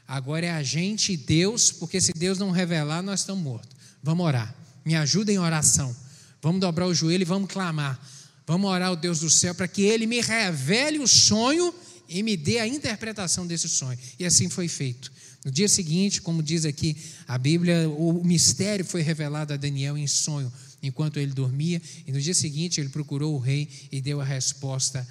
Agora 0.07 0.47
é 0.47 0.51
a 0.53 0.63
gente 0.63 1.15
e 1.15 1.17
Deus, 1.17 1.73
porque 1.73 2.01
se 2.01 2.13
Deus 2.13 2.39
não 2.39 2.53
revelar, 2.53 3.03
nós 3.03 3.19
estamos 3.19 3.43
mortos. 3.43 3.77
Vamos 4.01 4.25
orar. 4.25 4.55
Me 4.85 4.95
ajuda 4.95 5.33
em 5.33 5.41
oração. 5.41 5.95
Vamos 6.41 6.61
dobrar 6.61 6.87
o 6.87 6.95
joelho 6.95 7.23
e 7.23 7.25
vamos 7.25 7.51
clamar. 7.51 8.01
Vamos 8.47 8.71
orar 8.71 8.91
ao 8.91 8.97
Deus 8.97 9.19
do 9.19 9.31
céu 9.31 9.57
para 9.57 9.67
que 9.67 9.83
ele 9.83 10.07
me 10.07 10.21
revele 10.21 11.01
o 11.01 11.09
sonho 11.09 11.75
e 12.09 12.23
me 12.23 12.37
dê 12.37 12.59
a 12.59 12.67
interpretação 12.67 13.47
desse 13.47 13.69
sonho. 13.69 13.99
E 14.19 14.25
assim 14.25 14.49
foi 14.49 14.69
feito. 14.69 15.13
No 15.45 15.51
dia 15.51 15.69
seguinte, 15.69 16.21
como 16.21 16.43
diz 16.43 16.65
aqui 16.65 16.97
a 17.27 17.37
Bíblia, 17.37 17.89
o 17.89 18.23
mistério 18.25 18.85
foi 18.85 19.03
revelado 19.03 19.53
a 19.53 19.57
Daniel 19.57 19.99
em 19.99 20.07
sonho, 20.07 20.53
enquanto 20.83 21.19
ele 21.19 21.33
dormia, 21.33 21.81
e 22.07 22.13
no 22.13 22.21
dia 22.21 22.35
seguinte 22.35 22.81
ele 22.81 22.89
procurou 22.89 23.35
o 23.35 23.39
rei 23.39 23.69
e 23.91 24.01
deu 24.01 24.21
a 24.21 24.25
resposta 24.25 25.07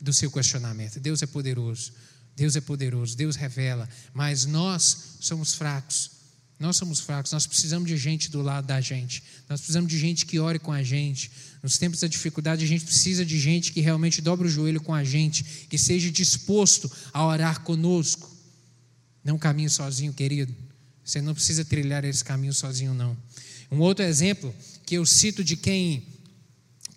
do 0.00 0.12
seu 0.12 0.30
questionamento. 0.30 1.00
Deus 1.00 1.22
é 1.22 1.26
poderoso. 1.26 1.92
Deus 2.36 2.56
é 2.56 2.60
poderoso, 2.60 3.16
Deus 3.16 3.36
revela, 3.36 3.86
mas 4.14 4.46
nós 4.46 5.16
somos 5.20 5.52
fracos. 5.52 6.19
Nós 6.60 6.76
somos 6.76 7.00
fracos, 7.00 7.32
nós 7.32 7.46
precisamos 7.46 7.88
de 7.88 7.96
gente 7.96 8.30
do 8.30 8.42
lado 8.42 8.66
da 8.66 8.82
gente. 8.82 9.22
Nós 9.48 9.60
precisamos 9.60 9.90
de 9.90 9.98
gente 9.98 10.26
que 10.26 10.38
ore 10.38 10.58
com 10.58 10.70
a 10.70 10.82
gente. 10.82 11.30
Nos 11.62 11.78
tempos 11.78 12.00
da 12.00 12.06
dificuldade, 12.06 12.62
a 12.62 12.68
gente 12.68 12.84
precisa 12.84 13.24
de 13.24 13.40
gente 13.40 13.72
que 13.72 13.80
realmente 13.80 14.20
dobre 14.20 14.46
o 14.46 14.50
joelho 14.50 14.78
com 14.78 14.92
a 14.92 15.02
gente, 15.02 15.42
que 15.70 15.78
seja 15.78 16.10
disposto 16.10 16.92
a 17.14 17.26
orar 17.26 17.62
conosco. 17.62 18.30
Não 19.24 19.38
caminhe 19.38 19.70
sozinho, 19.70 20.12
querido. 20.12 20.54
Você 21.02 21.22
não 21.22 21.32
precisa 21.32 21.64
trilhar 21.64 22.04
esse 22.04 22.22
caminho 22.22 22.52
sozinho, 22.52 22.92
não. 22.92 23.16
Um 23.72 23.78
outro 23.78 24.04
exemplo 24.04 24.54
que 24.84 24.96
eu 24.96 25.06
cito 25.06 25.42
de 25.42 25.56
quem 25.56 26.06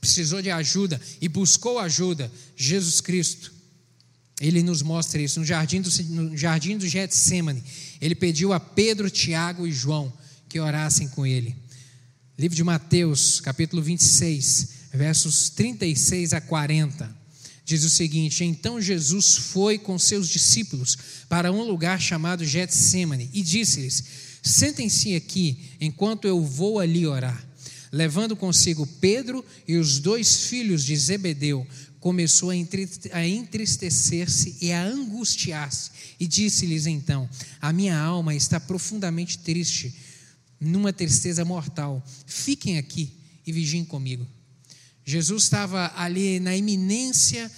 precisou 0.02 0.42
de 0.42 0.52
ajuda 0.52 1.00
e 1.22 1.30
buscou 1.30 1.80
ajuda, 1.80 2.30
Jesus 2.58 3.00
Cristo. 3.00 3.53
Ele 4.44 4.62
nos 4.62 4.82
mostra 4.82 5.22
isso 5.22 5.40
no 5.40 5.46
jardim 5.46 5.80
do, 5.80 5.90
no 6.10 6.36
jardim 6.36 6.78
do 6.78 6.86
Getsemane. 6.86 7.64
Ele 8.02 8.14
pediu 8.14 8.52
a 8.52 8.60
Pedro, 8.60 9.10
Tiago 9.10 9.66
e 9.66 9.72
João 9.72 10.12
que 10.50 10.60
orassem 10.60 11.08
com 11.08 11.26
ele. 11.26 11.56
Livro 12.38 12.54
de 12.54 12.62
Mateus, 12.62 13.40
capítulo 13.40 13.82
26, 13.82 14.68
versos 14.94 15.50
36 15.50 16.34
a 16.34 16.42
40. 16.42 17.10
Diz 17.64 17.86
o 17.86 17.90
seguinte: 17.90 18.44
Então 18.44 18.82
Jesus 18.82 19.38
foi 19.38 19.78
com 19.78 19.98
seus 19.98 20.28
discípulos 20.28 20.98
para 21.30 21.50
um 21.50 21.64
lugar 21.64 22.02
chamado 22.02 22.44
Getsemane 22.44 23.30
e 23.34 23.42
disse-lhes: 23.42 24.04
Sentem-se 24.44 25.16
aqui 25.16 25.72
enquanto 25.80 26.28
eu 26.28 26.44
vou 26.44 26.82
ali 26.82 27.08
orar. 27.08 27.42
Levando 27.94 28.36
consigo 28.36 28.86
Pedro 29.00 29.46
e 29.68 29.78
os 29.78 30.00
dois 30.00 30.48
filhos 30.48 30.84
de 30.84 30.98
Zebedeu, 30.98 31.66
começou 32.04 32.50
a 32.50 33.26
entristecer-se 33.26 34.58
e 34.60 34.74
a 34.74 34.84
angustiar-se, 34.84 35.90
e 36.20 36.28
disse-lhes 36.28 36.86
então: 36.86 37.30
A 37.62 37.72
minha 37.72 37.98
alma 37.98 38.36
está 38.36 38.60
profundamente 38.60 39.38
triste, 39.38 39.96
numa 40.60 40.92
tristeza 40.92 41.46
mortal. 41.46 42.06
Fiquem 42.26 42.78
aqui 42.78 43.14
e 43.48 43.54
vigiem 43.54 43.86
comigo. 43.86 44.28
Jesus 45.06 45.44
estava 45.44 45.94
ali 45.96 46.42
na 46.42 46.54
iminência 46.54 47.50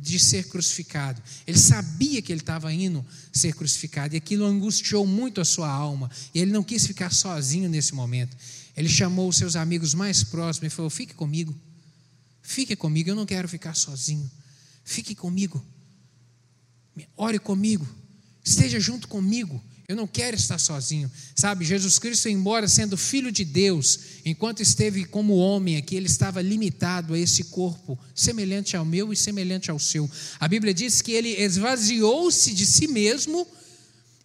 de 0.00 0.18
ser 0.18 0.48
crucificado. 0.48 1.22
Ele 1.46 1.58
sabia 1.58 2.20
que 2.20 2.32
ele 2.32 2.40
estava 2.40 2.72
indo 2.74 3.06
ser 3.32 3.54
crucificado 3.54 4.14
e 4.14 4.18
aquilo 4.18 4.44
angustiou 4.44 5.06
muito 5.06 5.40
a 5.40 5.44
sua 5.44 5.70
alma. 5.70 6.10
E 6.34 6.40
ele 6.40 6.50
não 6.50 6.64
quis 6.64 6.84
ficar 6.88 7.12
sozinho 7.12 7.68
nesse 7.68 7.94
momento. 7.94 8.36
Ele 8.76 8.88
chamou 8.88 9.28
os 9.28 9.36
seus 9.36 9.54
amigos 9.54 9.94
mais 9.94 10.24
próximos 10.24 10.72
e 10.72 10.74
falou: 10.74 10.90
Fique 10.90 11.14
comigo. 11.14 11.54
Fique 12.42 12.74
comigo, 12.74 13.10
eu 13.10 13.14
não 13.14 13.24
quero 13.24 13.48
ficar 13.48 13.74
sozinho. 13.74 14.30
Fique 14.84 15.14
comigo. 15.14 15.64
Ore 17.16 17.38
comigo. 17.38 17.86
Esteja 18.44 18.80
junto 18.80 19.06
comigo. 19.08 19.62
Eu 19.88 19.96
não 19.96 20.06
quero 20.06 20.36
estar 20.36 20.58
sozinho. 20.58 21.10
Sabe, 21.34 21.64
Jesus 21.64 21.98
Cristo, 21.98 22.28
embora 22.28 22.66
sendo 22.66 22.96
filho 22.96 23.30
de 23.30 23.44
Deus, 23.44 23.98
enquanto 24.24 24.60
esteve 24.60 25.04
como 25.04 25.36
homem 25.36 25.76
aqui, 25.76 25.94
ele 25.96 26.06
estava 26.06 26.40
limitado 26.40 27.14
a 27.14 27.18
esse 27.18 27.44
corpo, 27.44 27.98
semelhante 28.14 28.76
ao 28.76 28.84
meu 28.84 29.12
e 29.12 29.16
semelhante 29.16 29.70
ao 29.70 29.78
seu. 29.78 30.10
A 30.40 30.48
Bíblia 30.48 30.72
diz 30.72 31.02
que 31.02 31.12
ele 31.12 31.30
esvaziou-se 31.30 32.54
de 32.54 32.64
si 32.64 32.86
mesmo 32.86 33.46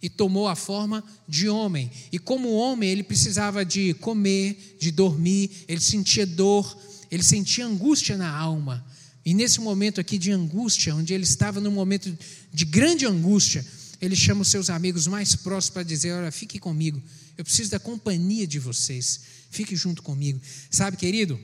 e 0.00 0.08
tomou 0.08 0.48
a 0.48 0.56
forma 0.56 1.04
de 1.28 1.48
homem. 1.48 1.90
E 2.12 2.18
como 2.18 2.54
homem, 2.54 2.90
ele 2.90 3.02
precisava 3.02 3.64
de 3.64 3.94
comer, 3.94 4.76
de 4.80 4.90
dormir, 4.90 5.50
ele 5.66 5.80
sentia 5.80 6.24
dor, 6.24 6.78
ele 7.10 7.22
sentia 7.22 7.66
angústia 7.66 8.16
na 8.16 8.30
alma. 8.30 8.84
E 9.24 9.34
nesse 9.34 9.60
momento 9.60 10.00
aqui 10.00 10.18
de 10.18 10.30
angústia, 10.30 10.94
onde 10.94 11.12
ele 11.12 11.24
estava 11.24 11.60
num 11.60 11.70
momento 11.70 12.16
de 12.52 12.64
grande 12.64 13.04
angústia, 13.06 13.64
ele 14.00 14.16
chama 14.16 14.42
os 14.42 14.48
seus 14.48 14.70
amigos 14.70 15.06
mais 15.06 15.34
próximos 15.34 15.74
para 15.74 15.82
dizer: 15.82 16.12
Olha, 16.12 16.30
fique 16.30 16.58
comigo, 16.58 17.02
eu 17.36 17.44
preciso 17.44 17.70
da 17.70 17.78
companhia 17.78 18.46
de 18.46 18.58
vocês, 18.58 19.20
fique 19.50 19.74
junto 19.76 20.02
comigo. 20.02 20.40
Sabe, 20.70 20.96
querido, 20.96 21.38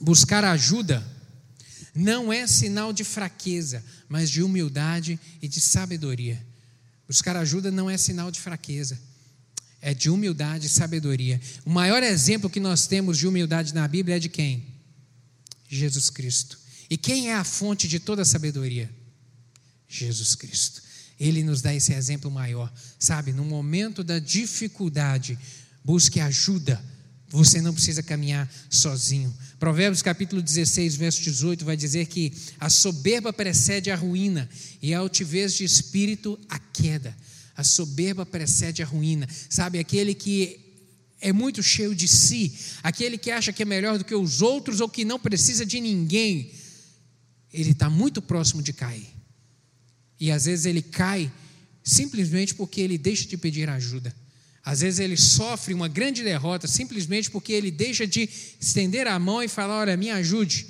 buscar 0.00 0.44
ajuda 0.44 1.04
não 1.94 2.30
é 2.32 2.46
sinal 2.46 2.92
de 2.92 3.04
fraqueza, 3.04 3.82
mas 4.08 4.30
de 4.30 4.42
humildade 4.42 5.18
e 5.40 5.48
de 5.48 5.60
sabedoria. 5.60 6.44
Buscar 7.08 7.36
ajuda 7.36 7.70
não 7.70 7.88
é 7.88 7.96
sinal 7.96 8.30
de 8.30 8.40
fraqueza, 8.40 9.00
é 9.80 9.94
de 9.94 10.10
humildade 10.10 10.66
e 10.66 10.68
sabedoria. 10.68 11.40
O 11.64 11.70
maior 11.70 12.02
exemplo 12.02 12.50
que 12.50 12.60
nós 12.60 12.86
temos 12.86 13.16
de 13.16 13.26
humildade 13.26 13.72
na 13.72 13.86
Bíblia 13.86 14.16
é 14.16 14.18
de 14.18 14.28
quem? 14.28 14.75
Jesus 15.68 16.10
Cristo. 16.10 16.58
E 16.88 16.96
quem 16.96 17.30
é 17.30 17.34
a 17.34 17.44
fonte 17.44 17.88
de 17.88 17.98
toda 17.98 18.24
sabedoria? 18.24 18.90
Jesus 19.88 20.34
Cristo. 20.34 20.82
Ele 21.18 21.42
nos 21.42 21.62
dá 21.62 21.74
esse 21.74 21.92
exemplo 21.92 22.30
maior. 22.30 22.72
Sabe, 22.98 23.32
no 23.32 23.44
momento 23.44 24.04
da 24.04 24.18
dificuldade, 24.18 25.38
busque 25.84 26.20
ajuda. 26.20 26.82
Você 27.28 27.60
não 27.60 27.72
precisa 27.72 28.02
caminhar 28.02 28.50
sozinho. 28.70 29.34
Provérbios 29.58 30.02
capítulo 30.02 30.42
16, 30.42 30.96
verso 30.96 31.22
18 31.22 31.64
vai 31.64 31.76
dizer 31.76 32.06
que 32.06 32.32
a 32.60 32.68
soberba 32.68 33.32
precede 33.32 33.90
a 33.90 33.96
ruína 33.96 34.48
e 34.80 34.94
a 34.94 34.98
altivez 34.98 35.54
de 35.54 35.64
espírito 35.64 36.38
a 36.48 36.58
queda. 36.58 37.16
A 37.56 37.64
soberba 37.64 38.26
precede 38.26 38.82
a 38.82 38.86
ruína. 38.86 39.26
Sabe, 39.48 39.78
aquele 39.78 40.14
que 40.14 40.65
é 41.20 41.32
muito 41.32 41.62
cheio 41.62 41.94
de 41.94 42.06
si, 42.06 42.52
aquele 42.82 43.16
que 43.16 43.30
acha 43.30 43.52
que 43.52 43.62
é 43.62 43.66
melhor 43.66 43.98
do 43.98 44.04
que 44.04 44.14
os 44.14 44.42
outros 44.42 44.80
ou 44.80 44.88
que 44.88 45.04
não 45.04 45.18
precisa 45.18 45.64
de 45.64 45.80
ninguém, 45.80 46.50
ele 47.52 47.70
está 47.70 47.88
muito 47.88 48.20
próximo 48.20 48.62
de 48.62 48.72
cair. 48.72 49.08
E 50.20 50.30
às 50.30 50.44
vezes 50.44 50.66
ele 50.66 50.82
cai 50.82 51.30
simplesmente 51.82 52.54
porque 52.54 52.80
ele 52.80 52.98
deixa 52.98 53.26
de 53.26 53.36
pedir 53.36 53.68
ajuda. 53.68 54.14
Às 54.62 54.80
vezes 54.80 54.98
ele 54.98 55.16
sofre 55.16 55.72
uma 55.72 55.86
grande 55.86 56.24
derrota 56.24 56.66
simplesmente 56.66 57.30
porque 57.30 57.52
ele 57.52 57.70
deixa 57.70 58.06
de 58.06 58.28
estender 58.60 59.06
a 59.06 59.18
mão 59.18 59.42
e 59.42 59.48
falar: 59.48 59.78
Olha, 59.80 59.96
me 59.96 60.10
ajude, 60.10 60.66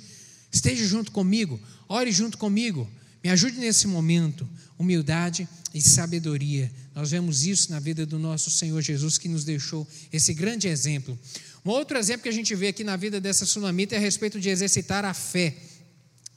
esteja 0.51 0.85
junto 0.85 1.11
comigo, 1.11 1.59
ore 1.89 2.11
junto 2.11 2.37
comigo, 2.37 2.89
me 3.23 3.29
ajude 3.29 3.57
nesse 3.57 3.87
momento. 3.87 4.47
Humildade 4.77 5.47
e 5.73 5.81
sabedoria. 5.81 6.71
Nós 6.93 7.11
vemos 7.11 7.45
isso 7.45 7.71
na 7.71 7.79
vida 7.79 8.05
do 8.05 8.19
nosso 8.19 8.49
Senhor 8.49 8.81
Jesus, 8.81 9.17
que 9.17 9.27
nos 9.27 9.43
deixou 9.43 9.87
esse 10.11 10.33
grande 10.33 10.67
exemplo. 10.67 11.17
Um 11.65 11.69
outro 11.69 11.97
exemplo 11.97 12.23
que 12.23 12.29
a 12.29 12.33
gente 12.33 12.55
vê 12.55 12.69
aqui 12.69 12.83
na 12.83 12.95
vida 12.95 13.19
dessa 13.19 13.45
sunamita 13.45 13.95
é 13.95 13.97
a 13.97 14.01
respeito 14.01 14.39
de 14.39 14.49
exercitar 14.49 15.03
a 15.03 15.13
fé. 15.13 15.55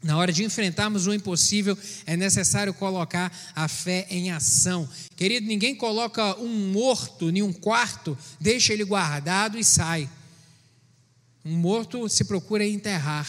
Na 0.03 0.17
hora 0.17 0.33
de 0.33 0.43
enfrentarmos 0.43 1.07
o 1.07 1.13
impossível, 1.13 1.77
é 2.07 2.17
necessário 2.17 2.73
colocar 2.73 3.31
a 3.55 3.69
fé 3.69 4.07
em 4.09 4.31
ação. 4.31 4.89
Querido, 5.15 5.47
ninguém 5.47 5.75
coloca 5.75 6.39
um 6.41 6.73
morto 6.73 7.29
em 7.29 7.43
um 7.43 7.53
quarto, 7.53 8.17
deixa 8.41 8.73
ele 8.73 8.85
guardado 8.85 9.59
e 9.59 9.65
sai. 9.65 10.09
Um 11.45 11.55
morto 11.55 12.09
se 12.09 12.25
procura 12.25 12.67
enterrar. 12.67 13.29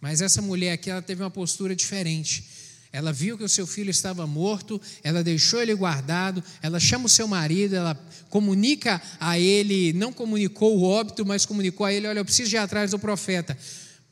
Mas 0.00 0.20
essa 0.20 0.40
mulher 0.40 0.72
aqui, 0.72 0.88
ela 0.88 1.02
teve 1.02 1.22
uma 1.22 1.30
postura 1.30 1.74
diferente. 1.74 2.44
Ela 2.92 3.12
viu 3.12 3.38
que 3.38 3.44
o 3.44 3.48
seu 3.48 3.66
filho 3.66 3.90
estava 3.90 4.26
morto, 4.26 4.80
ela 5.04 5.22
deixou 5.22 5.62
ele 5.62 5.74
guardado, 5.74 6.42
ela 6.60 6.80
chama 6.80 7.06
o 7.06 7.08
seu 7.08 7.28
marido, 7.28 7.76
ela 7.76 7.96
comunica 8.28 9.00
a 9.20 9.38
ele, 9.38 9.92
não 9.92 10.12
comunicou 10.12 10.76
o 10.76 10.82
óbito, 10.82 11.24
mas 11.24 11.46
comunicou 11.46 11.86
a 11.86 11.92
ele: 11.92 12.08
olha, 12.08 12.18
eu 12.18 12.24
preciso 12.24 12.54
ir 12.54 12.58
atrás 12.58 12.90
do 12.90 12.98
profeta. 12.98 13.56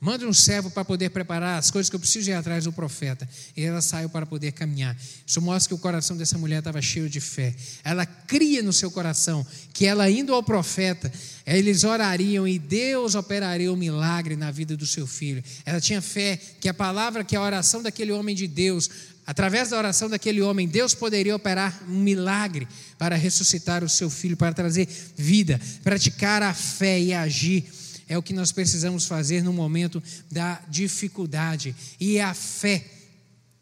Manda 0.01 0.25
um 0.29 0.33
servo 0.33 0.71
para 0.71 0.85
poder 0.85 1.11
preparar 1.11 1.59
as 1.59 1.73
coisas 1.73 1.91
que 1.91 1.97
eu 1.97 1.99
preciso 1.99 2.31
ir 2.31 2.35
atrás 2.35 2.65
do 2.65 2.73
profeta. 2.73 3.29
E 3.57 3.65
ela 3.65 3.81
saiu 3.81 4.09
para 4.09 4.25
poder 4.25 4.53
caminhar. 4.53 4.97
Isso 5.27 5.43
mostra 5.43 5.69
que 5.69 5.75
o 5.75 5.79
coração 5.79 6.17
dessa 6.17 6.39
mulher 6.39 6.61
estava 6.61 6.81
cheio 6.81 7.11
de 7.11 7.21
fé. 7.21 7.53
Ela 7.83 8.07
cria 8.07 8.63
no 8.63 8.73
seu 8.73 8.93
coração 8.93 9.45
que 9.73 9.87
ela 9.87 10.09
indo 10.09 10.33
ao 10.33 10.43
profeta, 10.43 11.13
eles 11.45 11.83
orariam 11.83 12.47
e 12.47 12.61
Deus 12.61 13.17
operaria 13.17 13.71
o 13.73 13.75
um 13.75 13.77
milagre 13.77 14.37
na 14.37 14.53
vida 14.53 14.77
do 14.77 14.87
seu 14.87 15.05
filho. 15.05 15.43
Ela 15.67 15.81
tinha 15.81 16.01
fé 16.01 16.39
que 16.61 16.69
a 16.69 16.75
palavra, 16.75 17.25
que 17.25 17.35
a 17.35 17.43
oração 17.43 17.83
daquele 17.83 18.13
homem 18.13 18.37
de 18.37 18.47
Deus, 18.47 18.89
através 19.27 19.71
da 19.71 19.79
oração 19.79 20.09
daquele 20.09 20.41
homem, 20.41 20.69
Deus 20.69 20.95
poderia 20.95 21.35
operar 21.35 21.77
um 21.89 21.99
milagre 21.99 22.69
para 22.97 23.17
ressuscitar 23.17 23.83
o 23.83 23.89
seu 23.89 24.09
filho, 24.09 24.37
para 24.37 24.53
trazer 24.55 24.89
vida, 25.17 25.61
praticar 25.83 26.41
a 26.41 26.55
fé 26.55 27.01
e 27.01 27.13
agir 27.13 27.65
é 28.09 28.17
o 28.17 28.23
que 28.23 28.33
nós 28.33 28.51
precisamos 28.51 29.07
fazer 29.07 29.43
no 29.43 29.53
momento 29.53 30.03
da 30.31 30.63
dificuldade. 30.69 31.75
E 32.01 32.19
a 32.19 32.33
fé. 32.35 32.85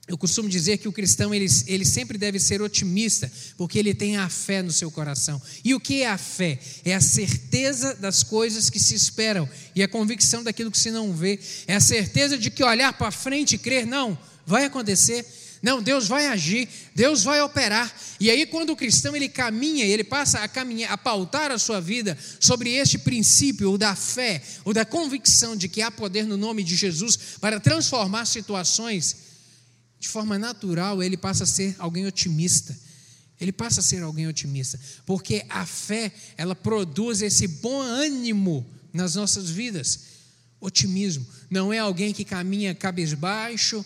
Eu 0.09 0.17
costumo 0.17 0.49
dizer 0.49 0.79
que 0.79 0.87
o 0.87 0.93
cristão 0.93 1.35
ele, 1.35 1.47
ele 1.67 1.85
sempre 1.85 2.17
deve 2.17 2.39
ser 2.39 2.63
otimista, 2.63 3.31
porque 3.59 3.77
ele 3.77 3.93
tem 3.93 4.17
a 4.17 4.29
fé 4.29 4.63
no 4.63 4.71
seu 4.71 4.89
coração. 4.89 5.43
E 5.65 5.75
o 5.75 5.81
que 5.81 6.03
é 6.03 6.09
a 6.09 6.17
fé? 6.17 6.61
É 6.85 6.95
a 6.95 7.01
certeza 7.01 7.93
das 7.95 8.23
coisas 8.23 8.71
que 8.71 8.79
se 8.79 8.95
esperam 8.95 9.49
e 9.75 9.83
a 9.83 9.89
convicção 9.89 10.45
daquilo 10.45 10.71
que 10.71 10.79
se 10.79 10.93
não 10.93 11.13
vê. 11.13 11.41
É 11.67 11.75
a 11.75 11.81
certeza 11.81 12.39
de 12.39 12.53
que 12.53 12.63
olhar 12.63 12.93
para 12.93 13.11
frente 13.11 13.57
e 13.57 13.59
crer, 13.59 13.85
não, 13.85 14.17
vai 14.47 14.65
acontecer. 14.65 15.27
Não, 15.63 15.83
Deus 15.83 16.07
vai 16.07 16.27
agir, 16.27 16.69
Deus 16.95 17.23
vai 17.23 17.41
operar. 17.41 17.95
E 18.21 18.31
aí 18.31 18.47
quando 18.47 18.71
o 18.71 18.77
cristão 18.77 19.17
ele 19.17 19.29
caminha, 19.29 19.85
ele 19.85 20.05
passa 20.05 20.41
a 20.41 20.49
caminhar, 20.49 20.93
a 20.93 20.99
pautar 20.99 21.51
a 21.51 21.59
sua 21.59 21.81
vida 21.81 22.17
sobre 22.39 22.71
este 22.71 22.99
princípio 22.99 23.73
o 23.73 23.79
da 23.79 23.95
fé, 23.95 24.43
ou 24.65 24.73
da 24.73 24.85
convicção 24.85 25.57
de 25.57 25.69
que 25.69 25.83
há 25.83 25.91
poder 25.91 26.25
no 26.27 26.37
nome 26.37 26.63
de 26.63 26.77
Jesus 26.77 27.17
para 27.41 27.59
transformar 27.59 28.27
situações, 28.27 29.17
de 29.99 30.09
forma 30.09 30.39
natural, 30.39 31.03
ele 31.03 31.17
passa 31.17 31.45
a 31.45 31.47
ser 31.47 31.75
alguém 31.79 32.07
otimista. 32.07 32.77
Ele 33.41 33.53
passa 33.53 33.81
a 33.81 33.83
ser 33.83 34.03
alguém 34.03 34.27
otimista, 34.27 34.81
porque 35.05 35.45
a 35.49 35.67
fé, 35.67 36.11
ela 36.39 36.55
produz 36.55 37.21
esse 37.21 37.47
bom 37.47 37.83
ânimo 37.83 38.67
nas 38.93 39.15
nossas 39.15 39.51
vidas. 39.51 40.01
Otimismo 40.59 41.27
não 41.51 41.71
é 41.71 41.79
alguém 41.79 42.15
que 42.15 42.25
caminha 42.25 42.75
cabisbaixo, 42.75 43.85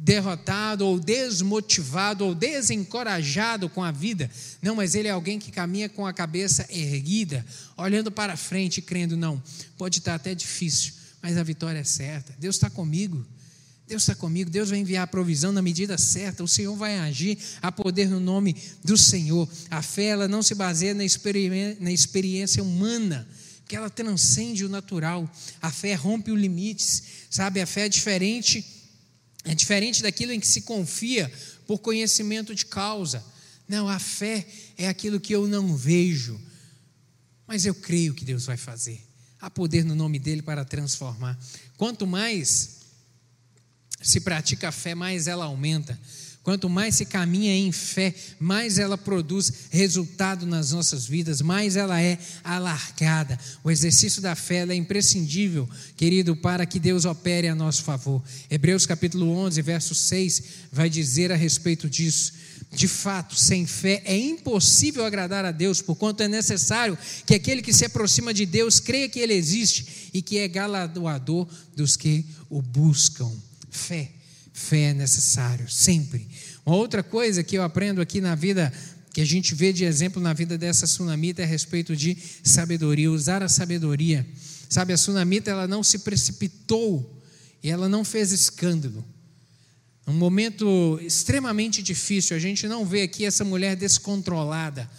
derrotado 0.00 0.86
ou 0.86 1.00
desmotivado 1.00 2.24
ou 2.24 2.34
desencorajado 2.34 3.68
com 3.68 3.82
a 3.82 3.90
vida. 3.90 4.30
Não, 4.62 4.76
mas 4.76 4.94
ele 4.94 5.08
é 5.08 5.10
alguém 5.10 5.40
que 5.40 5.50
caminha 5.50 5.88
com 5.88 6.06
a 6.06 6.12
cabeça 6.12 6.64
erguida, 6.70 7.44
olhando 7.76 8.10
para 8.10 8.36
frente, 8.36 8.80
crendo, 8.80 9.16
não, 9.16 9.42
pode 9.76 9.98
estar 9.98 10.14
até 10.14 10.34
difícil, 10.34 10.92
mas 11.20 11.36
a 11.36 11.42
vitória 11.42 11.80
é 11.80 11.84
certa. 11.84 12.32
Deus 12.38 12.54
está 12.54 12.70
comigo. 12.70 13.26
Deus 13.88 14.02
está 14.02 14.14
comigo, 14.14 14.50
Deus 14.50 14.68
vai 14.68 14.78
enviar 14.78 15.04
a 15.04 15.06
provisão 15.06 15.50
na 15.50 15.62
medida 15.62 15.96
certa, 15.96 16.44
o 16.44 16.48
Senhor 16.48 16.76
vai 16.76 16.98
agir 16.98 17.38
a 17.62 17.72
poder 17.72 18.06
no 18.06 18.20
nome 18.20 18.54
do 18.84 18.98
Senhor. 18.98 19.48
A 19.70 19.80
fé 19.80 20.08
ela 20.08 20.28
não 20.28 20.42
se 20.42 20.54
baseia 20.54 20.92
na 20.92 21.04
experiência, 21.04 21.78
na 21.80 21.90
experiência 21.90 22.62
humana, 22.62 23.26
que 23.66 23.74
ela 23.74 23.88
transcende 23.88 24.62
o 24.62 24.68
natural. 24.68 25.28
A 25.62 25.70
fé 25.70 25.94
rompe 25.94 26.30
os 26.30 26.38
limites, 26.38 27.02
sabe? 27.30 27.62
A 27.62 27.66
fé 27.66 27.86
é 27.86 27.88
diferente 27.88 28.77
é 29.48 29.54
diferente 29.54 30.02
daquilo 30.02 30.32
em 30.32 30.38
que 30.38 30.46
se 30.46 30.60
confia 30.60 31.32
por 31.66 31.78
conhecimento 31.78 32.54
de 32.54 32.66
causa. 32.66 33.24
Não, 33.66 33.88
a 33.88 33.98
fé 33.98 34.46
é 34.76 34.86
aquilo 34.86 35.18
que 35.18 35.34
eu 35.34 35.48
não 35.48 35.74
vejo, 35.74 36.38
mas 37.46 37.64
eu 37.64 37.74
creio 37.74 38.14
que 38.14 38.26
Deus 38.26 38.44
vai 38.44 38.58
fazer. 38.58 39.00
Há 39.40 39.48
poder 39.48 39.84
no 39.84 39.94
nome 39.94 40.18
dele 40.18 40.42
para 40.42 40.66
transformar. 40.66 41.38
Quanto 41.78 42.06
mais 42.06 42.76
se 44.02 44.20
pratica 44.20 44.68
a 44.68 44.72
fé, 44.72 44.94
mais 44.94 45.26
ela 45.26 45.46
aumenta. 45.46 45.98
Quanto 46.48 46.66
mais 46.66 46.94
se 46.94 47.04
caminha 47.04 47.54
em 47.54 47.70
fé, 47.70 48.14
mais 48.40 48.78
ela 48.78 48.96
produz 48.96 49.52
resultado 49.68 50.46
nas 50.46 50.70
nossas 50.70 51.04
vidas, 51.04 51.42
mais 51.42 51.76
ela 51.76 52.00
é 52.00 52.18
alargada. 52.42 53.38
O 53.62 53.70
exercício 53.70 54.22
da 54.22 54.34
fé 54.34 54.66
é 54.66 54.74
imprescindível, 54.74 55.68
querido, 55.94 56.34
para 56.34 56.64
que 56.64 56.80
Deus 56.80 57.04
opere 57.04 57.48
a 57.48 57.54
nosso 57.54 57.82
favor. 57.82 58.22
Hebreus 58.50 58.86
capítulo 58.86 59.28
11, 59.30 59.60
verso 59.60 59.94
6 59.94 60.42
vai 60.72 60.88
dizer 60.88 61.30
a 61.30 61.36
respeito 61.36 61.86
disso. 61.86 62.32
De 62.72 62.88
fato, 62.88 63.36
sem 63.36 63.66
fé 63.66 64.00
é 64.06 64.16
impossível 64.16 65.04
agradar 65.04 65.44
a 65.44 65.52
Deus, 65.52 65.82
porquanto 65.82 66.22
é 66.22 66.28
necessário 66.28 66.96
que 67.26 67.34
aquele 67.34 67.60
que 67.60 67.74
se 67.74 67.84
aproxima 67.84 68.32
de 68.32 68.46
Deus 68.46 68.80
creia 68.80 69.06
que 69.06 69.20
Ele 69.20 69.34
existe 69.34 70.08
e 70.14 70.22
que 70.22 70.38
é 70.38 70.48
galardoador 70.48 71.46
dos 71.76 71.94
que 71.94 72.24
o 72.48 72.62
buscam. 72.62 73.30
Fé 73.70 74.12
Fé 74.58 74.90
é 74.90 74.94
necessário, 74.94 75.70
sempre. 75.70 76.26
Uma 76.66 76.74
outra 76.74 77.02
coisa 77.02 77.44
que 77.44 77.56
eu 77.56 77.62
aprendo 77.62 78.00
aqui 78.00 78.20
na 78.20 78.34
vida, 78.34 78.72
que 79.14 79.20
a 79.20 79.24
gente 79.24 79.54
vê 79.54 79.72
de 79.72 79.84
exemplo 79.84 80.20
na 80.20 80.32
vida 80.32 80.58
dessa 80.58 80.84
sunamita, 80.86 81.40
é 81.40 81.44
a 81.44 81.48
respeito 81.48 81.94
de 81.94 82.18
sabedoria, 82.42 83.10
usar 83.10 83.40
a 83.42 83.48
sabedoria. 83.48 84.26
Sabe, 84.68 84.92
a 84.92 84.96
sunamita 84.96 85.50
ela 85.50 85.68
não 85.68 85.82
se 85.82 86.00
precipitou 86.00 87.22
e 87.62 87.70
ela 87.70 87.88
não 87.88 88.04
fez 88.04 88.32
escândalo. 88.32 89.02
Um 90.06 90.12
momento 90.12 90.98
extremamente 91.02 91.80
difícil, 91.80 92.36
a 92.36 92.40
gente 92.40 92.66
não 92.66 92.84
vê 92.84 93.02
aqui 93.02 93.24
essa 93.24 93.44
mulher 93.44 93.76
descontrolada, 93.76 94.90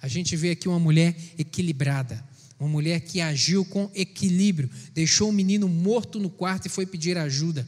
a 0.00 0.08
gente 0.08 0.36
vê 0.36 0.50
aqui 0.50 0.68
uma 0.68 0.78
mulher 0.78 1.16
equilibrada. 1.38 2.22
Uma 2.60 2.68
mulher 2.68 3.00
que 3.00 3.20
agiu 3.20 3.64
com 3.64 3.90
equilíbrio, 3.94 4.70
deixou 4.94 5.30
o 5.30 5.32
menino 5.32 5.68
morto 5.68 6.20
no 6.20 6.30
quarto 6.30 6.66
e 6.66 6.70
foi 6.70 6.86
pedir 6.86 7.16
ajuda 7.18 7.66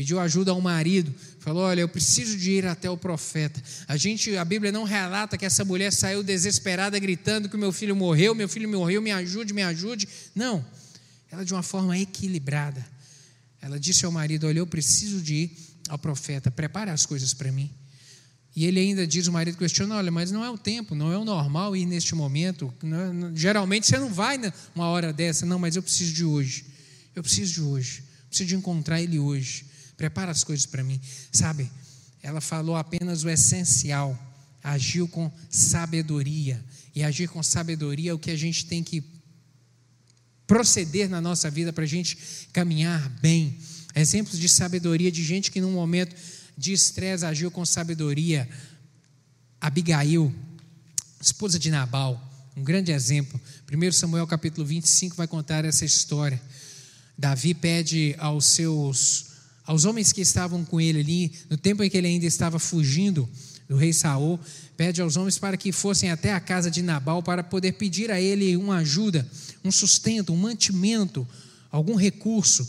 pediu 0.00 0.18
ajuda 0.18 0.50
ao 0.50 0.60
marido, 0.62 1.14
falou: 1.40 1.62
Olha, 1.62 1.82
eu 1.82 1.88
preciso 1.88 2.38
de 2.38 2.52
ir 2.52 2.66
até 2.66 2.88
o 2.88 2.96
profeta. 2.96 3.62
A 3.86 3.98
gente, 3.98 4.34
a 4.34 4.44
Bíblia 4.46 4.72
não 4.72 4.82
relata 4.82 5.36
que 5.36 5.44
essa 5.44 5.62
mulher 5.62 5.92
saiu 5.92 6.22
desesperada, 6.22 6.98
gritando 6.98 7.50
que 7.50 7.56
meu 7.58 7.70
filho 7.70 7.94
morreu, 7.94 8.34
meu 8.34 8.48
filho 8.48 8.66
morreu, 8.66 9.02
me 9.02 9.10
ajude, 9.10 9.52
me 9.52 9.62
ajude. 9.62 10.08
Não, 10.34 10.64
ela 11.30 11.44
de 11.44 11.52
uma 11.52 11.62
forma 11.62 11.98
equilibrada. 11.98 12.82
Ela 13.60 13.78
disse 13.78 14.06
ao 14.06 14.10
marido: 14.10 14.46
Olha, 14.46 14.60
eu 14.60 14.66
preciso 14.66 15.20
de 15.20 15.34
ir 15.34 15.56
ao 15.90 15.98
profeta, 15.98 16.50
prepare 16.50 16.90
as 16.90 17.04
coisas 17.04 17.34
para 17.34 17.52
mim. 17.52 17.70
E 18.56 18.64
ele 18.64 18.80
ainda 18.80 19.06
diz: 19.06 19.26
o 19.26 19.32
marido 19.32 19.58
questiona: 19.58 19.96
Olha, 19.96 20.10
mas 20.10 20.30
não 20.30 20.42
é 20.42 20.48
o 20.48 20.56
tempo, 20.56 20.94
não 20.94 21.12
é 21.12 21.18
o 21.18 21.26
normal 21.26 21.76
ir 21.76 21.84
neste 21.84 22.14
momento. 22.14 22.72
É, 22.82 23.36
geralmente 23.36 23.86
você 23.86 23.98
não 23.98 24.08
vai 24.08 24.40
uma 24.74 24.86
hora 24.86 25.12
dessa, 25.12 25.44
não, 25.44 25.58
mas 25.58 25.76
eu 25.76 25.82
preciso 25.82 26.14
de 26.14 26.24
hoje. 26.24 26.64
Eu 27.14 27.22
preciso 27.22 27.52
de 27.52 27.60
hoje. 27.60 28.02
Preciso 28.30 28.48
de 28.48 28.56
encontrar 28.56 29.02
ele 29.02 29.18
hoje 29.18 29.68
prepara 30.00 30.30
as 30.30 30.42
coisas 30.42 30.64
para 30.64 30.82
mim. 30.82 30.98
Sabe, 31.30 31.70
ela 32.22 32.40
falou 32.40 32.74
apenas 32.74 33.22
o 33.22 33.28
essencial, 33.28 34.18
agiu 34.64 35.06
com 35.06 35.30
sabedoria. 35.50 36.64
E 36.94 37.04
agir 37.04 37.28
com 37.28 37.42
sabedoria 37.42 38.12
é 38.12 38.14
o 38.14 38.18
que 38.18 38.30
a 38.30 38.36
gente 38.36 38.64
tem 38.64 38.82
que 38.82 39.04
proceder 40.46 41.06
na 41.06 41.20
nossa 41.20 41.50
vida 41.50 41.70
para 41.70 41.84
a 41.84 41.86
gente 41.86 42.16
caminhar 42.50 43.10
bem. 43.20 43.58
Exemplos 43.94 44.38
de 44.38 44.48
sabedoria 44.48 45.12
de 45.12 45.22
gente 45.22 45.50
que 45.50 45.60
num 45.60 45.72
momento 45.72 46.16
de 46.56 46.72
estresse 46.72 47.26
agiu 47.26 47.50
com 47.50 47.66
sabedoria. 47.66 48.48
Abigail, 49.60 50.34
esposa 51.20 51.58
de 51.58 51.70
Nabal, 51.70 52.18
um 52.56 52.64
grande 52.64 52.90
exemplo. 52.90 53.38
1 53.70 53.92
Samuel 53.92 54.26
capítulo 54.26 54.66
25 54.66 55.14
vai 55.14 55.26
contar 55.26 55.66
essa 55.66 55.84
história. 55.84 56.40
Davi 57.18 57.52
pede 57.52 58.16
aos 58.18 58.46
seus 58.46 59.29
aos 59.70 59.84
homens 59.84 60.12
que 60.12 60.20
estavam 60.20 60.64
com 60.64 60.80
ele 60.80 60.98
ali, 60.98 61.32
no 61.48 61.56
tempo 61.56 61.84
em 61.84 61.88
que 61.88 61.96
ele 61.96 62.08
ainda 62.08 62.26
estava 62.26 62.58
fugindo 62.58 63.28
do 63.68 63.76
rei 63.76 63.92
Saul, 63.92 64.36
pede 64.76 65.00
aos 65.00 65.16
homens 65.16 65.38
para 65.38 65.56
que 65.56 65.70
fossem 65.70 66.10
até 66.10 66.32
a 66.32 66.40
casa 66.40 66.68
de 66.68 66.82
Nabal 66.82 67.22
para 67.22 67.44
poder 67.44 67.74
pedir 67.74 68.10
a 68.10 68.20
ele 68.20 68.56
uma 68.56 68.78
ajuda, 68.78 69.24
um 69.64 69.70
sustento, 69.70 70.32
um 70.32 70.36
mantimento, 70.36 71.24
algum 71.70 71.94
recurso. 71.94 72.68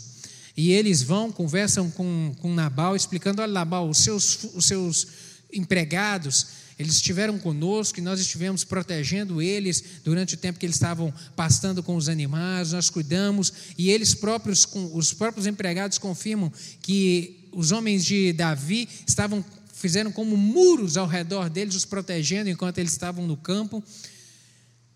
E 0.56 0.70
eles 0.70 1.02
vão, 1.02 1.32
conversam 1.32 1.90
com, 1.90 2.36
com 2.38 2.54
Nabal, 2.54 2.94
explicando: 2.94 3.42
olha, 3.42 3.52
Nabal, 3.52 3.88
os 3.88 3.98
seus, 3.98 4.38
os 4.54 4.64
seus 4.64 5.08
empregados 5.52 6.46
eles 6.82 6.96
estiveram 6.96 7.38
conosco 7.38 7.98
e 7.98 8.02
nós 8.02 8.20
estivemos 8.20 8.64
protegendo 8.64 9.40
eles 9.40 9.82
durante 10.04 10.34
o 10.34 10.36
tempo 10.36 10.58
que 10.58 10.66
eles 10.66 10.76
estavam 10.76 11.12
pastando 11.34 11.82
com 11.82 11.96
os 11.96 12.08
animais, 12.08 12.72
nós 12.72 12.90
cuidamos 12.90 13.52
e 13.78 13.90
eles 13.90 14.14
próprios, 14.14 14.68
os 14.92 15.12
próprios 15.12 15.46
empregados 15.46 15.98
confirmam 15.98 16.52
que 16.82 17.48
os 17.52 17.72
homens 17.72 18.04
de 18.04 18.32
Davi 18.32 18.88
estavam 19.06 19.44
fizeram 19.72 20.12
como 20.12 20.36
muros 20.36 20.96
ao 20.96 21.08
redor 21.08 21.50
deles, 21.50 21.74
os 21.74 21.84
protegendo 21.84 22.48
enquanto 22.48 22.78
eles 22.78 22.92
estavam 22.92 23.26
no 23.26 23.36
campo. 23.36 23.82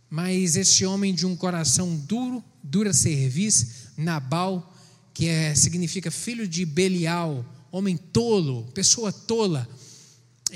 Mas 0.08 0.54
esse 0.54 0.86
homem 0.86 1.12
de 1.12 1.26
um 1.26 1.34
coração 1.34 1.96
duro, 1.96 2.42
dura 2.62 2.92
serviço, 2.92 3.66
Nabal, 3.96 4.72
que 5.12 5.26
é, 5.26 5.54
significa 5.56 6.08
filho 6.08 6.46
de 6.46 6.64
Belial, 6.64 7.44
homem 7.72 7.96
tolo, 7.96 8.64
pessoa 8.74 9.12
tola, 9.12 9.68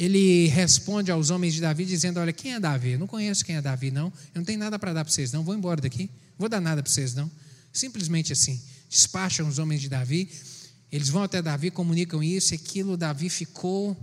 ele 0.01 0.46
responde 0.46 1.11
aos 1.11 1.28
homens 1.28 1.53
de 1.53 1.61
Davi 1.61 1.84
dizendo: 1.84 2.18
Olha, 2.20 2.32
quem 2.32 2.55
é 2.55 2.59
Davi? 2.59 2.92
Eu 2.92 2.98
não 2.98 3.07
conheço 3.07 3.44
quem 3.44 3.57
é 3.57 3.61
Davi, 3.61 3.90
não. 3.90 4.07
Eu 4.34 4.38
não 4.38 4.44
tenho 4.44 4.59
nada 4.59 4.78
para 4.78 4.94
dar 4.94 5.05
para 5.05 5.12
vocês, 5.12 5.30
não. 5.30 5.44
Vou 5.44 5.55
embora 5.55 5.78
daqui. 5.78 6.09
Vou 6.38 6.48
dar 6.48 6.59
nada 6.59 6.82
para 6.82 6.90
vocês, 6.90 7.14
não. 7.14 7.30
Simplesmente 7.70 8.32
assim. 8.32 8.59
Despacham 8.88 9.46
os 9.46 9.59
homens 9.59 9.82
de 9.82 9.90
Davi. 9.90 10.30
Eles 10.90 11.11
vão 11.11 11.22
até 11.22 11.42
Davi, 11.42 11.70
comunicam 11.70 12.22
isso, 12.22 12.55
e 12.55 12.57
aquilo 12.57 12.96
Davi 12.96 13.28
ficou, 13.28 13.94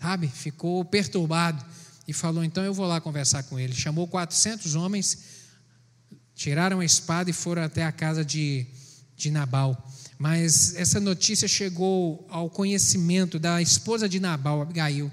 sabe, 0.00 0.28
ficou 0.28 0.84
perturbado. 0.84 1.66
E 2.06 2.12
falou: 2.12 2.44
Então 2.44 2.62
eu 2.62 2.72
vou 2.72 2.86
lá 2.86 3.00
conversar 3.00 3.42
com 3.42 3.58
ele. 3.58 3.74
Chamou 3.74 4.06
400 4.06 4.76
homens, 4.76 5.18
tiraram 6.32 6.78
a 6.78 6.84
espada 6.84 7.28
e 7.28 7.32
foram 7.32 7.62
até 7.62 7.84
a 7.84 7.90
casa 7.90 8.24
de, 8.24 8.68
de 9.16 9.32
Nabal. 9.32 9.84
Mas 10.18 10.74
essa 10.74 10.98
notícia 10.98 11.46
chegou 11.46 12.26
ao 12.28 12.50
conhecimento 12.50 13.38
da 13.38 13.62
esposa 13.62 14.08
de 14.08 14.18
Nabal, 14.18 14.60
Abigail. 14.60 15.10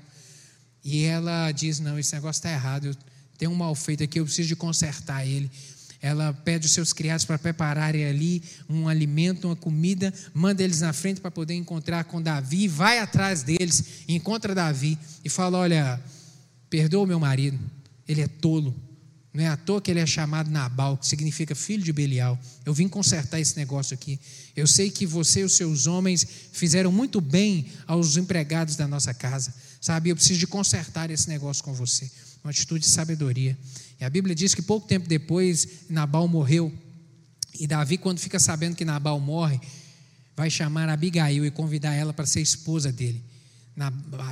E 0.83 1.03
ela 1.03 1.51
diz: 1.51 1.79
Não, 1.79 1.99
esse 1.99 2.13
negócio 2.15 2.39
está 2.39 2.51
errado. 2.51 2.97
Tenho 3.37 3.51
um 3.51 3.55
mal 3.55 3.75
feito 3.75 4.03
aqui, 4.03 4.19
eu 4.19 4.25
preciso 4.25 4.47
de 4.47 4.55
consertar 4.55 5.25
ele. 5.25 5.51
Ela 6.01 6.33
pede 6.33 6.65
os 6.65 6.71
seus 6.71 6.93
criados 6.93 7.25
para 7.25 7.37
prepararem 7.37 8.05
ali 8.05 8.43
um 8.69 8.87
alimento, 8.87 9.47
uma 9.47 9.55
comida, 9.55 10.13
manda 10.33 10.63
eles 10.63 10.81
na 10.81 10.93
frente 10.93 11.19
para 11.19 11.31
poder 11.31 11.55
encontrar 11.55 12.03
com 12.03 12.21
Davi, 12.21 12.67
vai 12.67 12.99
atrás 12.99 13.43
deles, 13.43 13.83
encontra 14.07 14.55
Davi 14.55 14.97
e 15.23 15.29
fala: 15.29 15.57
Olha, 15.57 15.99
perdoa 16.69 17.03
o 17.03 17.07
meu 17.07 17.19
marido, 17.19 17.59
ele 18.07 18.21
é 18.21 18.27
tolo, 18.27 18.75
não 19.35 19.43
é 19.43 19.47
à 19.47 19.57
toa 19.57 19.81
que 19.81 19.91
ele 19.91 19.99
é 19.99 20.05
chamado 20.05 20.49
Nabal, 20.49 20.95
que 20.97 21.05
significa 21.05 21.53
filho 21.53 21.83
de 21.83 21.91
Belial. 21.91 22.39
Eu 22.65 22.73
vim 22.73 22.87
consertar 22.87 23.37
esse 23.37 23.57
negócio 23.57 23.93
aqui. 23.93 24.17
Eu 24.55 24.65
sei 24.65 24.89
que 24.89 25.05
você 25.05 25.41
e 25.41 25.43
os 25.43 25.57
seus 25.57 25.87
homens 25.87 26.25
fizeram 26.53 26.89
muito 26.89 27.19
bem 27.19 27.65
aos 27.85 28.15
empregados 28.15 28.77
da 28.77 28.87
nossa 28.87 29.13
casa. 29.13 29.53
Sabe, 29.81 30.09
eu 30.09 30.15
preciso 30.15 30.39
de 30.39 30.47
consertar 30.47 31.11
esse 31.11 31.27
negócio 31.27 31.61
com 31.65 31.73
você. 31.73 32.09
Uma 32.45 32.51
atitude 32.51 32.85
de 32.85 32.89
sabedoria. 32.89 33.57
E 33.99 34.05
a 34.05 34.09
Bíblia 34.09 34.33
diz 34.33 34.55
que 34.55 34.61
pouco 34.61 34.87
tempo 34.87 35.05
depois 35.05 35.67
Nabal 35.89 36.29
morreu. 36.29 36.71
E 37.59 37.67
Davi, 37.67 37.97
quando 37.97 38.19
fica 38.19 38.39
sabendo 38.39 38.77
que 38.77 38.85
Nabal 38.85 39.19
morre, 39.19 39.59
vai 40.33 40.49
chamar 40.49 40.87
Abigail 40.87 41.45
e 41.45 41.51
convidar 41.51 41.93
ela 41.93 42.13
para 42.13 42.25
ser 42.25 42.39
esposa 42.39 42.89
dele. 42.89 43.21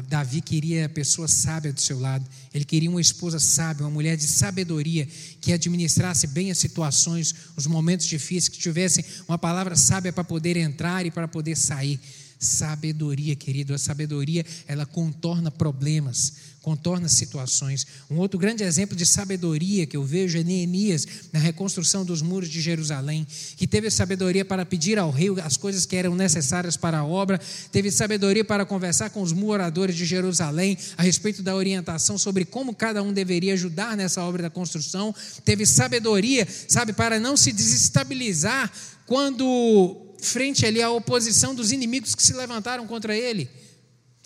Davi 0.07 0.39
queria 0.39 0.87
pessoa 0.87 1.27
sábia 1.27 1.73
do 1.73 1.81
seu 1.81 1.99
lado, 1.99 2.25
ele 2.53 2.63
queria 2.63 2.89
uma 2.89 3.01
esposa 3.01 3.39
sábia, 3.39 3.83
uma 3.83 3.91
mulher 3.91 4.15
de 4.15 4.23
sabedoria, 4.23 5.05
que 5.41 5.51
administrasse 5.51 6.27
bem 6.27 6.49
as 6.49 6.57
situações, 6.57 7.35
os 7.57 7.67
momentos 7.67 8.07
difíceis, 8.07 8.47
que 8.47 8.57
tivesse 8.57 9.03
uma 9.27 9.37
palavra 9.37 9.75
sábia 9.75 10.13
para 10.13 10.23
poder 10.23 10.55
entrar 10.55 11.05
e 11.05 11.11
para 11.11 11.27
poder 11.27 11.57
sair. 11.57 11.99
Sabedoria, 12.39 13.35
querido, 13.35 13.73
a 13.73 13.77
sabedoria 13.77 14.45
ela 14.65 14.85
contorna 14.85 15.51
problemas, 15.51 16.33
contorna 16.63 17.09
situações. 17.09 17.85
Um 18.09 18.17
outro 18.17 18.39
grande 18.39 18.63
exemplo 18.63 18.95
de 18.95 19.05
sabedoria 19.05 19.85
que 19.85 19.97
eu 19.97 20.03
vejo 20.03 20.39
é 20.39 20.43
Neemias, 20.43 21.05
na 21.33 21.37
reconstrução 21.37 22.05
dos 22.05 22.21
muros 22.21 22.49
de 22.49 22.61
Jerusalém, 22.61 23.27
que 23.57 23.67
teve 23.67 23.91
sabedoria 23.91 24.45
para 24.45 24.65
pedir 24.65 24.97
ao 24.97 25.11
rei 25.11 25.27
as 25.43 25.57
coisas 25.57 25.85
que 25.85 25.95
eram 25.95 26.15
necessárias 26.15 26.77
para 26.77 26.99
a 26.99 27.05
obra, 27.05 27.39
teve 27.69 27.91
sabedoria 27.91 28.45
para 28.45 28.65
conversar 28.65 29.09
com 29.09 29.21
os 29.21 29.33
moradores 29.33 29.95
de 29.95 30.05
Jerusalém 30.05 30.77
a 30.97 31.03
respeito 31.03 31.43
da 31.43 31.53
orientação 31.53 32.17
sobre 32.17 32.45
como 32.45 32.73
cada 32.73 33.03
um 33.03 33.11
deveria 33.11 33.53
ajudar 33.53 33.97
nessa 33.97 34.23
obra 34.23 34.43
da 34.43 34.49
construção, 34.49 35.13
teve 35.43 35.65
sabedoria, 35.65 36.47
sabe, 36.69 36.93
para 36.93 37.19
não 37.19 37.35
se 37.35 37.51
desestabilizar 37.51 38.71
quando 39.05 39.97
frente 40.21 40.65
ali 40.65 40.81
à 40.81 40.89
oposição 40.89 41.53
dos 41.53 41.73
inimigos 41.73 42.15
que 42.15 42.23
se 42.23 42.31
levantaram 42.31 42.87
contra 42.87 43.17
ele. 43.17 43.49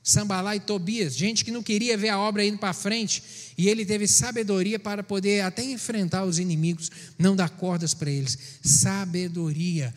Sambalá 0.07 0.55
e 0.55 0.61
Tobias, 0.61 1.17
gente 1.17 1.43
que 1.43 1.51
não 1.51 1.61
queria 1.61 1.97
ver 1.97 2.07
a 2.07 2.17
obra 2.17 2.45
indo 2.45 2.57
para 2.57 2.71
frente, 2.71 3.21
e 3.57 3.67
ele 3.67 3.85
teve 3.85 4.07
sabedoria 4.07 4.79
para 4.79 5.03
poder 5.03 5.41
até 5.41 5.61
enfrentar 5.61 6.23
os 6.23 6.39
inimigos, 6.39 6.89
não 7.19 7.35
dar 7.35 7.49
cordas 7.49 7.93
para 7.93 8.09
eles. 8.09 8.37
Sabedoria. 8.63 9.93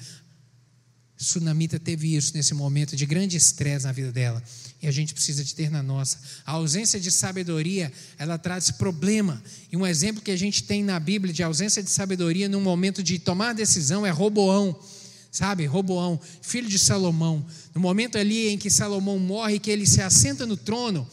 Sunamita 1.16 1.78
teve 1.78 2.16
isso 2.16 2.32
nesse 2.34 2.54
momento 2.54 2.96
de 2.96 3.06
grande 3.06 3.36
estresse 3.36 3.84
na 3.84 3.92
vida 3.92 4.10
dela, 4.10 4.42
e 4.82 4.88
a 4.88 4.90
gente 4.90 5.14
precisa 5.14 5.44
de 5.44 5.54
ter 5.54 5.70
na 5.70 5.80
nossa. 5.80 6.18
A 6.44 6.52
ausência 6.52 6.98
de 6.98 7.12
sabedoria, 7.12 7.92
ela 8.18 8.36
traz 8.36 8.68
problema. 8.68 9.40
E 9.70 9.76
um 9.76 9.86
exemplo 9.86 10.20
que 10.20 10.32
a 10.32 10.36
gente 10.36 10.64
tem 10.64 10.82
na 10.82 10.98
Bíblia 10.98 11.32
de 11.32 11.44
ausência 11.44 11.84
de 11.84 11.90
sabedoria 11.90 12.48
num 12.48 12.60
momento 12.60 13.00
de 13.00 13.16
tomar 13.20 13.52
decisão 13.52 14.04
é 14.04 14.10
Roboão 14.10 14.76
sabe? 15.30 15.66
Roboão, 15.66 16.20
filho 16.42 16.68
de 16.68 16.78
Salomão. 16.78 17.44
No 17.74 17.80
momento 17.80 18.18
ali 18.18 18.48
em 18.48 18.58
que 18.58 18.70
Salomão 18.70 19.18
morre, 19.18 19.58
que 19.58 19.70
ele 19.70 19.86
se 19.86 20.02
assenta 20.02 20.44
no 20.44 20.56
trono, 20.56 21.06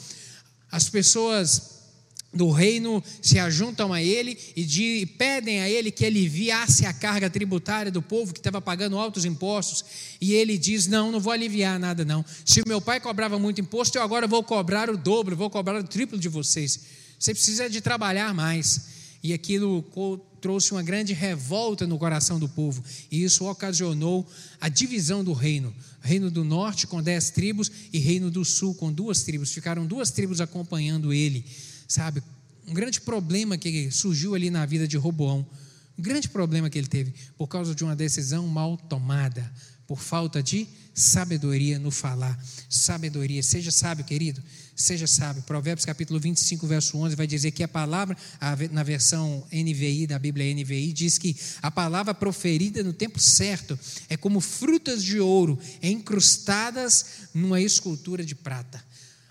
as 0.71 0.89
pessoas 0.89 1.77
do 2.33 2.51
reino 2.51 3.03
se 3.21 3.39
ajuntam 3.39 3.93
a 3.93 4.01
ele 4.01 4.37
e, 4.55 4.63
de, 4.63 4.83
e 4.83 5.05
pedem 5.05 5.61
a 5.61 5.69
ele 5.69 5.91
que 5.91 6.05
aliviasse 6.05 6.85
a 6.85 6.93
carga 6.93 7.29
tributária 7.29 7.91
do 7.91 8.01
povo 8.01 8.33
que 8.33 8.39
estava 8.39 8.61
pagando 8.61 8.97
altos 8.97 9.25
impostos. 9.25 9.83
E 10.19 10.33
ele 10.33 10.57
diz: 10.57 10.87
Não, 10.87 11.11
não 11.11 11.19
vou 11.19 11.33
aliviar 11.33 11.79
nada, 11.79 12.03
não. 12.03 12.23
Se 12.45 12.61
o 12.61 12.67
meu 12.67 12.81
pai 12.81 12.99
cobrava 12.99 13.39
muito 13.39 13.61
imposto, 13.61 13.97
eu 13.97 14.03
agora 14.03 14.27
vou 14.27 14.43
cobrar 14.43 14.89
o 14.89 14.97
dobro, 14.97 15.35
vou 15.35 15.49
cobrar 15.49 15.79
o 15.79 15.83
triplo 15.83 16.17
de 16.17 16.29
vocês. 16.29 16.79
Você 17.17 17.33
precisa 17.33 17.69
de 17.69 17.81
trabalhar 17.81 18.33
mais. 18.33 18.96
E 19.23 19.33
aquilo 19.33 19.83
trouxe 20.39 20.71
uma 20.71 20.83
grande 20.83 21.13
revolta 21.13 21.87
no 21.87 21.97
coração 21.97 22.39
do 22.39 22.47
povo, 22.47 22.83
e 23.11 23.23
isso 23.23 23.45
ocasionou 23.45 24.25
a 24.61 24.69
divisão 24.69 25.23
do 25.23 25.33
reino. 25.33 25.73
Reino 26.01 26.29
do 26.31 26.43
norte 26.43 26.87
com 26.87 27.01
dez 27.01 27.29
tribos 27.29 27.71
e 27.91 27.97
reino 27.97 28.29
do 28.31 28.45
sul 28.45 28.73
com 28.75 28.91
duas 28.91 29.23
tribos. 29.23 29.51
Ficaram 29.51 29.85
duas 29.85 30.11
tribos 30.11 30.39
acompanhando 30.39 31.11
ele, 31.11 31.45
sabe? 31.87 32.23
Um 32.67 32.73
grande 32.73 33.01
problema 33.01 33.57
que 33.57 33.91
surgiu 33.91 34.35
ali 34.35 34.49
na 34.49 34.65
vida 34.65 34.87
de 34.87 34.97
Roboão. 34.97 35.45
Um 35.97 36.01
grande 36.01 36.29
problema 36.29 36.69
que 36.69 36.77
ele 36.77 36.87
teve 36.87 37.13
por 37.37 37.47
causa 37.47 37.73
de 37.73 37.83
uma 37.83 37.95
decisão 37.95 38.47
mal 38.47 38.77
tomada, 38.77 39.51
por 39.87 39.99
falta 39.99 40.43
de 40.43 40.67
sabedoria 40.97 41.77
no 41.77 41.91
falar. 41.91 42.43
Sabedoria, 42.67 43.43
seja 43.43 43.69
sábio, 43.71 44.03
querido, 44.03 44.41
seja 44.75 45.05
sábio. 45.05 45.43
Provérbios 45.43 45.85
capítulo 45.85 46.19
25, 46.19 46.65
verso 46.65 46.97
11 46.97 47.15
vai 47.15 47.27
dizer 47.27 47.51
que 47.51 47.61
a 47.61 47.67
palavra, 47.67 48.17
na 48.71 48.81
versão 48.81 49.45
NVI, 49.53 50.07
da 50.07 50.17
Bíblia 50.17 50.51
NVI, 50.55 50.91
diz 50.91 51.19
que 51.19 51.37
a 51.61 51.69
palavra 51.69 52.15
proferida 52.15 52.81
no 52.81 52.93
tempo 52.93 53.19
certo 53.19 53.77
é 54.09 54.17
como 54.17 54.41
frutas 54.41 55.03
de 55.03 55.19
ouro 55.19 55.59
encrustadas 55.83 57.05
numa 57.31 57.61
escultura 57.61 58.25
de 58.25 58.33
prata. 58.33 58.83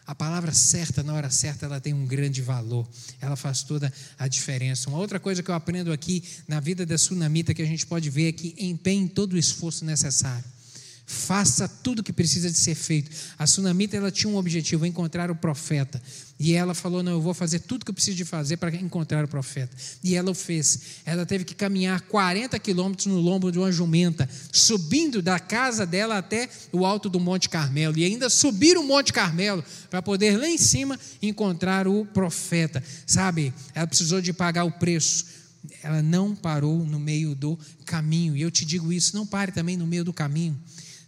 A 0.06 0.14
palavra 0.14 0.52
certa, 0.54 1.02
na 1.02 1.14
hora 1.14 1.30
certa, 1.30 1.66
ela 1.66 1.80
tem 1.80 1.92
um 1.92 2.06
grande 2.06 2.40
valor, 2.40 2.88
ela 3.20 3.34
faz 3.34 3.64
toda 3.64 3.92
a 4.16 4.28
diferença. 4.28 4.88
Uma 4.88 4.98
outra 4.98 5.18
coisa 5.18 5.42
que 5.42 5.50
eu 5.50 5.54
aprendo 5.56 5.92
aqui 5.92 6.22
na 6.46 6.60
vida 6.60 6.86
da 6.86 6.96
sunamita 6.96 7.52
que 7.52 7.60
a 7.60 7.66
gente 7.66 7.84
pode 7.84 8.08
ver 8.08 8.28
é 8.28 8.32
que 8.32 8.54
empenhe 8.56 9.08
todo 9.08 9.32
o 9.32 9.38
esforço 9.38 9.84
necessário 9.84 10.55
faça 11.06 11.68
tudo 11.68 12.00
o 12.00 12.02
que 12.02 12.12
precisa 12.12 12.50
de 12.50 12.58
ser 12.58 12.74
feito. 12.74 13.10
A 13.38 13.46
sunamita 13.46 13.96
ela 13.96 14.10
tinha 14.10 14.30
um 14.30 14.36
objetivo, 14.36 14.84
encontrar 14.84 15.30
o 15.30 15.36
profeta. 15.36 16.02
E 16.38 16.52
ela 16.52 16.74
falou: 16.74 17.02
Não, 17.02 17.12
eu 17.12 17.20
vou 17.20 17.32
fazer 17.32 17.60
tudo 17.60 17.82
o 17.82 17.84
que 17.84 17.90
eu 17.90 17.94
preciso 17.94 18.16
de 18.16 18.24
fazer 18.24 18.56
para 18.56 18.74
encontrar 18.74 19.24
o 19.24 19.28
profeta. 19.28 19.74
E 20.02 20.16
ela 20.16 20.32
o 20.32 20.34
fez. 20.34 20.80
Ela 21.06 21.24
teve 21.24 21.44
que 21.44 21.54
caminhar 21.54 22.00
40 22.02 22.58
quilômetros 22.58 23.06
no 23.06 23.20
lombo 23.20 23.52
de 23.52 23.58
uma 23.58 23.70
jumenta, 23.70 24.28
subindo 24.52 25.22
da 25.22 25.38
casa 25.38 25.86
dela 25.86 26.18
até 26.18 26.48
o 26.72 26.84
alto 26.84 27.08
do 27.08 27.20
Monte 27.20 27.48
Carmelo. 27.48 27.96
E 27.96 28.04
ainda 28.04 28.28
subir 28.28 28.76
o 28.76 28.82
Monte 28.82 29.12
Carmelo 29.12 29.64
para 29.88 30.02
poder 30.02 30.36
lá 30.36 30.48
em 30.48 30.58
cima 30.58 30.98
encontrar 31.22 31.86
o 31.86 32.04
profeta. 32.04 32.82
Sabe, 33.06 33.54
ela 33.72 33.86
precisou 33.86 34.20
de 34.20 34.32
pagar 34.32 34.64
o 34.64 34.72
preço 34.72 35.36
ela 35.82 36.02
não 36.02 36.34
parou 36.34 36.84
no 36.84 36.98
meio 36.98 37.34
do 37.34 37.58
caminho. 37.84 38.36
E 38.36 38.42
eu 38.42 38.50
te 38.50 38.64
digo 38.64 38.92
isso, 38.92 39.16
não 39.16 39.26
pare 39.26 39.52
também 39.52 39.76
no 39.76 39.86
meio 39.86 40.04
do 40.04 40.12
caminho. 40.12 40.56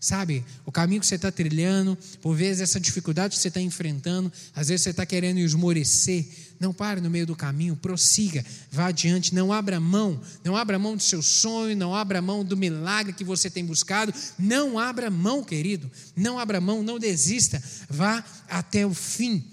Sabe, 0.00 0.44
o 0.64 0.70
caminho 0.70 1.00
que 1.00 1.06
você 1.08 1.16
está 1.16 1.32
trilhando, 1.32 1.98
por 2.22 2.32
vezes 2.36 2.62
essa 2.62 2.78
dificuldade 2.78 3.34
que 3.34 3.42
você 3.42 3.48
está 3.48 3.60
enfrentando, 3.60 4.32
às 4.54 4.68
vezes 4.68 4.82
você 4.82 4.90
está 4.90 5.04
querendo 5.04 5.38
esmorecer. 5.38 6.24
Não 6.60 6.72
pare 6.72 7.00
no 7.00 7.10
meio 7.10 7.26
do 7.26 7.34
caminho, 7.34 7.74
prossiga, 7.74 8.44
vá 8.70 8.86
adiante, 8.86 9.34
não 9.34 9.52
abra 9.52 9.80
mão, 9.80 10.20
não 10.44 10.56
abra 10.56 10.78
mão 10.78 10.96
do 10.96 11.02
seu 11.02 11.20
sonho, 11.20 11.76
não 11.76 11.94
abra 11.94 12.22
mão 12.22 12.44
do 12.44 12.56
milagre 12.56 13.12
que 13.12 13.24
você 13.24 13.50
tem 13.50 13.64
buscado, 13.64 14.14
não 14.38 14.78
abra 14.78 15.10
mão, 15.10 15.42
querido, 15.42 15.90
não 16.14 16.38
abra 16.38 16.60
mão, 16.60 16.82
não 16.82 16.98
desista, 16.98 17.60
vá 17.88 18.24
até 18.48 18.86
o 18.86 18.94
fim. 18.94 19.44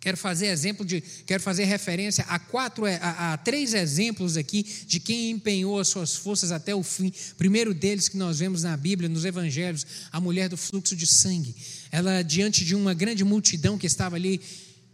Quero 0.00 0.16
fazer 0.16 0.46
exemplo 0.46 0.84
de, 0.84 1.02
quero 1.26 1.42
fazer 1.42 1.64
referência 1.64 2.24
a 2.26 2.38
quatro, 2.38 2.86
a, 2.86 3.34
a, 3.34 3.36
três 3.36 3.74
exemplos 3.74 4.38
aqui 4.38 4.64
de 4.86 4.98
quem 4.98 5.30
empenhou 5.30 5.78
as 5.78 5.88
suas 5.88 6.16
forças 6.16 6.50
até 6.50 6.74
o 6.74 6.82
fim. 6.82 7.12
Primeiro 7.36 7.74
deles 7.74 8.08
que 8.08 8.16
nós 8.16 8.38
vemos 8.38 8.62
na 8.62 8.74
Bíblia, 8.78 9.10
nos 9.10 9.26
Evangelhos, 9.26 9.86
a 10.10 10.18
mulher 10.18 10.48
do 10.48 10.56
fluxo 10.56 10.96
de 10.96 11.06
sangue. 11.06 11.54
Ela 11.92 12.22
diante 12.22 12.64
de 12.64 12.74
uma 12.74 12.94
grande 12.94 13.22
multidão 13.24 13.76
que 13.76 13.86
estava 13.86 14.16
ali 14.16 14.40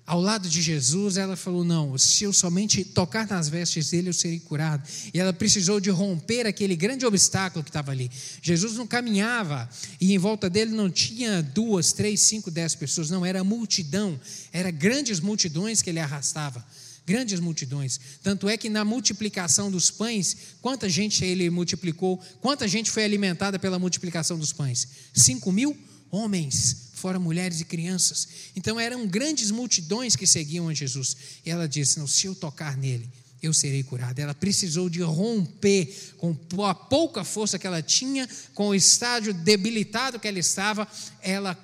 ao 0.06 0.20
lado 0.20 0.48
de 0.48 0.62
Jesus, 0.62 1.16
ela 1.16 1.34
falou: 1.34 1.64
Não, 1.64 1.98
se 1.98 2.22
eu 2.22 2.32
somente 2.32 2.84
tocar 2.84 3.26
nas 3.26 3.48
vestes 3.48 3.90
dele, 3.90 4.08
eu 4.08 4.14
serei 4.14 4.38
curado. 4.38 4.88
E 5.12 5.18
ela 5.18 5.32
precisou 5.32 5.80
de 5.80 5.90
romper 5.90 6.46
aquele 6.46 6.76
grande 6.76 7.04
obstáculo 7.04 7.64
que 7.64 7.70
estava 7.70 7.90
ali. 7.90 8.08
Jesus 8.40 8.74
não 8.74 8.86
caminhava 8.86 9.68
e 10.00 10.14
em 10.14 10.18
volta 10.18 10.48
dele 10.48 10.70
não 10.70 10.88
tinha 10.88 11.42
duas, 11.42 11.92
três, 11.92 12.20
cinco, 12.20 12.52
dez 12.52 12.74
pessoas, 12.76 13.10
não, 13.10 13.26
era 13.26 13.42
multidão, 13.42 14.18
era 14.52 14.70
grandes 14.70 15.18
multidões 15.18 15.82
que 15.82 15.90
ele 15.90 15.98
arrastava. 15.98 16.64
Grandes 17.04 17.40
multidões. 17.40 18.00
Tanto 18.22 18.48
é 18.48 18.56
que 18.56 18.68
na 18.68 18.84
multiplicação 18.84 19.70
dos 19.70 19.90
pães, 19.90 20.36
quanta 20.60 20.88
gente 20.88 21.24
ele 21.24 21.50
multiplicou, 21.50 22.20
quanta 22.40 22.66
gente 22.66 22.90
foi 22.90 23.04
alimentada 23.04 23.58
pela 23.58 23.78
multiplicação 23.78 24.38
dos 24.38 24.52
pães? 24.52 24.86
Cinco 25.12 25.50
mil 25.50 25.76
homens 26.10 26.85
fora 26.96 27.18
mulheres 27.18 27.60
e 27.60 27.64
crianças. 27.64 28.26
Então 28.56 28.80
eram 28.80 29.06
grandes 29.06 29.50
multidões 29.50 30.16
que 30.16 30.26
seguiam 30.26 30.68
a 30.68 30.74
Jesus. 30.74 31.16
E 31.44 31.50
ela 31.50 31.68
disse: 31.68 31.98
Não, 31.98 32.06
se 32.06 32.26
eu 32.26 32.34
tocar 32.34 32.76
nele, 32.76 33.08
eu 33.40 33.52
serei 33.52 33.82
curada. 33.82 34.20
Ela 34.20 34.34
precisou 34.34 34.88
de 34.88 35.02
romper 35.02 35.94
com 36.16 36.64
a 36.64 36.74
pouca 36.74 37.22
força 37.22 37.58
que 37.58 37.66
ela 37.66 37.82
tinha, 37.82 38.28
com 38.54 38.68
o 38.68 38.74
estágio 38.74 39.32
debilitado 39.34 40.18
que 40.18 40.26
ela 40.26 40.38
estava, 40.38 40.88
ela 41.20 41.56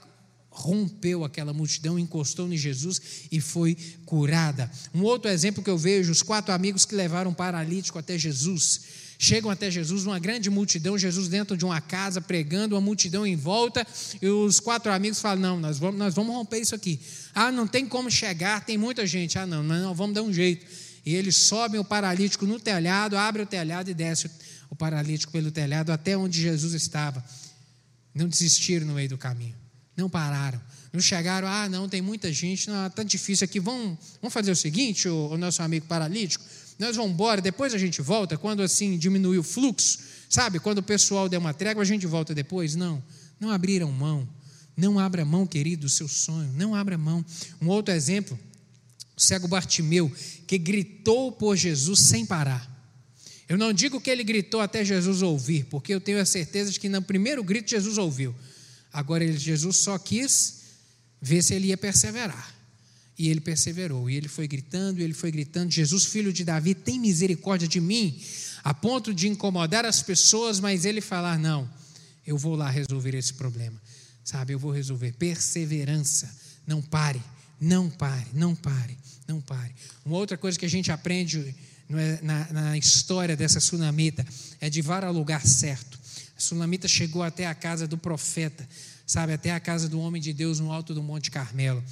rompeu 0.51 1.25
aquela 1.25 1.55
multidão, 1.55 1.99
encostou 1.99 2.53
em 2.53 2.59
Jesus 2.59 3.01
e 3.33 3.41
foi 3.41 3.75
curada. 4.05 4.71
Um 4.95 5.03
outro 5.03 5.31
exemplo 5.31 5.65
que 5.65 5.71
eu 5.71 5.79
vejo, 5.79 6.13
os 6.13 6.21
quatro 6.21 6.53
amigos 6.53 6.85
que 6.85 6.95
levaram 6.95 7.31
um 7.31 7.35
paralítico 7.35 7.99
até 7.99 8.19
Jesus 8.19 9.02
chegam 9.19 9.51
até 9.51 9.71
Jesus, 9.71 10.05
uma 10.05 10.19
grande 10.19 10.51
multidão, 10.51 10.99
Jesus 10.99 11.29
dentro 11.29 11.57
de 11.57 11.65
uma 11.65 11.81
casa 11.81 12.21
pregando, 12.21 12.75
uma 12.75 12.81
multidão 12.81 13.27
em 13.27 13.37
volta, 13.37 13.87
e 14.21 14.27
os 14.27 14.61
quatro 14.61 14.93
amigos 14.93 15.21
falam: 15.21 15.41
Não, 15.41 15.61
nós 15.61 15.79
vamos, 15.79 15.99
nós 15.99 16.15
vamos 16.15 16.35
romper 16.35 16.59
isso 16.59 16.75
aqui. 16.75 17.01
Ah, 17.35 17.53
não 17.53 17.67
tem 17.67 17.87
como 17.87 18.11
chegar, 18.11 18.65
tem 18.65 18.77
muita 18.77 19.07
gente. 19.07 19.39
Ah, 19.39 19.47
não, 19.47 19.63
não, 19.63 19.95
vamos 19.95 20.15
dar 20.15 20.23
um 20.23 20.33
jeito. 20.33 20.67
E 21.05 21.15
eles 21.15 21.37
sobem 21.37 21.81
o 21.81 21.85
paralítico 21.85 22.47
no 22.47 22.61
telhado, 22.61 23.17
abre 23.17 23.43
o 23.43 23.47
telhado 23.47 23.91
e 23.91 23.95
desce 23.95 24.31
o 24.71 24.77
paralítico 24.77 25.33
pelo 25.33 25.51
telhado 25.51 25.91
até 25.91 26.17
onde 26.17 26.41
Jesus 26.41 26.75
estava. 26.75 27.25
Não 28.15 28.29
desistiram 28.29 28.87
no 28.87 28.95
meio 28.95 29.09
do 29.09 29.19
caminho, 29.19 29.55
não 29.97 30.09
pararam. 30.09 30.61
Não 30.93 31.01
chegaram, 31.01 31.49
ah, 31.49 31.69
não, 31.71 31.89
tem 31.89 32.03
muita 32.03 32.31
gente, 32.31 32.69
não, 32.69 32.87
está 32.87 33.03
difícil 33.03 33.47
aqui. 33.47 33.59
Vamos, 33.59 33.99
vamos 34.21 34.35
fazer 34.35 34.51
o 34.51 34.57
seguinte, 34.57 35.09
o, 35.09 35.29
o 35.29 35.39
nosso 35.39 35.63
amigo 35.63 35.87
paralítico, 35.87 36.45
nós 36.83 36.97
vamos 36.97 37.13
embora, 37.13 37.41
depois 37.41 37.73
a 37.73 37.79
gente 37.79 38.03
volta, 38.03 38.37
quando 38.37 38.63
assim 38.63 38.99
diminuir 38.99 39.39
o 39.39 39.43
fluxo, 39.43 40.01
sabe? 40.29 40.59
Quando 40.59 40.79
o 40.79 40.83
pessoal 40.83 41.29
der 41.29 41.39
uma 41.39 41.55
trégua, 41.55 41.83
a 41.83 41.87
gente 41.87 42.07
volta 42.07 42.35
depois. 42.35 42.75
Não, 42.75 43.03
não 43.39 43.51
abriram 43.51 43.91
mão. 43.93 44.29
Não 44.77 44.99
abra 44.99 45.25
mão, 45.25 45.47
querido, 45.47 45.83
do 45.83 45.89
seu 45.89 46.09
sonho. 46.09 46.51
Não 46.55 46.75
abra 46.75 46.99
mão. 46.99 47.25
Um 47.61 47.69
outro 47.69 47.95
exemplo, 47.95 48.39
o 49.17 49.21
cego 49.21 49.47
Bartimeu, 49.47 50.11
que 50.47 50.59
gritou 50.59 51.31
por 51.31 51.57
Jesus 51.57 52.01
sem 52.01 52.27
parar. 52.27 52.69
Eu 53.49 53.57
não 53.57 53.73
digo 53.73 54.01
que 54.01 54.11
ele 54.11 54.25
gritou 54.25 54.61
até 54.61 54.85
Jesus 54.85 55.23
ouvir, 55.23 55.67
porque 55.67 55.95
eu 55.95 56.01
tenho 56.01 56.21
a 56.21 56.25
certeza 56.25 56.73
de 56.73 56.81
que 56.81 56.89
no 56.89 57.03
primeiro 57.03 57.45
grito 57.45 57.71
Jesus 57.71 57.99
ouviu. 57.99 58.35
Agora 58.93 59.31
Jesus 59.31 59.77
só 59.77 59.99
quis 59.99 60.63
ver 61.21 61.43
se 61.43 61.55
ele 61.55 61.69
ia 61.69 61.77
perseverar. 61.77 62.62
E 63.19 63.29
ele 63.29 63.41
perseverou, 63.41 64.09
e 64.09 64.17
ele 64.17 64.29
foi 64.29 64.49
gritando, 64.49 65.01
e 65.01 65.05
ele 65.05 65.13
foi 65.13 65.31
gritando: 65.31 65.71
Jesus, 65.71 66.05
filho 66.05 66.33
de 66.33 66.45
Davi, 66.45 66.75
tem 66.75 66.99
misericórdia 66.99 67.69
de 67.69 67.81
mim, 67.81 68.19
a 68.65 68.73
ponto 68.73 69.13
de 69.13 69.29
incomodar 69.29 69.85
as 69.85 70.03
pessoas, 70.03 70.61
mas 70.61 70.85
ele 70.85 71.01
falar: 71.01 71.39
Não, 71.39 71.69
eu 72.27 72.39
vou 72.39 72.55
lá 72.55 72.71
resolver 72.71 73.15
esse 73.15 73.35
problema, 73.35 73.81
sabe? 74.25 74.55
Eu 74.55 74.59
vou 74.59 74.73
resolver. 74.73 75.13
Perseverança, 75.13 76.35
não 76.67 76.81
pare, 76.81 77.23
não 77.61 77.91
pare, 77.91 78.27
não 78.33 78.55
pare, 78.55 78.97
não 79.29 79.41
pare. 79.41 79.75
Uma 80.05 80.17
outra 80.17 80.37
coisa 80.37 80.59
que 80.59 80.67
a 80.67 80.71
gente 80.71 80.91
aprende 80.91 81.55
é, 81.91 82.19
na, 82.23 82.53
na 82.53 82.79
história 82.79 83.37
dessa 83.37 83.61
sunamita 83.61 84.27
é 84.61 84.71
de 84.71 84.81
vara 84.81 85.07
ao 85.07 85.13
lugar 85.13 85.47
certo. 85.47 85.99
A 86.37 86.41
sunamita 86.41 86.89
chegou 86.89 87.23
até 87.23 87.47
a 87.47 87.55
casa 87.55 87.87
do 87.87 87.99
profeta, 87.99 88.67
sabe, 89.07 89.33
até 89.33 89.53
a 89.53 89.61
casa 89.61 89.89
do 89.89 90.01
homem 90.01 90.21
de 90.21 90.33
Deus 90.33 90.59
no 90.59 90.73
alto 90.73 90.95
do 90.95 91.03
Monte 91.03 91.31
Carmelo. 91.31 91.83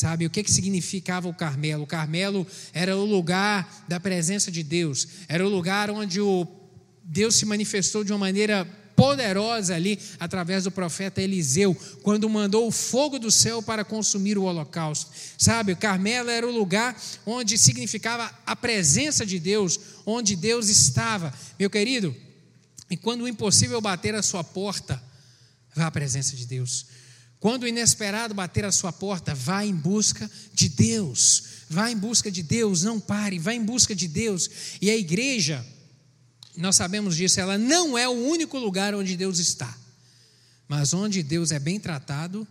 Sabe 0.00 0.24
o 0.24 0.30
que, 0.30 0.42
que 0.42 0.50
significava 0.50 1.28
o 1.28 1.34
Carmelo? 1.34 1.82
O 1.82 1.86
Carmelo 1.86 2.46
era 2.72 2.96
o 2.96 3.04
lugar 3.04 3.84
da 3.86 4.00
presença 4.00 4.50
de 4.50 4.62
Deus, 4.62 5.06
era 5.28 5.44
o 5.44 5.48
lugar 5.50 5.90
onde 5.90 6.22
o 6.22 6.48
Deus 7.04 7.34
se 7.34 7.44
manifestou 7.44 8.02
de 8.02 8.10
uma 8.10 8.18
maneira 8.18 8.64
poderosa 8.96 9.74
ali 9.74 9.98
através 10.18 10.64
do 10.64 10.70
profeta 10.70 11.20
Eliseu, 11.20 11.76
quando 12.02 12.30
mandou 12.30 12.66
o 12.66 12.70
fogo 12.70 13.18
do 13.18 13.30
céu 13.30 13.62
para 13.62 13.84
consumir 13.84 14.38
o 14.38 14.44
holocausto. 14.44 15.10
Sabe, 15.36 15.72
o 15.72 15.76
Carmelo 15.76 16.30
era 16.30 16.46
o 16.46 16.50
lugar 16.50 16.98
onde 17.26 17.58
significava 17.58 18.32
a 18.46 18.56
presença 18.56 19.26
de 19.26 19.38
Deus, 19.38 19.78
onde 20.06 20.34
Deus 20.34 20.70
estava. 20.70 21.30
Meu 21.58 21.68
querido, 21.68 22.16
e 22.90 22.96
quando 22.96 23.20
o 23.20 23.28
impossível 23.28 23.82
bater 23.82 24.14
a 24.14 24.22
sua 24.22 24.42
porta, 24.42 24.98
vá 25.76 25.88
à 25.88 25.90
presença 25.90 26.34
de 26.34 26.46
Deus. 26.46 26.86
Quando 27.40 27.62
o 27.62 27.66
inesperado 27.66 28.34
bater 28.34 28.66
a 28.66 28.70
sua 28.70 28.92
porta, 28.92 29.34
vá 29.34 29.64
em 29.64 29.74
busca 29.74 30.30
de 30.52 30.68
Deus. 30.68 31.44
Vá 31.70 31.90
em 31.90 31.96
busca 31.96 32.30
de 32.30 32.42
Deus, 32.42 32.82
não 32.82 33.00
pare, 33.00 33.38
vá 33.38 33.54
em 33.54 33.64
busca 33.64 33.94
de 33.94 34.06
Deus. 34.06 34.50
E 34.80 34.90
a 34.90 34.96
igreja, 34.96 35.64
nós 36.56 36.76
sabemos 36.76 37.16
disso, 37.16 37.40
ela 37.40 37.56
não 37.56 37.96
é 37.96 38.06
o 38.06 38.12
único 38.12 38.58
lugar 38.58 38.94
onde 38.94 39.16
Deus 39.16 39.38
está. 39.38 39.74
Mas 40.68 40.92
onde 40.92 41.22
Deus 41.22 41.50
é 41.50 41.58
bem 41.58 41.80
tratado, 41.80 42.46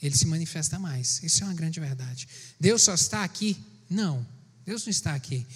ele 0.00 0.16
se 0.16 0.26
manifesta 0.26 0.78
mais. 0.78 1.22
Isso 1.22 1.44
é 1.44 1.46
uma 1.46 1.54
grande 1.54 1.78
verdade. 1.78 2.26
Deus 2.58 2.82
só 2.82 2.94
está 2.94 3.24
aqui? 3.24 3.56
Não, 3.90 4.26
Deus 4.64 4.86
não 4.86 4.90
está 4.90 5.14
aqui. 5.14 5.46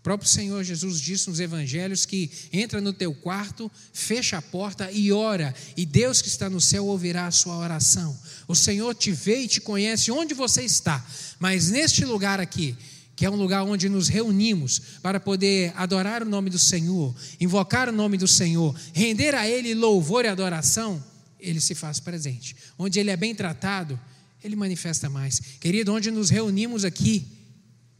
O 0.00 0.02
próprio 0.02 0.30
Senhor 0.30 0.64
Jesus 0.64 0.98
disse 0.98 1.28
nos 1.28 1.40
evangelhos 1.40 2.06
que 2.06 2.30
entra 2.50 2.80
no 2.80 2.90
teu 2.90 3.12
quarto, 3.12 3.70
fecha 3.92 4.38
a 4.38 4.42
porta 4.42 4.90
e 4.90 5.12
ora, 5.12 5.54
e 5.76 5.84
Deus 5.84 6.22
que 6.22 6.28
está 6.28 6.48
no 6.48 6.58
céu 6.58 6.86
ouvirá 6.86 7.26
a 7.26 7.30
sua 7.30 7.58
oração. 7.58 8.18
O 8.48 8.54
Senhor 8.54 8.94
te 8.94 9.12
vê 9.12 9.42
e 9.42 9.48
te 9.48 9.60
conhece 9.60 10.10
onde 10.10 10.32
você 10.32 10.62
está, 10.62 11.06
mas 11.38 11.70
neste 11.70 12.02
lugar 12.06 12.40
aqui, 12.40 12.74
que 13.14 13.26
é 13.26 13.30
um 13.30 13.36
lugar 13.36 13.62
onde 13.62 13.90
nos 13.90 14.08
reunimos 14.08 14.80
para 15.02 15.20
poder 15.20 15.70
adorar 15.76 16.22
o 16.22 16.26
nome 16.26 16.48
do 16.48 16.58
Senhor, 16.58 17.14
invocar 17.38 17.90
o 17.90 17.92
nome 17.92 18.16
do 18.16 18.26
Senhor, 18.26 18.74
render 18.94 19.34
a 19.34 19.46
Ele 19.46 19.74
louvor 19.74 20.24
e 20.24 20.28
adoração, 20.28 21.04
Ele 21.38 21.60
se 21.60 21.74
faz 21.74 22.00
presente. 22.00 22.56
Onde 22.78 22.98
Ele 22.98 23.10
é 23.10 23.18
bem 23.18 23.34
tratado, 23.34 24.00
Ele 24.42 24.56
manifesta 24.56 25.10
mais. 25.10 25.38
Querido, 25.60 25.92
onde 25.92 26.10
nos 26.10 26.30
reunimos 26.30 26.86
aqui, 26.86 27.39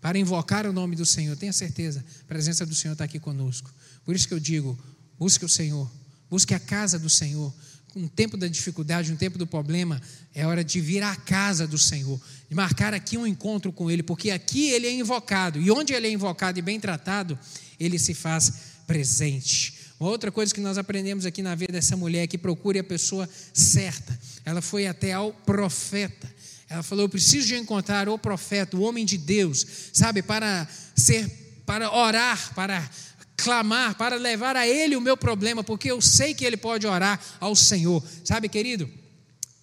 para 0.01 0.19
invocar 0.19 0.67
o 0.67 0.73
nome 0.73 0.97
do 0.97 1.05
Senhor. 1.05 1.37
Tenha 1.37 1.53
certeza, 1.53 2.05
a 2.23 2.25
presença 2.25 2.65
do 2.65 2.75
Senhor 2.75 2.93
está 2.93 3.05
aqui 3.05 3.19
conosco. 3.19 3.73
Por 4.05 4.15
isso 4.15 4.27
que 4.27 4.35
eu 4.35 4.41
digo: 4.41 4.79
busque 5.19 5.45
o 5.45 5.49
Senhor, 5.49 5.91
busque 6.29 6.55
a 6.55 6.61
casa 6.61 6.99
do 6.99 7.11
Senhor. 7.11 7.53
Um 7.97 8.07
tempo 8.07 8.37
da 8.37 8.47
dificuldade, 8.47 9.13
um 9.13 9.17
tempo 9.17 9.37
do 9.37 9.47
problema, 9.47 10.01
é 10.33 10.47
hora 10.47 10.63
de 10.63 10.81
vir 10.81 11.03
à 11.03 11.17
casa 11.17 11.67
do 11.67 11.77
Senhor, 11.77 12.21
de 12.49 12.55
marcar 12.55 12.95
aqui 12.95 13.19
um 13.19 13.27
encontro 13.27 13.73
com 13.73 13.91
Ele, 13.91 14.01
porque 14.01 14.31
aqui 14.31 14.71
Ele 14.71 14.87
é 14.87 14.93
invocado, 14.93 15.61
e 15.61 15.73
onde 15.73 15.93
Ele 15.93 16.07
é 16.07 16.11
invocado 16.13 16.57
e 16.57 16.63
bem 16.63 16.79
tratado, 16.79 17.37
Ele 17.81 17.99
se 17.99 18.15
faz 18.15 18.53
presente. 18.87 19.75
Uma 19.99 20.09
outra 20.09 20.33
coisa 20.33 20.55
que 20.55 20.61
nós 20.61 20.79
aprendemos 20.79 21.27
aqui 21.27 21.43
na 21.43 21.55
vida 21.55 21.73
dessa 21.73 21.97
mulher 21.97 22.23
é 22.23 22.27
que 22.27 22.39
procure 22.39 22.79
a 22.79 22.85
pessoa 22.85 23.29
certa. 23.53 24.19
Ela 24.45 24.63
foi 24.63 24.87
até 24.87 25.13
ao 25.13 25.33
profeta. 25.33 26.33
Ela 26.71 26.85
falou: 26.85 27.05
Eu 27.05 27.09
preciso 27.09 27.49
de 27.49 27.57
encontrar 27.57 28.09
o 28.09 28.17
profeta, 28.17 28.77
o 28.77 28.83
homem 28.83 29.05
de 29.05 29.19
Deus, 29.19 29.67
sabe, 29.93 30.23
para 30.23 30.69
ser, 30.95 31.29
para 31.67 31.93
orar, 31.93 32.55
para 32.55 32.89
clamar, 33.37 33.97
para 33.97 34.17
levar 34.17 34.55
a 34.55 34.69
ele 34.69 34.95
o 34.95 35.01
meu 35.01 35.17
problema, 35.17 35.65
porque 35.65 35.91
eu 35.91 36.01
sei 36.01 36.33
que 36.33 36.45
ele 36.45 36.57
pode 36.57 36.87
orar 36.87 37.21
ao 37.41 37.57
Senhor, 37.57 38.03
sabe, 38.25 38.49
querido? 38.49 38.89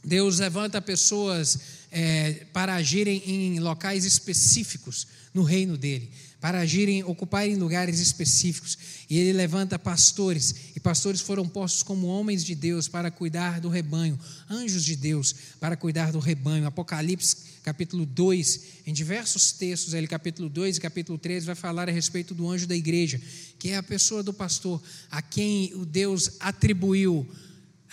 Deus 0.03 0.39
levanta 0.39 0.81
pessoas 0.81 1.59
é, 1.91 2.45
para 2.51 2.75
agirem 2.75 3.23
em 3.25 3.59
locais 3.59 4.03
específicos 4.03 5.07
no 5.33 5.43
reino 5.43 5.77
dele, 5.77 6.11
para 6.39 6.59
agirem, 6.59 7.03
ocuparem 7.03 7.55
lugares 7.55 7.99
específicos. 7.99 8.77
E 9.09 9.17
ele 9.17 9.33
levanta 9.33 9.79
pastores, 9.79 10.55
e 10.75 10.79
pastores 10.79 11.21
foram 11.21 11.47
postos 11.47 11.83
como 11.83 12.07
homens 12.07 12.43
de 12.43 12.55
Deus 12.55 12.87
para 12.87 13.09
cuidar 13.09 13.59
do 13.59 13.69
rebanho, 13.69 14.19
anjos 14.49 14.83
de 14.83 14.95
Deus 14.95 15.33
para 15.59 15.75
cuidar 15.75 16.11
do 16.11 16.19
rebanho. 16.19 16.65
Apocalipse 16.67 17.57
capítulo 17.67 18.05
2, 18.05 18.61
em 18.85 18.93
diversos 18.93 19.51
textos, 19.51 19.93
ele 19.93 20.07
capítulo 20.07 20.47
2 20.47 20.77
e 20.77 20.79
capítulo 20.79 21.17
3 21.17 21.43
vai 21.43 21.55
falar 21.55 21.89
a 21.89 21.91
respeito 21.91 22.33
do 22.33 22.49
anjo 22.49 22.65
da 22.65 22.73
igreja, 22.73 23.19
que 23.59 23.71
é 23.71 23.75
a 23.75 23.83
pessoa 23.83 24.23
do 24.23 24.33
pastor, 24.33 24.81
a 25.11 25.21
quem 25.21 25.73
o 25.73 25.85
Deus 25.85 26.37
atribuiu 26.39 27.27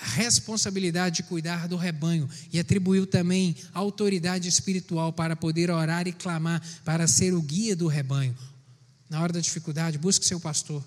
a 0.00 0.06
responsabilidade 0.06 1.16
de 1.16 1.22
cuidar 1.22 1.68
do 1.68 1.76
rebanho 1.76 2.28
e 2.52 2.58
atribuiu 2.58 3.06
também 3.06 3.56
autoridade 3.72 4.48
espiritual 4.48 5.12
para 5.12 5.36
poder 5.36 5.70
orar 5.70 6.08
e 6.08 6.12
clamar, 6.12 6.62
para 6.84 7.06
ser 7.06 7.32
o 7.32 7.40
guia 7.40 7.76
do 7.76 7.86
rebanho. 7.86 8.36
Na 9.08 9.20
hora 9.20 9.32
da 9.32 9.40
dificuldade, 9.40 9.98
busque 9.98 10.26
seu 10.26 10.40
pastor. 10.40 10.84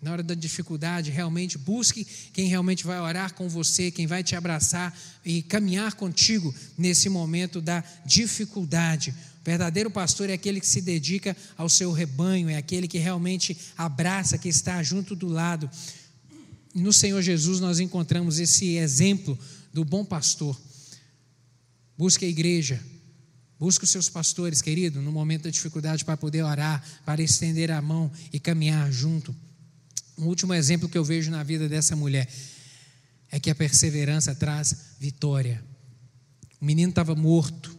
Na 0.00 0.12
hora 0.12 0.22
da 0.22 0.34
dificuldade, 0.34 1.10
realmente 1.10 1.56
busque 1.56 2.06
quem 2.32 2.48
realmente 2.48 2.84
vai 2.84 3.00
orar 3.00 3.34
com 3.34 3.48
você, 3.48 3.90
quem 3.90 4.06
vai 4.06 4.22
te 4.22 4.36
abraçar 4.36 4.96
e 5.24 5.42
caminhar 5.42 5.94
contigo 5.94 6.54
nesse 6.76 7.08
momento 7.08 7.60
da 7.60 7.82
dificuldade. 8.04 9.10
O 9.10 9.44
verdadeiro 9.44 9.90
pastor 9.90 10.28
é 10.28 10.34
aquele 10.34 10.60
que 10.60 10.66
se 10.66 10.80
dedica 10.80 11.36
ao 11.56 11.68
seu 11.68 11.92
rebanho, 11.92 12.50
é 12.50 12.56
aquele 12.56 12.86
que 12.86 12.98
realmente 12.98 13.56
abraça, 13.76 14.36
que 14.36 14.48
está 14.48 14.82
junto 14.82 15.16
do 15.16 15.28
lado 15.28 15.70
no 16.80 16.92
Senhor 16.92 17.22
Jesus 17.22 17.60
nós 17.60 17.80
encontramos 17.80 18.38
esse 18.38 18.76
exemplo 18.76 19.38
do 19.72 19.84
bom 19.84 20.04
pastor. 20.04 20.60
Busque 21.96 22.24
a 22.24 22.28
igreja, 22.28 22.80
busque 23.58 23.84
os 23.84 23.90
seus 23.90 24.08
pastores, 24.08 24.60
querido, 24.60 25.00
no 25.00 25.10
momento 25.10 25.44
da 25.44 25.50
dificuldade 25.50 26.04
para 26.04 26.16
poder 26.16 26.42
orar, 26.42 26.84
para 27.04 27.22
estender 27.22 27.70
a 27.70 27.80
mão 27.80 28.12
e 28.32 28.38
caminhar 28.38 28.92
junto. 28.92 29.34
Um 30.18 30.26
último 30.26 30.52
exemplo 30.52 30.88
que 30.88 30.98
eu 30.98 31.04
vejo 31.04 31.30
na 31.30 31.42
vida 31.42 31.68
dessa 31.68 31.96
mulher 31.96 32.28
é 33.30 33.40
que 33.40 33.50
a 33.50 33.54
perseverança 33.54 34.34
traz 34.34 34.76
vitória. 35.00 35.64
O 36.60 36.64
menino 36.64 36.90
estava 36.90 37.14
morto, 37.14 37.76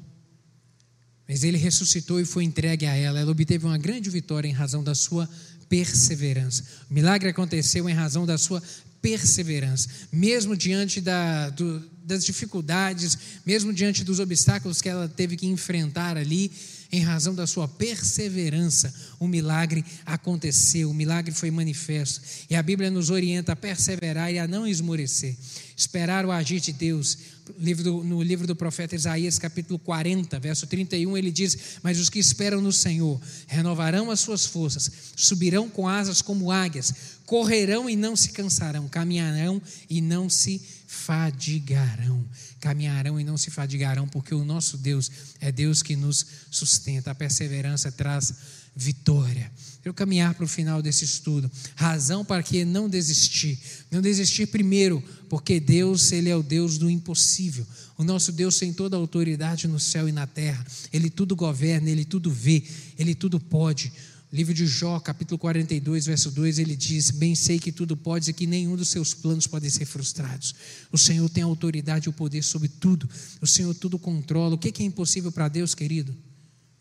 mas 1.27 1.43
ele 1.43 1.57
ressuscitou 1.57 2.19
e 2.19 2.25
foi 2.25 2.43
entregue 2.43 2.85
a 2.85 2.95
ela. 2.95 3.19
Ela 3.19 3.31
obteve 3.31 3.65
uma 3.65 3.77
grande 3.77 4.09
vitória 4.09 4.47
em 4.47 4.53
razão 4.53 4.83
da 4.83 4.95
sua 4.95 5.29
perseverança. 5.67 6.63
O 6.89 6.93
milagre 6.93 7.29
aconteceu 7.29 7.89
em 7.89 7.93
razão 7.93 8.25
da 8.25 8.37
sua 8.37 8.61
perseverança, 9.07 9.87
mesmo 10.11 10.53
diante 10.53 10.99
da, 10.99 11.49
do, 11.51 11.81
das 12.03 12.25
dificuldades, 12.25 13.17
mesmo 13.45 13.71
diante 13.71 14.03
dos 14.03 14.19
obstáculos 14.19 14.81
que 14.81 14.89
ela 14.89 15.07
teve 15.07 15.37
que 15.37 15.47
enfrentar 15.47 16.17
ali, 16.17 16.51
em 16.91 17.01
razão 17.01 17.35
da 17.35 17.45
sua 17.45 17.67
perseverança, 17.67 18.93
o 19.19 19.27
milagre 19.27 19.83
aconteceu, 20.05 20.89
o 20.89 20.93
milagre 20.93 21.33
foi 21.33 21.51
manifesto. 21.51 22.21
E 22.49 22.55
a 22.55 22.63
Bíblia 22.63 22.89
nos 22.89 23.09
orienta 23.09 23.51
a 23.51 23.55
perseverar 23.55 24.31
e 24.31 24.39
a 24.39 24.47
não 24.47 24.65
esmorecer, 24.65 25.35
esperar 25.75 26.25
o 26.25 26.31
agir 26.31 26.59
de 26.59 26.71
Deus. 26.71 27.17
No 27.59 28.21
livro 28.21 28.45
do 28.45 28.55
profeta 28.55 28.95
Isaías, 28.95 29.39
capítulo 29.39 29.79
40, 29.79 30.38
verso 30.39 30.67
31, 30.67 31.17
ele 31.17 31.31
diz: 31.31 31.57
Mas 31.81 31.97
os 31.99 32.09
que 32.09 32.19
esperam 32.19 32.61
no 32.61 32.73
Senhor 32.73 33.21
renovarão 33.47 34.11
as 34.11 34.19
suas 34.19 34.45
forças, 34.45 34.91
subirão 35.15 35.69
com 35.69 35.88
asas 35.88 36.21
como 36.21 36.51
águias, 36.51 36.93
correrão 37.25 37.89
e 37.89 37.95
não 37.95 38.15
se 38.15 38.29
cansarão, 38.29 38.88
caminharão 38.89 39.61
e 39.89 40.01
não 40.01 40.29
se 40.29 40.61
fadigarão. 40.88 42.25
Caminharão 42.61 43.19
e 43.19 43.23
não 43.23 43.38
se 43.38 43.51
fadigarão, 43.51 44.07
porque 44.07 44.33
o 44.33 44.45
nosso 44.45 44.77
Deus 44.77 45.11
é 45.39 45.51
Deus 45.51 45.83
que 45.83 45.95
nos 45.95 46.25
sustenta. 46.49 47.11
A 47.11 47.15
perseverança 47.15 47.91
traz 47.91 48.33
vitória. 48.75 49.51
Eu 49.83 49.93
caminhar 49.93 50.33
para 50.33 50.45
o 50.45 50.47
final 50.47 50.81
desse 50.81 51.03
estudo. 51.03 51.51
Razão 51.75 52.23
para 52.23 52.41
que 52.41 52.63
não 52.63 52.88
desistir. 52.88 53.59
Não 53.91 54.01
desistir 54.01 54.47
primeiro, 54.47 55.03
porque 55.29 55.59
Deus, 55.59 56.11
ele 56.11 56.29
é 56.29 56.35
o 56.35 56.43
Deus 56.43 56.77
do 56.77 56.89
impossível. 56.89 57.67
O 57.97 58.03
nosso 58.03 58.31
Deus 58.31 58.57
tem 58.57 58.71
toda 58.71 58.95
a 58.95 58.99
autoridade 58.99 59.67
no 59.67 59.79
céu 59.79 60.07
e 60.07 60.11
na 60.11 60.27
terra. 60.27 60.65
Ele 60.93 61.09
tudo 61.09 61.35
governa, 61.35 61.89
ele 61.89 62.05
tudo 62.05 62.31
vê, 62.31 62.63
ele 62.97 63.13
tudo 63.13 63.39
pode. 63.39 63.91
Livro 64.32 64.53
de 64.53 64.67
Jó, 64.67 64.99
capítulo 64.99 65.39
42, 65.39 66.05
verso 66.05 66.30
2, 66.32 66.59
ele 66.59 66.75
diz: 66.75 67.11
Bem 67.11 67.34
sei 67.34 67.57
que 67.57 67.71
tudo 67.71 67.95
pode 67.95 68.30
e 68.30 68.34
que 68.34 68.45
nenhum 68.45 68.75
dos 68.75 68.89
seus 68.89 69.13
planos 69.13 69.47
pode 69.47 69.71
ser 69.71 69.86
frustrados. 69.86 70.53
O 70.91 70.97
Senhor 70.97 71.30
tem 71.30 71.43
autoridade 71.43 72.07
e 72.07 72.09
o 72.09 72.13
poder 72.13 72.43
sobre 72.43 72.67
tudo. 72.67 73.09
O 73.41 73.47
Senhor 73.47 73.73
tudo 73.73 73.97
controla. 73.97 74.55
O 74.55 74.57
que 74.57 74.84
é 74.84 74.86
impossível 74.86 75.32
para 75.32 75.47
Deus, 75.47 75.73
querido? 75.73 76.13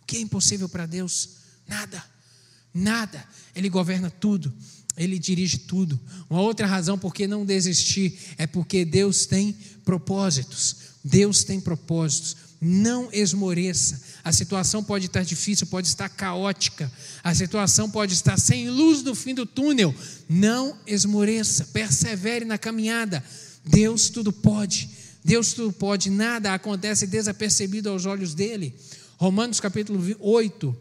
O 0.03 0.07
que 0.07 0.16
é 0.16 0.20
impossível 0.20 0.68
para 0.68 0.86
Deus? 0.86 1.30
Nada. 1.68 2.05
Nada. 2.74 3.24
Ele 3.55 3.68
governa 3.68 4.11
tudo. 4.11 4.53
Ele 4.97 5.16
dirige 5.16 5.59
tudo. 5.59 6.01
Uma 6.28 6.40
outra 6.40 6.66
razão 6.66 6.99
por 6.99 7.14
que 7.14 7.28
não 7.28 7.47
desistir 7.47 8.18
é 8.38 8.47
porque 8.47 8.84
Deus 8.84 9.24
tem 9.24 9.57
propósitos. 9.84 10.76
Deus 11.05 11.44
tem 11.44 11.61
propósitos. 11.61 12.36
Não 12.61 13.09
esmoreça. 13.12 14.03
A 14.26 14.32
situação 14.32 14.82
pode 14.82 15.06
estar 15.06 15.22
difícil, 15.22 15.68
pode 15.68 15.86
estar 15.86 16.08
caótica, 16.08 16.90
a 17.22 17.32
situação 17.32 17.88
pode 17.88 18.12
estar 18.12 18.36
sem 18.36 18.68
luz 18.68 19.00
no 19.04 19.14
fim 19.14 19.32
do 19.32 19.46
túnel. 19.46 19.94
Não 20.28 20.76
esmoreça, 20.84 21.66
persevere 21.66 22.44
na 22.44 22.58
caminhada. 22.58 23.22
Deus 23.64 24.08
tudo 24.08 24.32
pode. 24.32 24.90
Deus 25.24 25.52
tudo 25.52 25.72
pode, 25.72 26.10
nada 26.10 26.52
acontece 26.52 27.06
desapercebido 27.06 27.88
aos 27.88 28.04
olhos 28.04 28.34
dele. 28.34 28.74
Romanos 29.16 29.60
capítulo 29.60 30.04
8, 30.18 30.76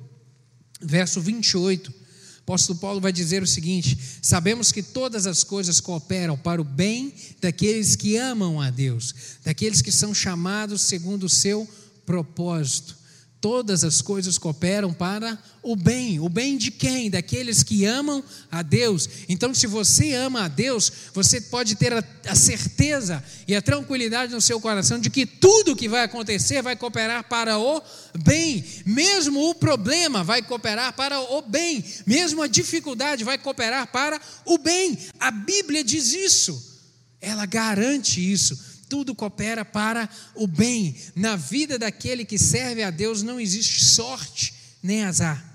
verso 0.81 1.21
28. 1.21 1.91
O 1.91 1.93
apóstolo 2.39 2.79
Paulo 2.79 2.99
vai 2.99 3.13
dizer 3.13 3.43
o 3.43 3.47
seguinte: 3.47 3.95
Sabemos 4.23 4.71
que 4.71 4.81
todas 4.81 5.27
as 5.27 5.43
coisas 5.43 5.79
cooperam 5.79 6.35
para 6.35 6.59
o 6.59 6.65
bem 6.65 7.13
daqueles 7.39 7.95
que 7.95 8.17
amam 8.17 8.59
a 8.59 8.71
Deus, 8.71 9.13
daqueles 9.43 9.83
que 9.83 9.91
são 9.91 10.15
chamados 10.15 10.81
segundo 10.81 11.25
o 11.25 11.29
seu 11.29 11.69
propósito 12.07 13.04
todas 13.45 13.83
as 13.83 14.01
coisas 14.01 14.39
cooperam 14.39 14.91
para 14.91 15.37
o 15.61 15.75
bem. 15.75 16.19
O 16.19 16.27
bem 16.27 16.57
de 16.57 16.71
quem? 16.71 17.11
Daqueles 17.11 17.61
que 17.61 17.85
amam 17.85 18.23
a 18.51 18.63
Deus. 18.63 19.07
Então, 19.29 19.53
se 19.53 19.67
você 19.67 20.15
ama 20.15 20.45
a 20.45 20.47
Deus, 20.47 20.91
você 21.13 21.39
pode 21.39 21.75
ter 21.75 21.93
a, 21.93 22.03
a, 22.25 22.33
certeza 22.33 23.23
e 23.47 23.55
a 23.55 23.61
tranquilidade 23.61 24.33
no 24.33 24.41
seu 24.41 24.59
coração 24.59 24.99
de 24.99 25.11
que 25.11 25.27
tudo 25.27 25.75
que 25.75 25.87
vai 25.87 26.05
acontecer 26.05 26.63
vai 26.63 26.75
cooperar 26.75 27.25
para 27.25 27.59
o 27.59 27.83
bem. 28.17 28.65
Mesmo 28.83 29.47
o 29.47 29.53
problema 29.53 30.23
vai 30.23 30.41
cooperar 30.41 30.93
para 30.93 31.19
o 31.19 31.43
bem. 31.43 31.85
Mesmo 32.03 32.41
a 32.41 32.47
dificuldade 32.47 33.23
vai 33.23 33.37
cooperar 33.37 33.85
para 33.91 34.19
o 34.43 34.57
bem. 34.57 34.97
A 35.19 35.29
Bíblia 35.29 35.83
diz 35.83 36.13
isso. 36.13 36.73
Ela 37.21 37.45
garante 37.45 38.19
isso 38.19 38.74
tudo 38.89 39.15
coopera 39.15 39.63
para 39.65 40.09
o 40.35 40.47
bem. 40.47 40.95
Na 41.15 41.35
vida 41.35 41.77
daquele 41.77 42.25
que 42.25 42.37
serve 42.37 42.83
a 42.83 42.89
Deus 42.89 43.23
não 43.23 43.39
existe 43.39 43.83
sorte 43.83 44.53
nem 44.81 45.03
azar. 45.03 45.53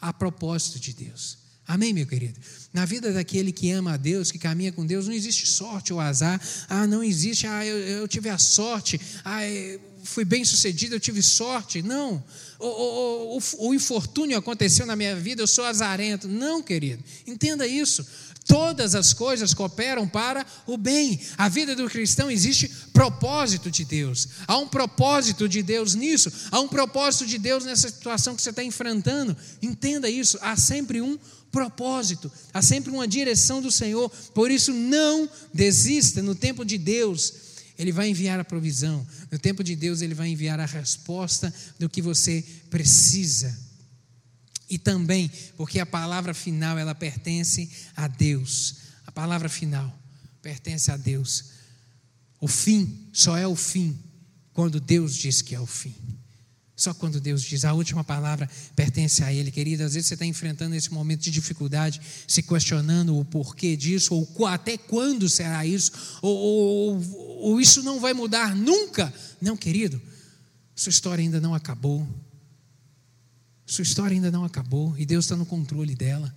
A 0.00 0.12
propósito 0.12 0.78
de 0.78 0.92
Deus. 0.92 1.38
Amém, 1.66 1.92
meu 1.92 2.06
querido? 2.06 2.40
Na 2.72 2.84
vida 2.84 3.12
daquele 3.12 3.52
que 3.52 3.70
ama 3.70 3.92
a 3.92 3.96
Deus, 3.96 4.30
que 4.30 4.38
caminha 4.38 4.72
com 4.72 4.86
Deus, 4.86 5.06
não 5.06 5.12
existe 5.12 5.46
sorte 5.46 5.92
ou 5.92 6.00
azar. 6.00 6.40
Ah, 6.68 6.86
não 6.86 7.04
existe, 7.04 7.46
ah, 7.46 7.64
eu, 7.66 7.76
eu 7.76 8.08
tive 8.08 8.30
a 8.30 8.38
sorte, 8.38 8.98
ah, 9.24 9.40
fui 10.02 10.24
bem 10.24 10.44
sucedido, 10.44 10.94
eu 10.94 11.00
tive 11.00 11.22
sorte. 11.22 11.82
Não. 11.82 12.22
O, 12.58 12.66
o, 12.66 13.38
o, 13.38 13.68
o 13.68 13.74
infortúnio 13.74 14.38
aconteceu 14.38 14.86
na 14.86 14.96
minha 14.96 15.14
vida, 15.16 15.42
eu 15.42 15.46
sou 15.46 15.64
azarento. 15.64 16.26
Não, 16.26 16.62
querido. 16.62 17.04
Entenda 17.26 17.66
isso. 17.66 18.06
Todas 18.48 18.94
as 18.94 19.12
coisas 19.12 19.52
cooperam 19.52 20.08
para 20.08 20.44
o 20.66 20.78
bem. 20.78 21.20
A 21.36 21.50
vida 21.50 21.76
do 21.76 21.86
cristão 21.86 22.30
existe 22.30 22.66
propósito 22.94 23.70
de 23.70 23.84
Deus. 23.84 24.26
Há 24.46 24.56
um 24.56 24.66
propósito 24.66 25.46
de 25.46 25.62
Deus 25.62 25.94
nisso. 25.94 26.32
Há 26.50 26.58
um 26.58 26.66
propósito 26.66 27.26
de 27.26 27.36
Deus 27.36 27.66
nessa 27.66 27.90
situação 27.90 28.34
que 28.34 28.40
você 28.40 28.48
está 28.48 28.64
enfrentando. 28.64 29.36
Entenda 29.60 30.08
isso. 30.08 30.38
Há 30.40 30.56
sempre 30.56 31.02
um 31.02 31.18
propósito. 31.52 32.32
Há 32.54 32.62
sempre 32.62 32.90
uma 32.90 33.06
direção 33.06 33.60
do 33.60 33.70
Senhor. 33.70 34.10
Por 34.32 34.50
isso, 34.50 34.72
não 34.72 35.28
desista. 35.52 36.22
No 36.22 36.34
tempo 36.34 36.64
de 36.64 36.78
Deus, 36.78 37.34
Ele 37.78 37.92
vai 37.92 38.08
enviar 38.08 38.40
a 38.40 38.44
provisão. 38.44 39.06
No 39.30 39.38
tempo 39.38 39.62
de 39.62 39.76
Deus, 39.76 40.00
Ele 40.00 40.14
vai 40.14 40.28
enviar 40.30 40.58
a 40.58 40.64
resposta 40.64 41.52
do 41.78 41.86
que 41.86 42.00
você 42.00 42.42
precisa 42.70 43.67
e 44.68 44.78
também 44.78 45.30
porque 45.56 45.80
a 45.80 45.86
palavra 45.86 46.34
final 46.34 46.78
ela 46.78 46.94
pertence 46.94 47.70
a 47.96 48.06
Deus. 48.06 48.76
A 49.06 49.12
palavra 49.12 49.48
final 49.48 49.92
pertence 50.42 50.90
a 50.90 50.96
Deus. 50.96 51.44
O 52.40 52.46
fim 52.46 53.08
só 53.12 53.36
é 53.36 53.46
o 53.46 53.56
fim 53.56 53.98
quando 54.52 54.80
Deus 54.80 55.14
diz 55.14 55.42
que 55.42 55.54
é 55.54 55.60
o 55.60 55.66
fim. 55.66 55.94
Só 56.78 56.94
quando 56.94 57.20
Deus 57.20 57.42
diz, 57.42 57.64
a 57.64 57.72
última 57.72 58.04
palavra 58.04 58.48
pertence 58.76 59.24
a 59.24 59.32
Ele, 59.32 59.50
querido. 59.50 59.82
Às 59.82 59.94
vezes 59.94 60.06
você 60.06 60.14
está 60.14 60.24
enfrentando 60.24 60.76
esse 60.76 60.92
momento 60.92 61.22
de 61.22 61.30
dificuldade, 61.32 62.00
se 62.26 62.40
questionando 62.40 63.18
o 63.18 63.24
porquê 63.24 63.76
disso, 63.76 64.14
ou 64.14 64.46
até 64.46 64.78
quando 64.78 65.28
será 65.28 65.66
isso, 65.66 65.90
ou, 66.22 66.36
ou, 66.36 67.38
ou 67.40 67.60
isso 67.60 67.82
não 67.82 67.98
vai 67.98 68.14
mudar 68.14 68.54
nunca. 68.54 69.12
Não, 69.40 69.56
querido, 69.56 70.00
Sua 70.76 70.90
história 70.90 71.20
ainda 71.20 71.40
não 71.40 71.52
acabou. 71.52 72.06
Sua 73.68 73.82
história 73.82 74.14
ainda 74.14 74.30
não 74.30 74.44
acabou 74.44 74.96
e 74.96 75.04
Deus 75.04 75.26
está 75.26 75.36
no 75.36 75.44
controle 75.44 75.94
dela. 75.94 76.34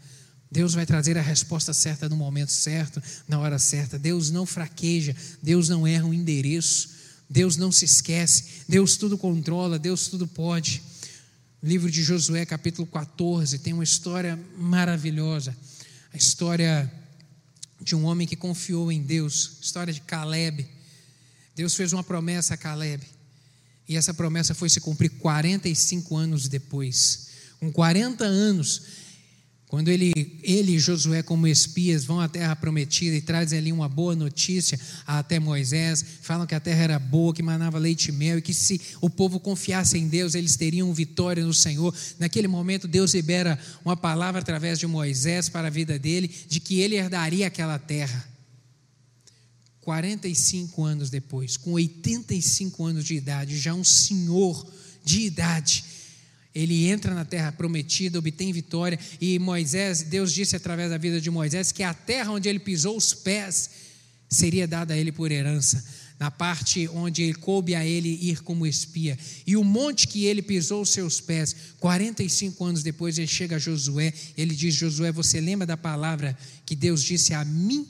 Deus 0.52 0.74
vai 0.74 0.86
trazer 0.86 1.18
a 1.18 1.22
resposta 1.22 1.74
certa 1.74 2.10
no 2.10 2.18
momento 2.18 2.52
certo, 2.52 3.02
na 3.26 3.40
hora 3.40 3.58
certa. 3.58 3.98
Deus 3.98 4.30
não 4.30 4.46
fraqueja, 4.46 5.16
Deus 5.42 5.70
não 5.70 5.88
erra 5.88 6.04
um 6.04 6.14
endereço, 6.14 6.90
Deus 7.30 7.56
não 7.56 7.72
se 7.72 7.86
esquece, 7.86 8.66
Deus 8.68 8.98
tudo 8.98 9.18
controla, 9.18 9.80
Deus 9.80 10.10
tudo 10.10 10.28
pode. 10.28 10.84
livro 11.64 11.90
de 11.90 12.04
Josué, 12.04 12.46
capítulo 12.46 12.86
14, 12.86 13.60
tem 13.60 13.72
uma 13.72 13.86
história 13.86 14.38
maravilhosa. 14.58 15.56
A 16.14 16.18
história 16.18 16.92
de 17.80 17.96
um 17.96 18.04
homem 18.04 18.28
que 18.28 18.36
confiou 18.36 18.92
em 18.92 19.02
Deus, 19.02 19.58
história 19.62 19.94
de 19.94 20.02
Caleb. 20.02 20.68
Deus 21.56 21.76
fez 21.76 21.94
uma 21.94 22.04
promessa 22.04 22.56
a 22.56 22.58
Caleb. 22.58 23.02
E 23.92 23.98
essa 23.98 24.14
promessa 24.14 24.54
foi 24.54 24.70
se 24.70 24.80
cumprir 24.80 25.10
45 25.10 26.16
anos 26.16 26.48
depois. 26.48 27.28
Com 27.60 27.70
40 27.70 28.24
anos, 28.24 28.84
quando 29.68 29.90
ele, 29.90 30.14
ele 30.42 30.76
e 30.76 30.80
Josué, 30.80 31.22
como 31.22 31.46
espias, 31.46 32.06
vão 32.06 32.22
à 32.22 32.30
terra 32.30 32.56
prometida 32.56 33.18
e 33.18 33.22
trazem 33.22 33.60
ali 33.60 33.70
uma 33.70 33.90
boa 33.90 34.16
notícia 34.16 34.80
até 35.06 35.42
Moisés, 35.42 36.06
falam 36.22 36.48
que 36.48 36.56
a 36.56 36.60
terra 36.62 36.84
era 36.84 37.00
boa, 37.00 37.34
que 37.34 37.44
manava 37.44 37.78
leite 37.78 38.08
e 38.08 38.12
mel, 38.14 38.38
e 38.38 38.42
que 38.42 38.54
se 38.54 38.80
o 39.02 39.10
povo 39.10 39.42
confiasse 39.42 39.98
em 39.98 40.08
Deus, 40.08 40.36
eles 40.36 40.56
teriam 40.56 40.94
vitória 40.94 41.44
no 41.44 41.54
Senhor. 41.54 41.94
Naquele 42.18 42.48
momento, 42.48 42.88
Deus 42.88 43.14
libera 43.14 43.60
uma 43.84 43.98
palavra 43.98 44.40
através 44.40 44.80
de 44.80 44.88
Moisés 44.88 45.50
para 45.50 45.68
a 45.68 45.70
vida 45.70 46.00
dele, 46.00 46.34
de 46.48 46.62
que 46.62 46.80
ele 46.80 46.96
herdaria 46.96 47.46
aquela 47.46 47.78
terra. 47.78 48.31
45 49.82 50.84
anos 50.84 51.10
depois, 51.10 51.58
com 51.58 51.74
85 51.74 52.86
anos 52.86 53.06
de 53.06 53.16
idade, 53.16 53.58
já 53.58 53.74
um 53.74 53.84
senhor 53.84 54.66
de 55.04 55.22
idade, 55.22 55.84
ele 56.54 56.88
entra 56.88 57.16
na 57.16 57.26
terra 57.26 57.52
prometida, 57.52 58.20
obtém 58.20 58.52
vitória, 58.52 59.00
e 59.20 59.40
Moisés, 59.40 60.04
Deus 60.04 60.34
disse 60.34 60.56
através 60.56 60.90
da 60.90 60.98
vida 60.98 61.20
de 61.20 61.32
Moisés 61.32 61.72
que 61.72 61.82
a 61.82 61.94
terra 61.94 62.32
onde 62.32 62.48
ele 62.48 62.60
pisou 62.60 62.96
os 62.96 63.14
pés 63.14 63.70
seria 64.30 64.68
dada 64.68 64.94
a 64.94 64.98
ele 64.98 65.12
por 65.12 65.32
herança, 65.32 65.84
na 66.20 66.30
parte 66.30 66.88
onde 66.90 67.34
coube 67.34 67.74
a 67.74 67.86
ele 67.86 68.10
ir 68.22 68.42
como 68.44 68.68
espia. 68.68 69.18
E 69.48 69.58
o 69.58 69.64
monte 69.64 70.08
que 70.08 70.26
ele 70.26 70.42
pisou 70.42 70.84
os 70.84 70.90
seus 70.90 71.20
pés, 71.20 71.56
45 71.80 72.64
anos 72.64 72.84
depois, 72.84 73.18
ele 73.18 73.28
chega 73.28 73.56
a 73.56 73.60
Josué, 73.60 74.14
ele 74.38 74.54
diz: 74.54 74.76
Josué, 74.76 75.12
você 75.12 75.42
lembra 75.42 75.66
da 75.66 75.76
palavra 75.76 76.38
que 76.66 76.76
Deus 76.76 77.02
disse 77.02 77.34
a 77.34 77.44
mim, 77.44 77.88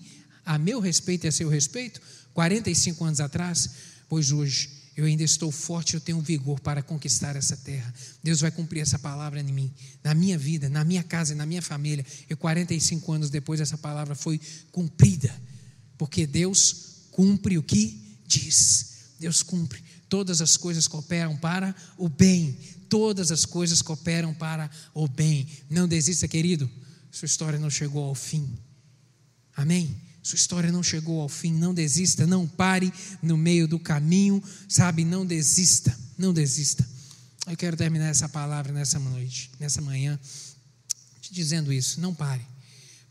a 0.51 0.57
meu 0.57 0.81
respeito 0.81 1.25
e 1.25 1.29
a 1.29 1.31
seu 1.31 1.47
respeito, 1.47 2.01
45 2.33 3.05
anos 3.05 3.21
atrás? 3.21 3.69
Pois 4.09 4.33
hoje 4.33 4.69
eu 4.97 5.05
ainda 5.05 5.23
estou 5.23 5.49
forte, 5.49 5.93
eu 5.93 6.01
tenho 6.01 6.19
vigor 6.19 6.59
para 6.59 6.83
conquistar 6.83 7.37
essa 7.37 7.55
terra. 7.55 7.93
Deus 8.21 8.41
vai 8.41 8.51
cumprir 8.51 8.81
essa 8.81 8.99
palavra 8.99 9.39
em 9.39 9.45
mim, 9.45 9.73
na 10.03 10.13
minha 10.13 10.37
vida, 10.37 10.67
na 10.67 10.83
minha 10.83 11.03
casa, 11.03 11.33
na 11.33 11.45
minha 11.45 11.61
família. 11.61 12.05
E 12.29 12.35
45 12.35 13.13
anos 13.13 13.29
depois 13.29 13.61
essa 13.61 13.77
palavra 13.77 14.13
foi 14.13 14.41
cumprida, 14.73 15.33
porque 15.97 16.27
Deus 16.27 17.05
cumpre 17.11 17.57
o 17.57 17.63
que 17.63 18.19
diz. 18.27 19.13
Deus 19.21 19.41
cumpre. 19.41 19.81
Todas 20.09 20.41
as 20.41 20.57
coisas 20.57 20.85
cooperam 20.85 21.37
para 21.37 21.73
o 21.97 22.09
bem. 22.09 22.57
Todas 22.89 23.31
as 23.31 23.45
coisas 23.45 23.81
cooperam 23.81 24.33
para 24.33 24.69
o 24.93 25.07
bem. 25.07 25.47
Não 25.69 25.87
desista, 25.87 26.27
querido. 26.27 26.69
Sua 27.09 27.25
história 27.25 27.57
não 27.57 27.69
chegou 27.69 28.03
ao 28.03 28.15
fim. 28.15 28.53
Amém? 29.55 30.10
Sua 30.23 30.35
história 30.35 30.71
não 30.71 30.83
chegou 30.83 31.21
ao 31.21 31.29
fim, 31.29 31.53
não 31.53 31.73
desista, 31.73 32.27
não 32.27 32.47
pare 32.47 32.93
no 33.21 33.35
meio 33.35 33.67
do 33.67 33.79
caminho, 33.79 34.41
sabe? 34.67 35.03
Não 35.03 35.25
desista, 35.25 35.97
não 36.17 36.31
desista. 36.31 36.87
Eu 37.47 37.57
quero 37.57 37.75
terminar 37.75 38.07
essa 38.07 38.29
palavra 38.29 38.71
nessa 38.71 38.99
noite, 38.99 39.49
nessa 39.59 39.81
manhã, 39.81 40.19
te 41.21 41.33
dizendo 41.33 41.73
isso: 41.73 41.99
não 41.99 42.13
pare. 42.13 42.45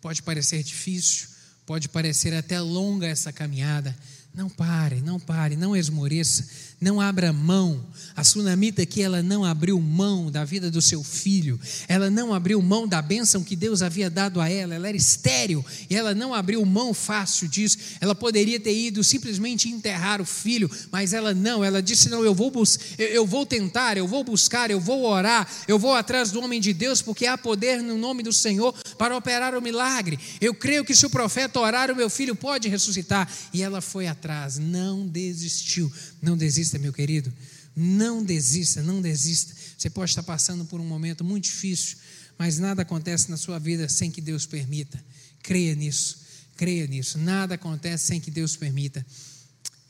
Pode 0.01 0.23
parecer 0.23 0.63
difícil, 0.63 1.29
pode 1.67 1.89
parecer 1.89 2.33
até 2.35 2.61
longa 2.61 3.07
essa 3.07 3.33
caminhada, 3.33 3.97
não 4.33 4.49
pare, 4.49 5.01
não 5.03 5.19
pare, 5.19 5.57
não 5.57 5.77
esmoreça, 5.77 6.47
não 6.81 7.01
abra 7.01 7.33
mão. 7.33 7.85
A 8.17 8.25
sunamita 8.25 8.83
aqui, 8.83 9.03
ela 9.03 9.23
não 9.23 9.45
abriu 9.45 9.81
mão 9.81 10.31
da 10.31 10.45
vida 10.45 10.71
do 10.71 10.83
seu 10.83 11.03
filho, 11.03 11.59
ela 11.87 12.11
não 12.11 12.35
abriu 12.35 12.61
mão 12.61 12.87
da 12.87 13.01
bênção 13.01 13.43
que 13.43 13.55
Deus 13.55 13.83
havia 13.83 14.11
dado 14.11 14.41
a 14.41 14.49
ela, 14.49 14.75
ela 14.75 14.89
era 14.89 14.97
estéril 14.97 15.65
e 15.89 15.95
ela 15.95 16.15
não 16.15 16.35
abriu 16.35 16.65
mão 16.67 16.93
fácil 16.93 17.49
disso. 17.49 17.79
Ela 18.01 18.15
poderia 18.15 18.59
ter 18.59 18.75
ido 18.77 19.03
simplesmente 19.05 19.69
enterrar 19.69 20.21
o 20.21 20.25
filho, 20.25 20.71
mas 20.91 21.13
ela 21.13 21.33
não, 21.33 21.65
ela 21.65 21.83
disse: 21.83 22.09
Não, 22.09 22.25
eu 22.25 22.35
vou, 22.35 22.53
eu 22.99 23.27
vou 23.27 23.47
tentar, 23.47 23.97
eu 23.97 24.07
vou 24.07 24.25
buscar, 24.25 24.71
eu 24.71 24.81
vou 24.81 25.05
orar, 25.05 25.49
eu 25.69 25.79
vou 25.79 25.95
atrás 25.95 26.31
do 26.31 26.41
homem 26.41 26.61
de 26.61 26.73
Deus, 26.73 27.01
porque 27.01 27.27
há 27.27 27.39
poder 27.39 27.83
no 27.83 27.97
nome 27.97 28.23
do 28.23 28.33
Senhor 28.33 28.75
para 28.99 29.17
operar 29.17 29.55
o 29.55 29.63
milagre. 29.63 30.19
Eu 30.41 30.55
creio 30.55 30.85
que 30.85 30.95
se 30.95 31.07
o 31.07 31.11
profeta 31.11 31.61
orar, 31.61 31.91
o 31.91 31.97
meu 31.97 32.11
filho 32.11 32.35
pode 32.35 32.69
ressuscitar. 32.69 33.31
E 33.53 33.63
ela 33.63 33.81
foi 33.81 34.07
atrás 34.07 34.59
não 34.59 35.07
desistiu. 35.07 35.91
Não 36.23 36.37
desista, 36.71 36.79
meu 36.79 36.93
querido. 36.93 37.33
Não 37.75 38.23
desista, 38.23 38.83
não 38.83 39.01
desista. 39.01 39.55
Você 39.77 39.91
pode 39.91 40.11
estar 40.11 40.23
passando 40.23 40.65
por 40.65 40.81
um 40.81 40.85
momento 40.87 41.25
muito 41.25 41.45
difícil, 41.45 41.97
mas 42.39 42.59
nada 42.59 42.83
acontece 42.83 43.31
na 43.31 43.37
sua 43.37 43.59
vida 43.59 43.89
sem 43.89 44.11
que 44.11 44.21
Deus 44.21 44.47
permita. 44.47 45.03
Creia 45.43 45.75
nisso, 45.75 46.19
creia 46.57 46.87
nisso. 46.87 47.19
Nada 47.19 47.55
acontece 47.55 48.07
sem 48.07 48.21
que 48.21 48.31
Deus 48.31 48.57
permita. 48.57 49.05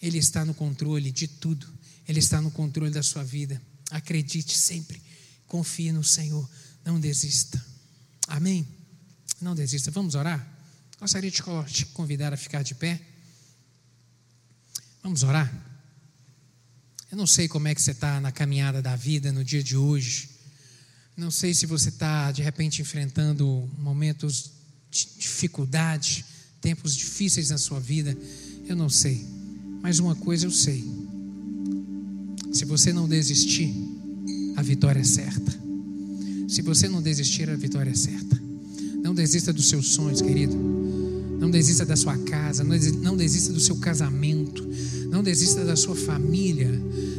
Ele 0.00 0.18
está 0.18 0.44
no 0.44 0.54
controle 0.54 1.10
de 1.10 1.28
tudo. 1.28 1.66
Ele 2.08 2.18
está 2.18 2.40
no 2.40 2.50
controle 2.50 2.92
da 2.92 3.02
sua 3.02 3.22
vida. 3.22 3.60
Acredite 3.90 4.56
sempre. 4.56 5.00
Confie 5.46 5.92
no 5.92 6.02
Senhor. 6.02 6.48
Não 6.84 6.98
desista. 6.98 7.62
Amém? 8.26 8.66
Não 9.40 9.54
desista. 9.54 9.90
Vamos 9.90 10.14
orar? 10.14 10.46
Gostaria 10.98 11.30
de 11.30 11.42
te 11.72 11.86
convidar 11.86 12.32
a 12.32 12.36
ficar 12.36 12.62
de 12.62 12.74
pé. 12.74 13.00
Vamos 15.02 15.22
orar? 15.22 15.69
Eu 17.10 17.16
não 17.16 17.26
sei 17.26 17.48
como 17.48 17.66
é 17.66 17.74
que 17.74 17.82
você 17.82 17.90
está 17.90 18.20
na 18.20 18.30
caminhada 18.30 18.80
da 18.80 18.94
vida 18.94 19.32
no 19.32 19.42
dia 19.42 19.62
de 19.62 19.76
hoje. 19.76 20.30
Não 21.16 21.28
sei 21.28 21.52
se 21.52 21.66
você 21.66 21.88
está, 21.88 22.30
de 22.30 22.40
repente, 22.40 22.80
enfrentando 22.80 23.68
momentos 23.76 24.52
de 24.92 25.08
dificuldade, 25.18 26.24
tempos 26.60 26.94
difíceis 26.94 27.50
na 27.50 27.58
sua 27.58 27.80
vida. 27.80 28.16
Eu 28.68 28.76
não 28.76 28.88
sei. 28.88 29.26
Mas 29.82 29.98
uma 29.98 30.14
coisa 30.14 30.46
eu 30.46 30.52
sei: 30.52 30.84
se 32.52 32.64
você 32.64 32.92
não 32.92 33.08
desistir, 33.08 33.74
a 34.56 34.62
vitória 34.62 35.00
é 35.00 35.04
certa. 35.04 35.50
Se 36.48 36.62
você 36.62 36.88
não 36.88 37.02
desistir, 37.02 37.50
a 37.50 37.56
vitória 37.56 37.90
é 37.90 37.94
certa. 37.94 38.40
Não 39.02 39.16
desista 39.16 39.52
dos 39.52 39.68
seus 39.68 39.88
sonhos, 39.88 40.22
querido. 40.22 40.54
Não 41.40 41.50
desista 41.50 41.84
da 41.84 41.96
sua 41.96 42.16
casa, 42.18 42.62
não 42.62 43.16
desista 43.16 43.52
do 43.52 43.58
seu 43.58 43.76
casamento, 43.76 44.69
não 45.10 45.22
desista 45.22 45.64
da 45.64 45.74
sua 45.74 45.96
família, 45.96 46.70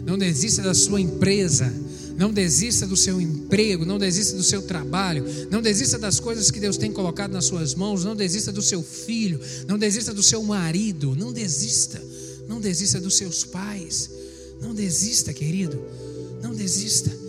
não 0.06 0.18
desista 0.18 0.62
da 0.62 0.74
sua 0.74 1.02
empresa, 1.02 1.72
não 2.18 2.32
desista 2.32 2.88
do 2.88 2.96
seu 2.96 3.20
emprego, 3.20 3.86
não 3.86 4.00
desista 4.00 4.38
do 4.38 4.44
seu 4.44 4.62
trabalho, 4.62 5.26
não 5.52 5.62
desista 5.62 6.00
das 6.00 6.20
coisas 6.20 6.50
que 6.50 6.60
Deus 6.60 6.78
tem 6.78 6.92
colocado 6.92 7.32
nas 7.32 7.46
suas 7.46 7.76
mãos, 7.76 8.06
não 8.06 8.16
desista 8.16 8.52
do 8.52 8.62
seu 8.62 8.82
filho, 8.82 9.40
não 9.68 9.78
desista 9.78 10.14
do 10.14 10.24
seu 10.24 10.42
marido, 10.42 11.16
não 11.16 11.34
desista, 11.34 12.02
não 12.48 12.62
desista 12.62 13.00
dos 13.00 13.18
seus 13.18 13.44
pais, 13.44 14.10
não 14.62 14.74
desista, 14.74 15.34
querido, 15.34 15.80
não 16.42 16.56
desista 16.56 17.21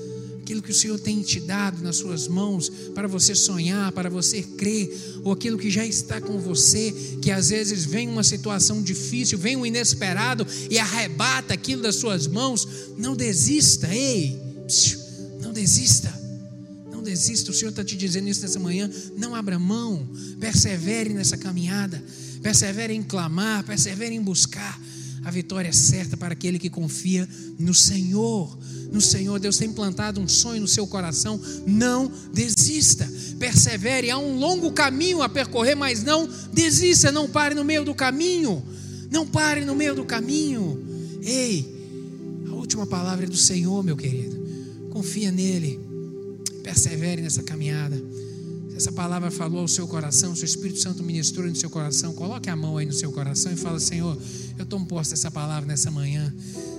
aquilo 0.52 0.62
que 0.62 0.70
o 0.70 0.74
Senhor 0.74 0.98
tem 1.00 1.22
te 1.22 1.40
dado 1.40 1.82
nas 1.82 1.96
suas 1.96 2.28
mãos 2.28 2.68
para 2.94 3.08
você 3.08 3.34
sonhar, 3.34 3.90
para 3.92 4.10
você 4.10 4.42
crer, 4.42 4.94
ou 5.24 5.32
aquilo 5.32 5.56
que 5.56 5.70
já 5.70 5.86
está 5.86 6.20
com 6.20 6.38
você, 6.38 6.92
que 7.22 7.30
às 7.30 7.48
vezes 7.48 7.86
vem 7.86 8.06
uma 8.06 8.22
situação 8.22 8.82
difícil, 8.82 9.38
vem 9.38 9.56
um 9.56 9.64
inesperado 9.64 10.46
e 10.70 10.78
arrebata 10.78 11.54
aquilo 11.54 11.82
das 11.82 11.96
suas 11.96 12.26
mãos, 12.26 12.68
não 12.98 13.16
desista, 13.16 13.88
ei, 13.94 14.38
não 15.40 15.54
desista. 15.54 16.12
Não 16.90 17.02
desista, 17.02 17.50
o 17.50 17.54
Senhor 17.54 17.70
está 17.70 17.82
te 17.82 17.96
dizendo 17.96 18.28
isso 18.28 18.42
nessa 18.42 18.60
manhã. 18.60 18.90
Não 19.16 19.34
abra 19.34 19.58
mão, 19.58 20.06
persevere 20.38 21.14
nessa 21.14 21.38
caminhada, 21.38 22.02
persevere 22.42 22.92
em 22.92 23.02
clamar, 23.02 23.64
persevere 23.64 24.14
em 24.14 24.22
buscar. 24.22 24.78
A 25.24 25.30
vitória 25.30 25.68
é 25.68 25.72
certa 25.72 26.16
para 26.16 26.32
aquele 26.32 26.58
que 26.58 26.70
confia 26.70 27.28
no 27.58 27.74
Senhor 27.74 28.58
no 28.92 29.00
Senhor. 29.00 29.40
Deus 29.40 29.56
tem 29.56 29.72
plantado 29.72 30.20
um 30.20 30.28
sonho 30.28 30.60
no 30.60 30.68
seu 30.68 30.86
coração. 30.86 31.40
Não 31.66 32.12
desista, 32.32 33.10
persevere. 33.38 34.10
Há 34.10 34.18
um 34.18 34.38
longo 34.38 34.70
caminho 34.70 35.22
a 35.22 35.28
percorrer, 35.28 35.74
mas 35.74 36.04
não 36.04 36.28
desista, 36.52 37.10
não 37.10 37.28
pare 37.28 37.54
no 37.54 37.64
meio 37.64 37.84
do 37.84 37.94
caminho. 37.94 38.62
Não 39.10 39.26
pare 39.26 39.64
no 39.64 39.74
meio 39.74 39.94
do 39.94 40.04
caminho. 40.04 40.78
Ei, 41.22 41.66
a 42.48 42.54
última 42.54 42.86
palavra 42.86 43.24
é 43.24 43.28
do 43.28 43.36
Senhor, 43.36 43.82
meu 43.82 43.96
querido. 43.96 44.40
Confia 44.90 45.32
nele, 45.32 45.80
persevere 46.62 47.22
nessa 47.22 47.42
caminhada. 47.42 47.96
Se 48.72 48.78
essa 48.78 48.92
palavra 48.92 49.30
falou 49.30 49.60
ao 49.60 49.68
seu 49.68 49.86
coração, 49.86 50.34
se 50.34 50.44
o 50.44 50.46
Espírito 50.46 50.80
Santo 50.80 51.02
ministrou 51.02 51.46
no 51.46 51.54
seu 51.54 51.68
coração, 51.68 52.14
coloque 52.14 52.48
a 52.48 52.56
mão 52.56 52.78
aí 52.78 52.86
no 52.86 52.92
seu 52.92 53.12
coração 53.12 53.52
e 53.52 53.56
fala: 53.56 53.78
Senhor, 53.78 54.18
eu 54.58 54.64
tomo 54.64 54.86
posse 54.86 55.10
dessa 55.10 55.30
palavra 55.30 55.66
nessa 55.66 55.90
manhã. 55.90 56.32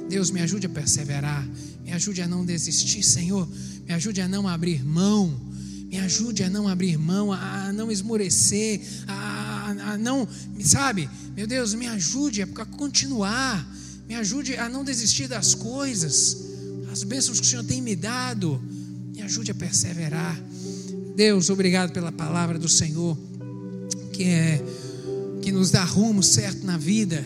Deus, 0.10 0.32
me 0.32 0.42
ajude 0.42 0.66
a 0.66 0.70
perseverar, 0.70 1.48
me 1.84 1.92
ajude 1.94 2.24
a 2.24 2.28
não 2.28 2.44
desistir, 2.44 3.04
Senhor, 3.04 3.48
me 3.88 3.94
ajude 3.94 4.22
a 4.22 4.28
não 4.28 4.48
abrir 4.48 4.84
mão, 4.84 5.40
me 5.88 6.00
ajude 6.00 6.44
a 6.44 6.50
não 6.50 6.68
abrir 6.68 6.98
mão, 6.98 7.32
a 7.32 7.72
não 7.72 7.92
esmorecer, 7.92 8.82
a, 9.08 9.92
a 9.92 9.98
não, 9.98 10.28
sabe, 10.62 11.08
meu 11.38 11.46
Deus, 11.46 11.76
me 11.76 11.86
ajude 11.86 12.42
a 12.42 12.48
continuar, 12.48 13.64
me 14.08 14.16
ajude 14.16 14.58
a 14.58 14.68
não 14.68 14.84
desistir 14.84 15.28
das 15.28 15.54
coisas, 15.54 16.38
as 16.92 17.04
bênçãos 17.04 17.40
que 17.40 17.46
o 17.46 17.50
Senhor 17.50 17.64
tem 17.64 17.84
me 17.84 17.96
dado, 17.96 18.60
me 19.14 19.22
ajude 19.22 19.52
a 19.52 19.56
perseverar. 19.56 20.42
Deus, 21.16 21.50
obrigado 21.50 21.92
pela 21.92 22.12
palavra 22.12 22.58
do 22.58 22.70
Senhor, 22.70 23.18
que 24.12 24.24
é 24.24 24.62
que 25.42 25.52
nos 25.52 25.72
dá 25.72 25.84
rumo 25.84 26.24
certo 26.24 26.66
na 26.66 26.78
vida 26.78 27.24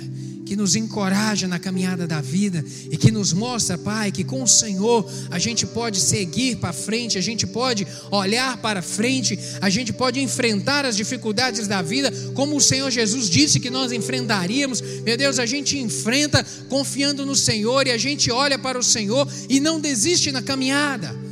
que 0.47 0.55
nos 0.55 0.77
encoraja 0.77 1.45
na 1.45 1.59
caminhada 1.59 2.07
da 2.07 2.21
vida 2.21 2.63
e 2.89 2.95
que 2.95 3.11
nos 3.11 3.33
mostra, 3.33 3.77
Pai, 3.77 4.13
que 4.13 4.23
com 4.23 4.41
o 4.41 4.47
Senhor 4.47 5.05
a 5.29 5.37
gente 5.37 5.65
pode 5.65 5.99
seguir 5.99 6.55
para 6.55 6.71
frente, 6.71 7.17
a 7.17 7.21
gente 7.21 7.45
pode 7.45 7.85
olhar 8.09 8.55
para 8.57 8.81
frente, 8.81 9.37
a 9.59 9.69
gente 9.69 9.91
pode 9.91 10.21
enfrentar 10.21 10.85
as 10.85 10.95
dificuldades 10.95 11.67
da 11.67 11.81
vida, 11.81 12.09
como 12.33 12.55
o 12.55 12.61
Senhor 12.61 12.89
Jesus 12.89 13.29
disse 13.29 13.59
que 13.59 13.69
nós 13.69 13.91
enfrentaríamos. 13.91 14.81
Meu 15.03 15.17
Deus, 15.17 15.37
a 15.37 15.45
gente 15.45 15.77
enfrenta 15.77 16.45
confiando 16.69 17.25
no 17.25 17.35
Senhor 17.35 17.85
e 17.85 17.91
a 17.91 17.97
gente 17.97 18.31
olha 18.31 18.57
para 18.57 18.79
o 18.79 18.83
Senhor 18.83 19.27
e 19.49 19.59
não 19.59 19.81
desiste 19.81 20.31
na 20.31 20.41
caminhada. 20.41 21.26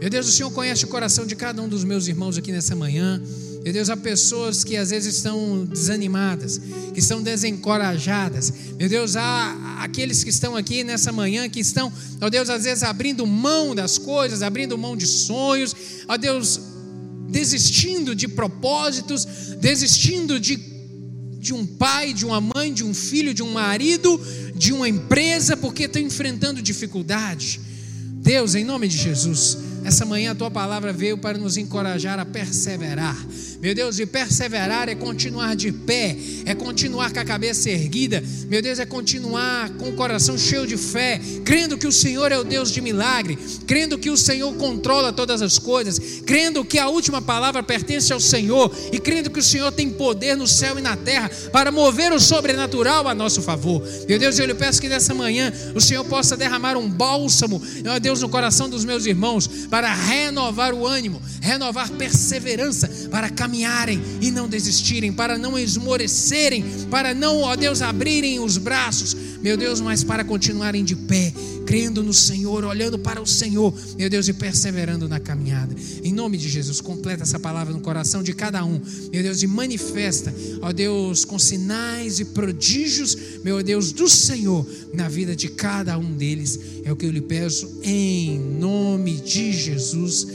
Meu 0.00 0.08
Deus, 0.08 0.28
o 0.28 0.30
Senhor 0.30 0.50
conhece 0.52 0.84
o 0.84 0.88
coração 0.88 1.26
de 1.26 1.34
cada 1.34 1.60
um 1.60 1.68
dos 1.68 1.82
meus 1.82 2.06
irmãos 2.06 2.38
aqui 2.38 2.52
nessa 2.52 2.76
manhã. 2.76 3.20
Meu 3.64 3.72
Deus, 3.72 3.90
há 3.90 3.96
pessoas 3.96 4.62
que 4.62 4.76
às 4.76 4.90
vezes 4.90 5.16
estão 5.16 5.64
desanimadas, 5.64 6.60
que 6.94 7.00
estão 7.00 7.20
desencorajadas. 7.20 8.52
Meu 8.78 8.88
Deus, 8.88 9.16
há 9.16 9.82
aqueles 9.82 10.22
que 10.22 10.30
estão 10.30 10.54
aqui 10.54 10.84
nessa 10.84 11.10
manhã 11.10 11.48
que 11.48 11.58
estão, 11.58 11.92
ó 12.20 12.30
Deus, 12.30 12.48
às 12.48 12.62
vezes 12.62 12.84
abrindo 12.84 13.26
mão 13.26 13.74
das 13.74 13.98
coisas, 13.98 14.40
abrindo 14.40 14.78
mão 14.78 14.96
de 14.96 15.04
sonhos, 15.04 15.74
ó 16.06 16.16
Deus, 16.16 16.60
desistindo 17.28 18.14
de 18.14 18.28
propósitos, 18.28 19.26
desistindo 19.60 20.38
de, 20.38 20.60
de 21.40 21.52
um 21.52 21.66
pai, 21.66 22.12
de 22.12 22.24
uma 22.24 22.40
mãe, 22.40 22.72
de 22.72 22.84
um 22.84 22.94
filho, 22.94 23.34
de 23.34 23.42
um 23.42 23.50
marido, 23.50 24.20
de 24.54 24.72
uma 24.72 24.88
empresa, 24.88 25.56
porque 25.56 25.84
estão 25.84 26.00
enfrentando 26.00 26.62
dificuldade. 26.62 27.60
Deus, 28.22 28.54
em 28.54 28.64
nome 28.64 28.86
de 28.86 28.96
Jesus, 28.96 29.58
essa 29.84 30.04
manhã 30.04 30.32
a 30.32 30.34
tua 30.34 30.50
palavra 30.50 30.92
veio 30.92 31.18
para 31.18 31.38
nos 31.38 31.56
encorajar 31.56 32.18
a 32.18 32.24
perseverar. 32.24 33.16
Meu 33.60 33.74
Deus, 33.74 33.98
e 33.98 34.06
perseverar 34.06 34.88
é 34.88 34.94
continuar 34.94 35.56
de 35.56 35.72
pé, 35.72 36.16
é 36.46 36.54
continuar 36.54 37.12
com 37.12 37.18
a 37.18 37.24
cabeça 37.24 37.68
erguida. 37.68 38.22
Meu 38.48 38.62
Deus, 38.62 38.78
é 38.78 38.86
continuar 38.86 39.70
com 39.70 39.88
o 39.88 39.94
coração 39.94 40.38
cheio 40.38 40.64
de 40.64 40.76
fé, 40.76 41.20
crendo 41.44 41.76
que 41.76 41.86
o 41.86 41.90
Senhor 41.90 42.30
é 42.30 42.38
o 42.38 42.44
Deus 42.44 42.70
de 42.70 42.80
milagre, 42.80 43.36
crendo 43.66 43.98
que 43.98 44.10
o 44.10 44.16
Senhor 44.16 44.54
controla 44.54 45.12
todas 45.12 45.42
as 45.42 45.58
coisas, 45.58 45.98
crendo 46.24 46.64
que 46.64 46.78
a 46.78 46.88
última 46.88 47.20
palavra 47.20 47.60
pertence 47.60 48.12
ao 48.12 48.20
Senhor 48.20 48.72
e 48.92 48.98
crendo 49.00 49.28
que 49.28 49.40
o 49.40 49.42
Senhor 49.42 49.72
tem 49.72 49.90
poder 49.90 50.36
no 50.36 50.46
céu 50.46 50.78
e 50.78 50.82
na 50.82 50.96
terra 50.96 51.28
para 51.52 51.72
mover 51.72 52.12
o 52.12 52.20
sobrenatural 52.20 53.08
a 53.08 53.14
nosso 53.14 53.42
favor. 53.42 53.82
Meu 54.08 54.20
Deus, 54.20 54.38
eu 54.38 54.46
lhe 54.46 54.54
peço 54.54 54.80
que 54.80 54.88
nessa 54.88 55.12
manhã 55.12 55.52
o 55.74 55.80
Senhor 55.80 56.04
possa 56.04 56.36
derramar 56.36 56.76
um 56.76 56.88
bálsamo, 56.88 57.60
meu 57.82 57.98
Deus, 57.98 58.22
no 58.22 58.28
coração 58.28 58.70
dos 58.70 58.84
meus 58.84 59.04
irmãos, 59.04 59.48
para 59.68 59.92
renovar 59.92 60.72
o 60.72 60.86
ânimo, 60.86 61.20
renovar 61.40 61.90
perseverança, 61.90 62.88
para 63.10 63.28
caminharem 63.48 63.98
e 64.20 64.30
não 64.30 64.46
desistirem, 64.46 65.10
para 65.10 65.38
não 65.38 65.58
esmorecerem, 65.58 66.62
para 66.90 67.14
não, 67.14 67.40
ó 67.40 67.56
Deus, 67.56 67.80
abrirem 67.80 68.38
os 68.40 68.58
braços, 68.58 69.16
meu 69.40 69.56
Deus, 69.56 69.80
mas 69.80 70.04
para 70.04 70.22
continuarem 70.22 70.84
de 70.84 70.94
pé, 70.94 71.32
crendo 71.64 72.02
no 72.02 72.12
Senhor, 72.12 72.62
olhando 72.64 72.98
para 72.98 73.22
o 73.22 73.26
Senhor, 73.26 73.72
meu 73.96 74.10
Deus, 74.10 74.28
e 74.28 74.34
perseverando 74.34 75.08
na 75.08 75.18
caminhada. 75.18 75.74
Em 76.04 76.12
nome 76.12 76.36
de 76.36 76.46
Jesus, 76.46 76.80
completa 76.82 77.22
essa 77.22 77.38
palavra 77.38 77.72
no 77.72 77.80
coração 77.80 78.22
de 78.22 78.34
cada 78.34 78.62
um, 78.62 78.80
meu 79.10 79.22
Deus, 79.22 79.42
e 79.42 79.46
manifesta, 79.46 80.34
ó 80.60 80.70
Deus, 80.70 81.24
com 81.24 81.38
sinais 81.38 82.20
e 82.20 82.26
prodígios, 82.26 83.16
meu 83.42 83.62
Deus, 83.62 83.92
do 83.92 84.10
Senhor 84.10 84.66
na 84.92 85.08
vida 85.08 85.34
de 85.34 85.48
cada 85.48 85.96
um 85.96 86.12
deles. 86.12 86.60
É 86.84 86.92
o 86.92 86.96
que 86.96 87.06
eu 87.06 87.10
lhe 87.10 87.22
peço 87.22 87.80
em 87.82 88.38
nome 88.38 89.14
de 89.14 89.52
Jesus. 89.52 90.26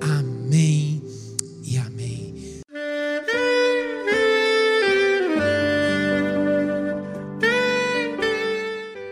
Amém 0.00 0.99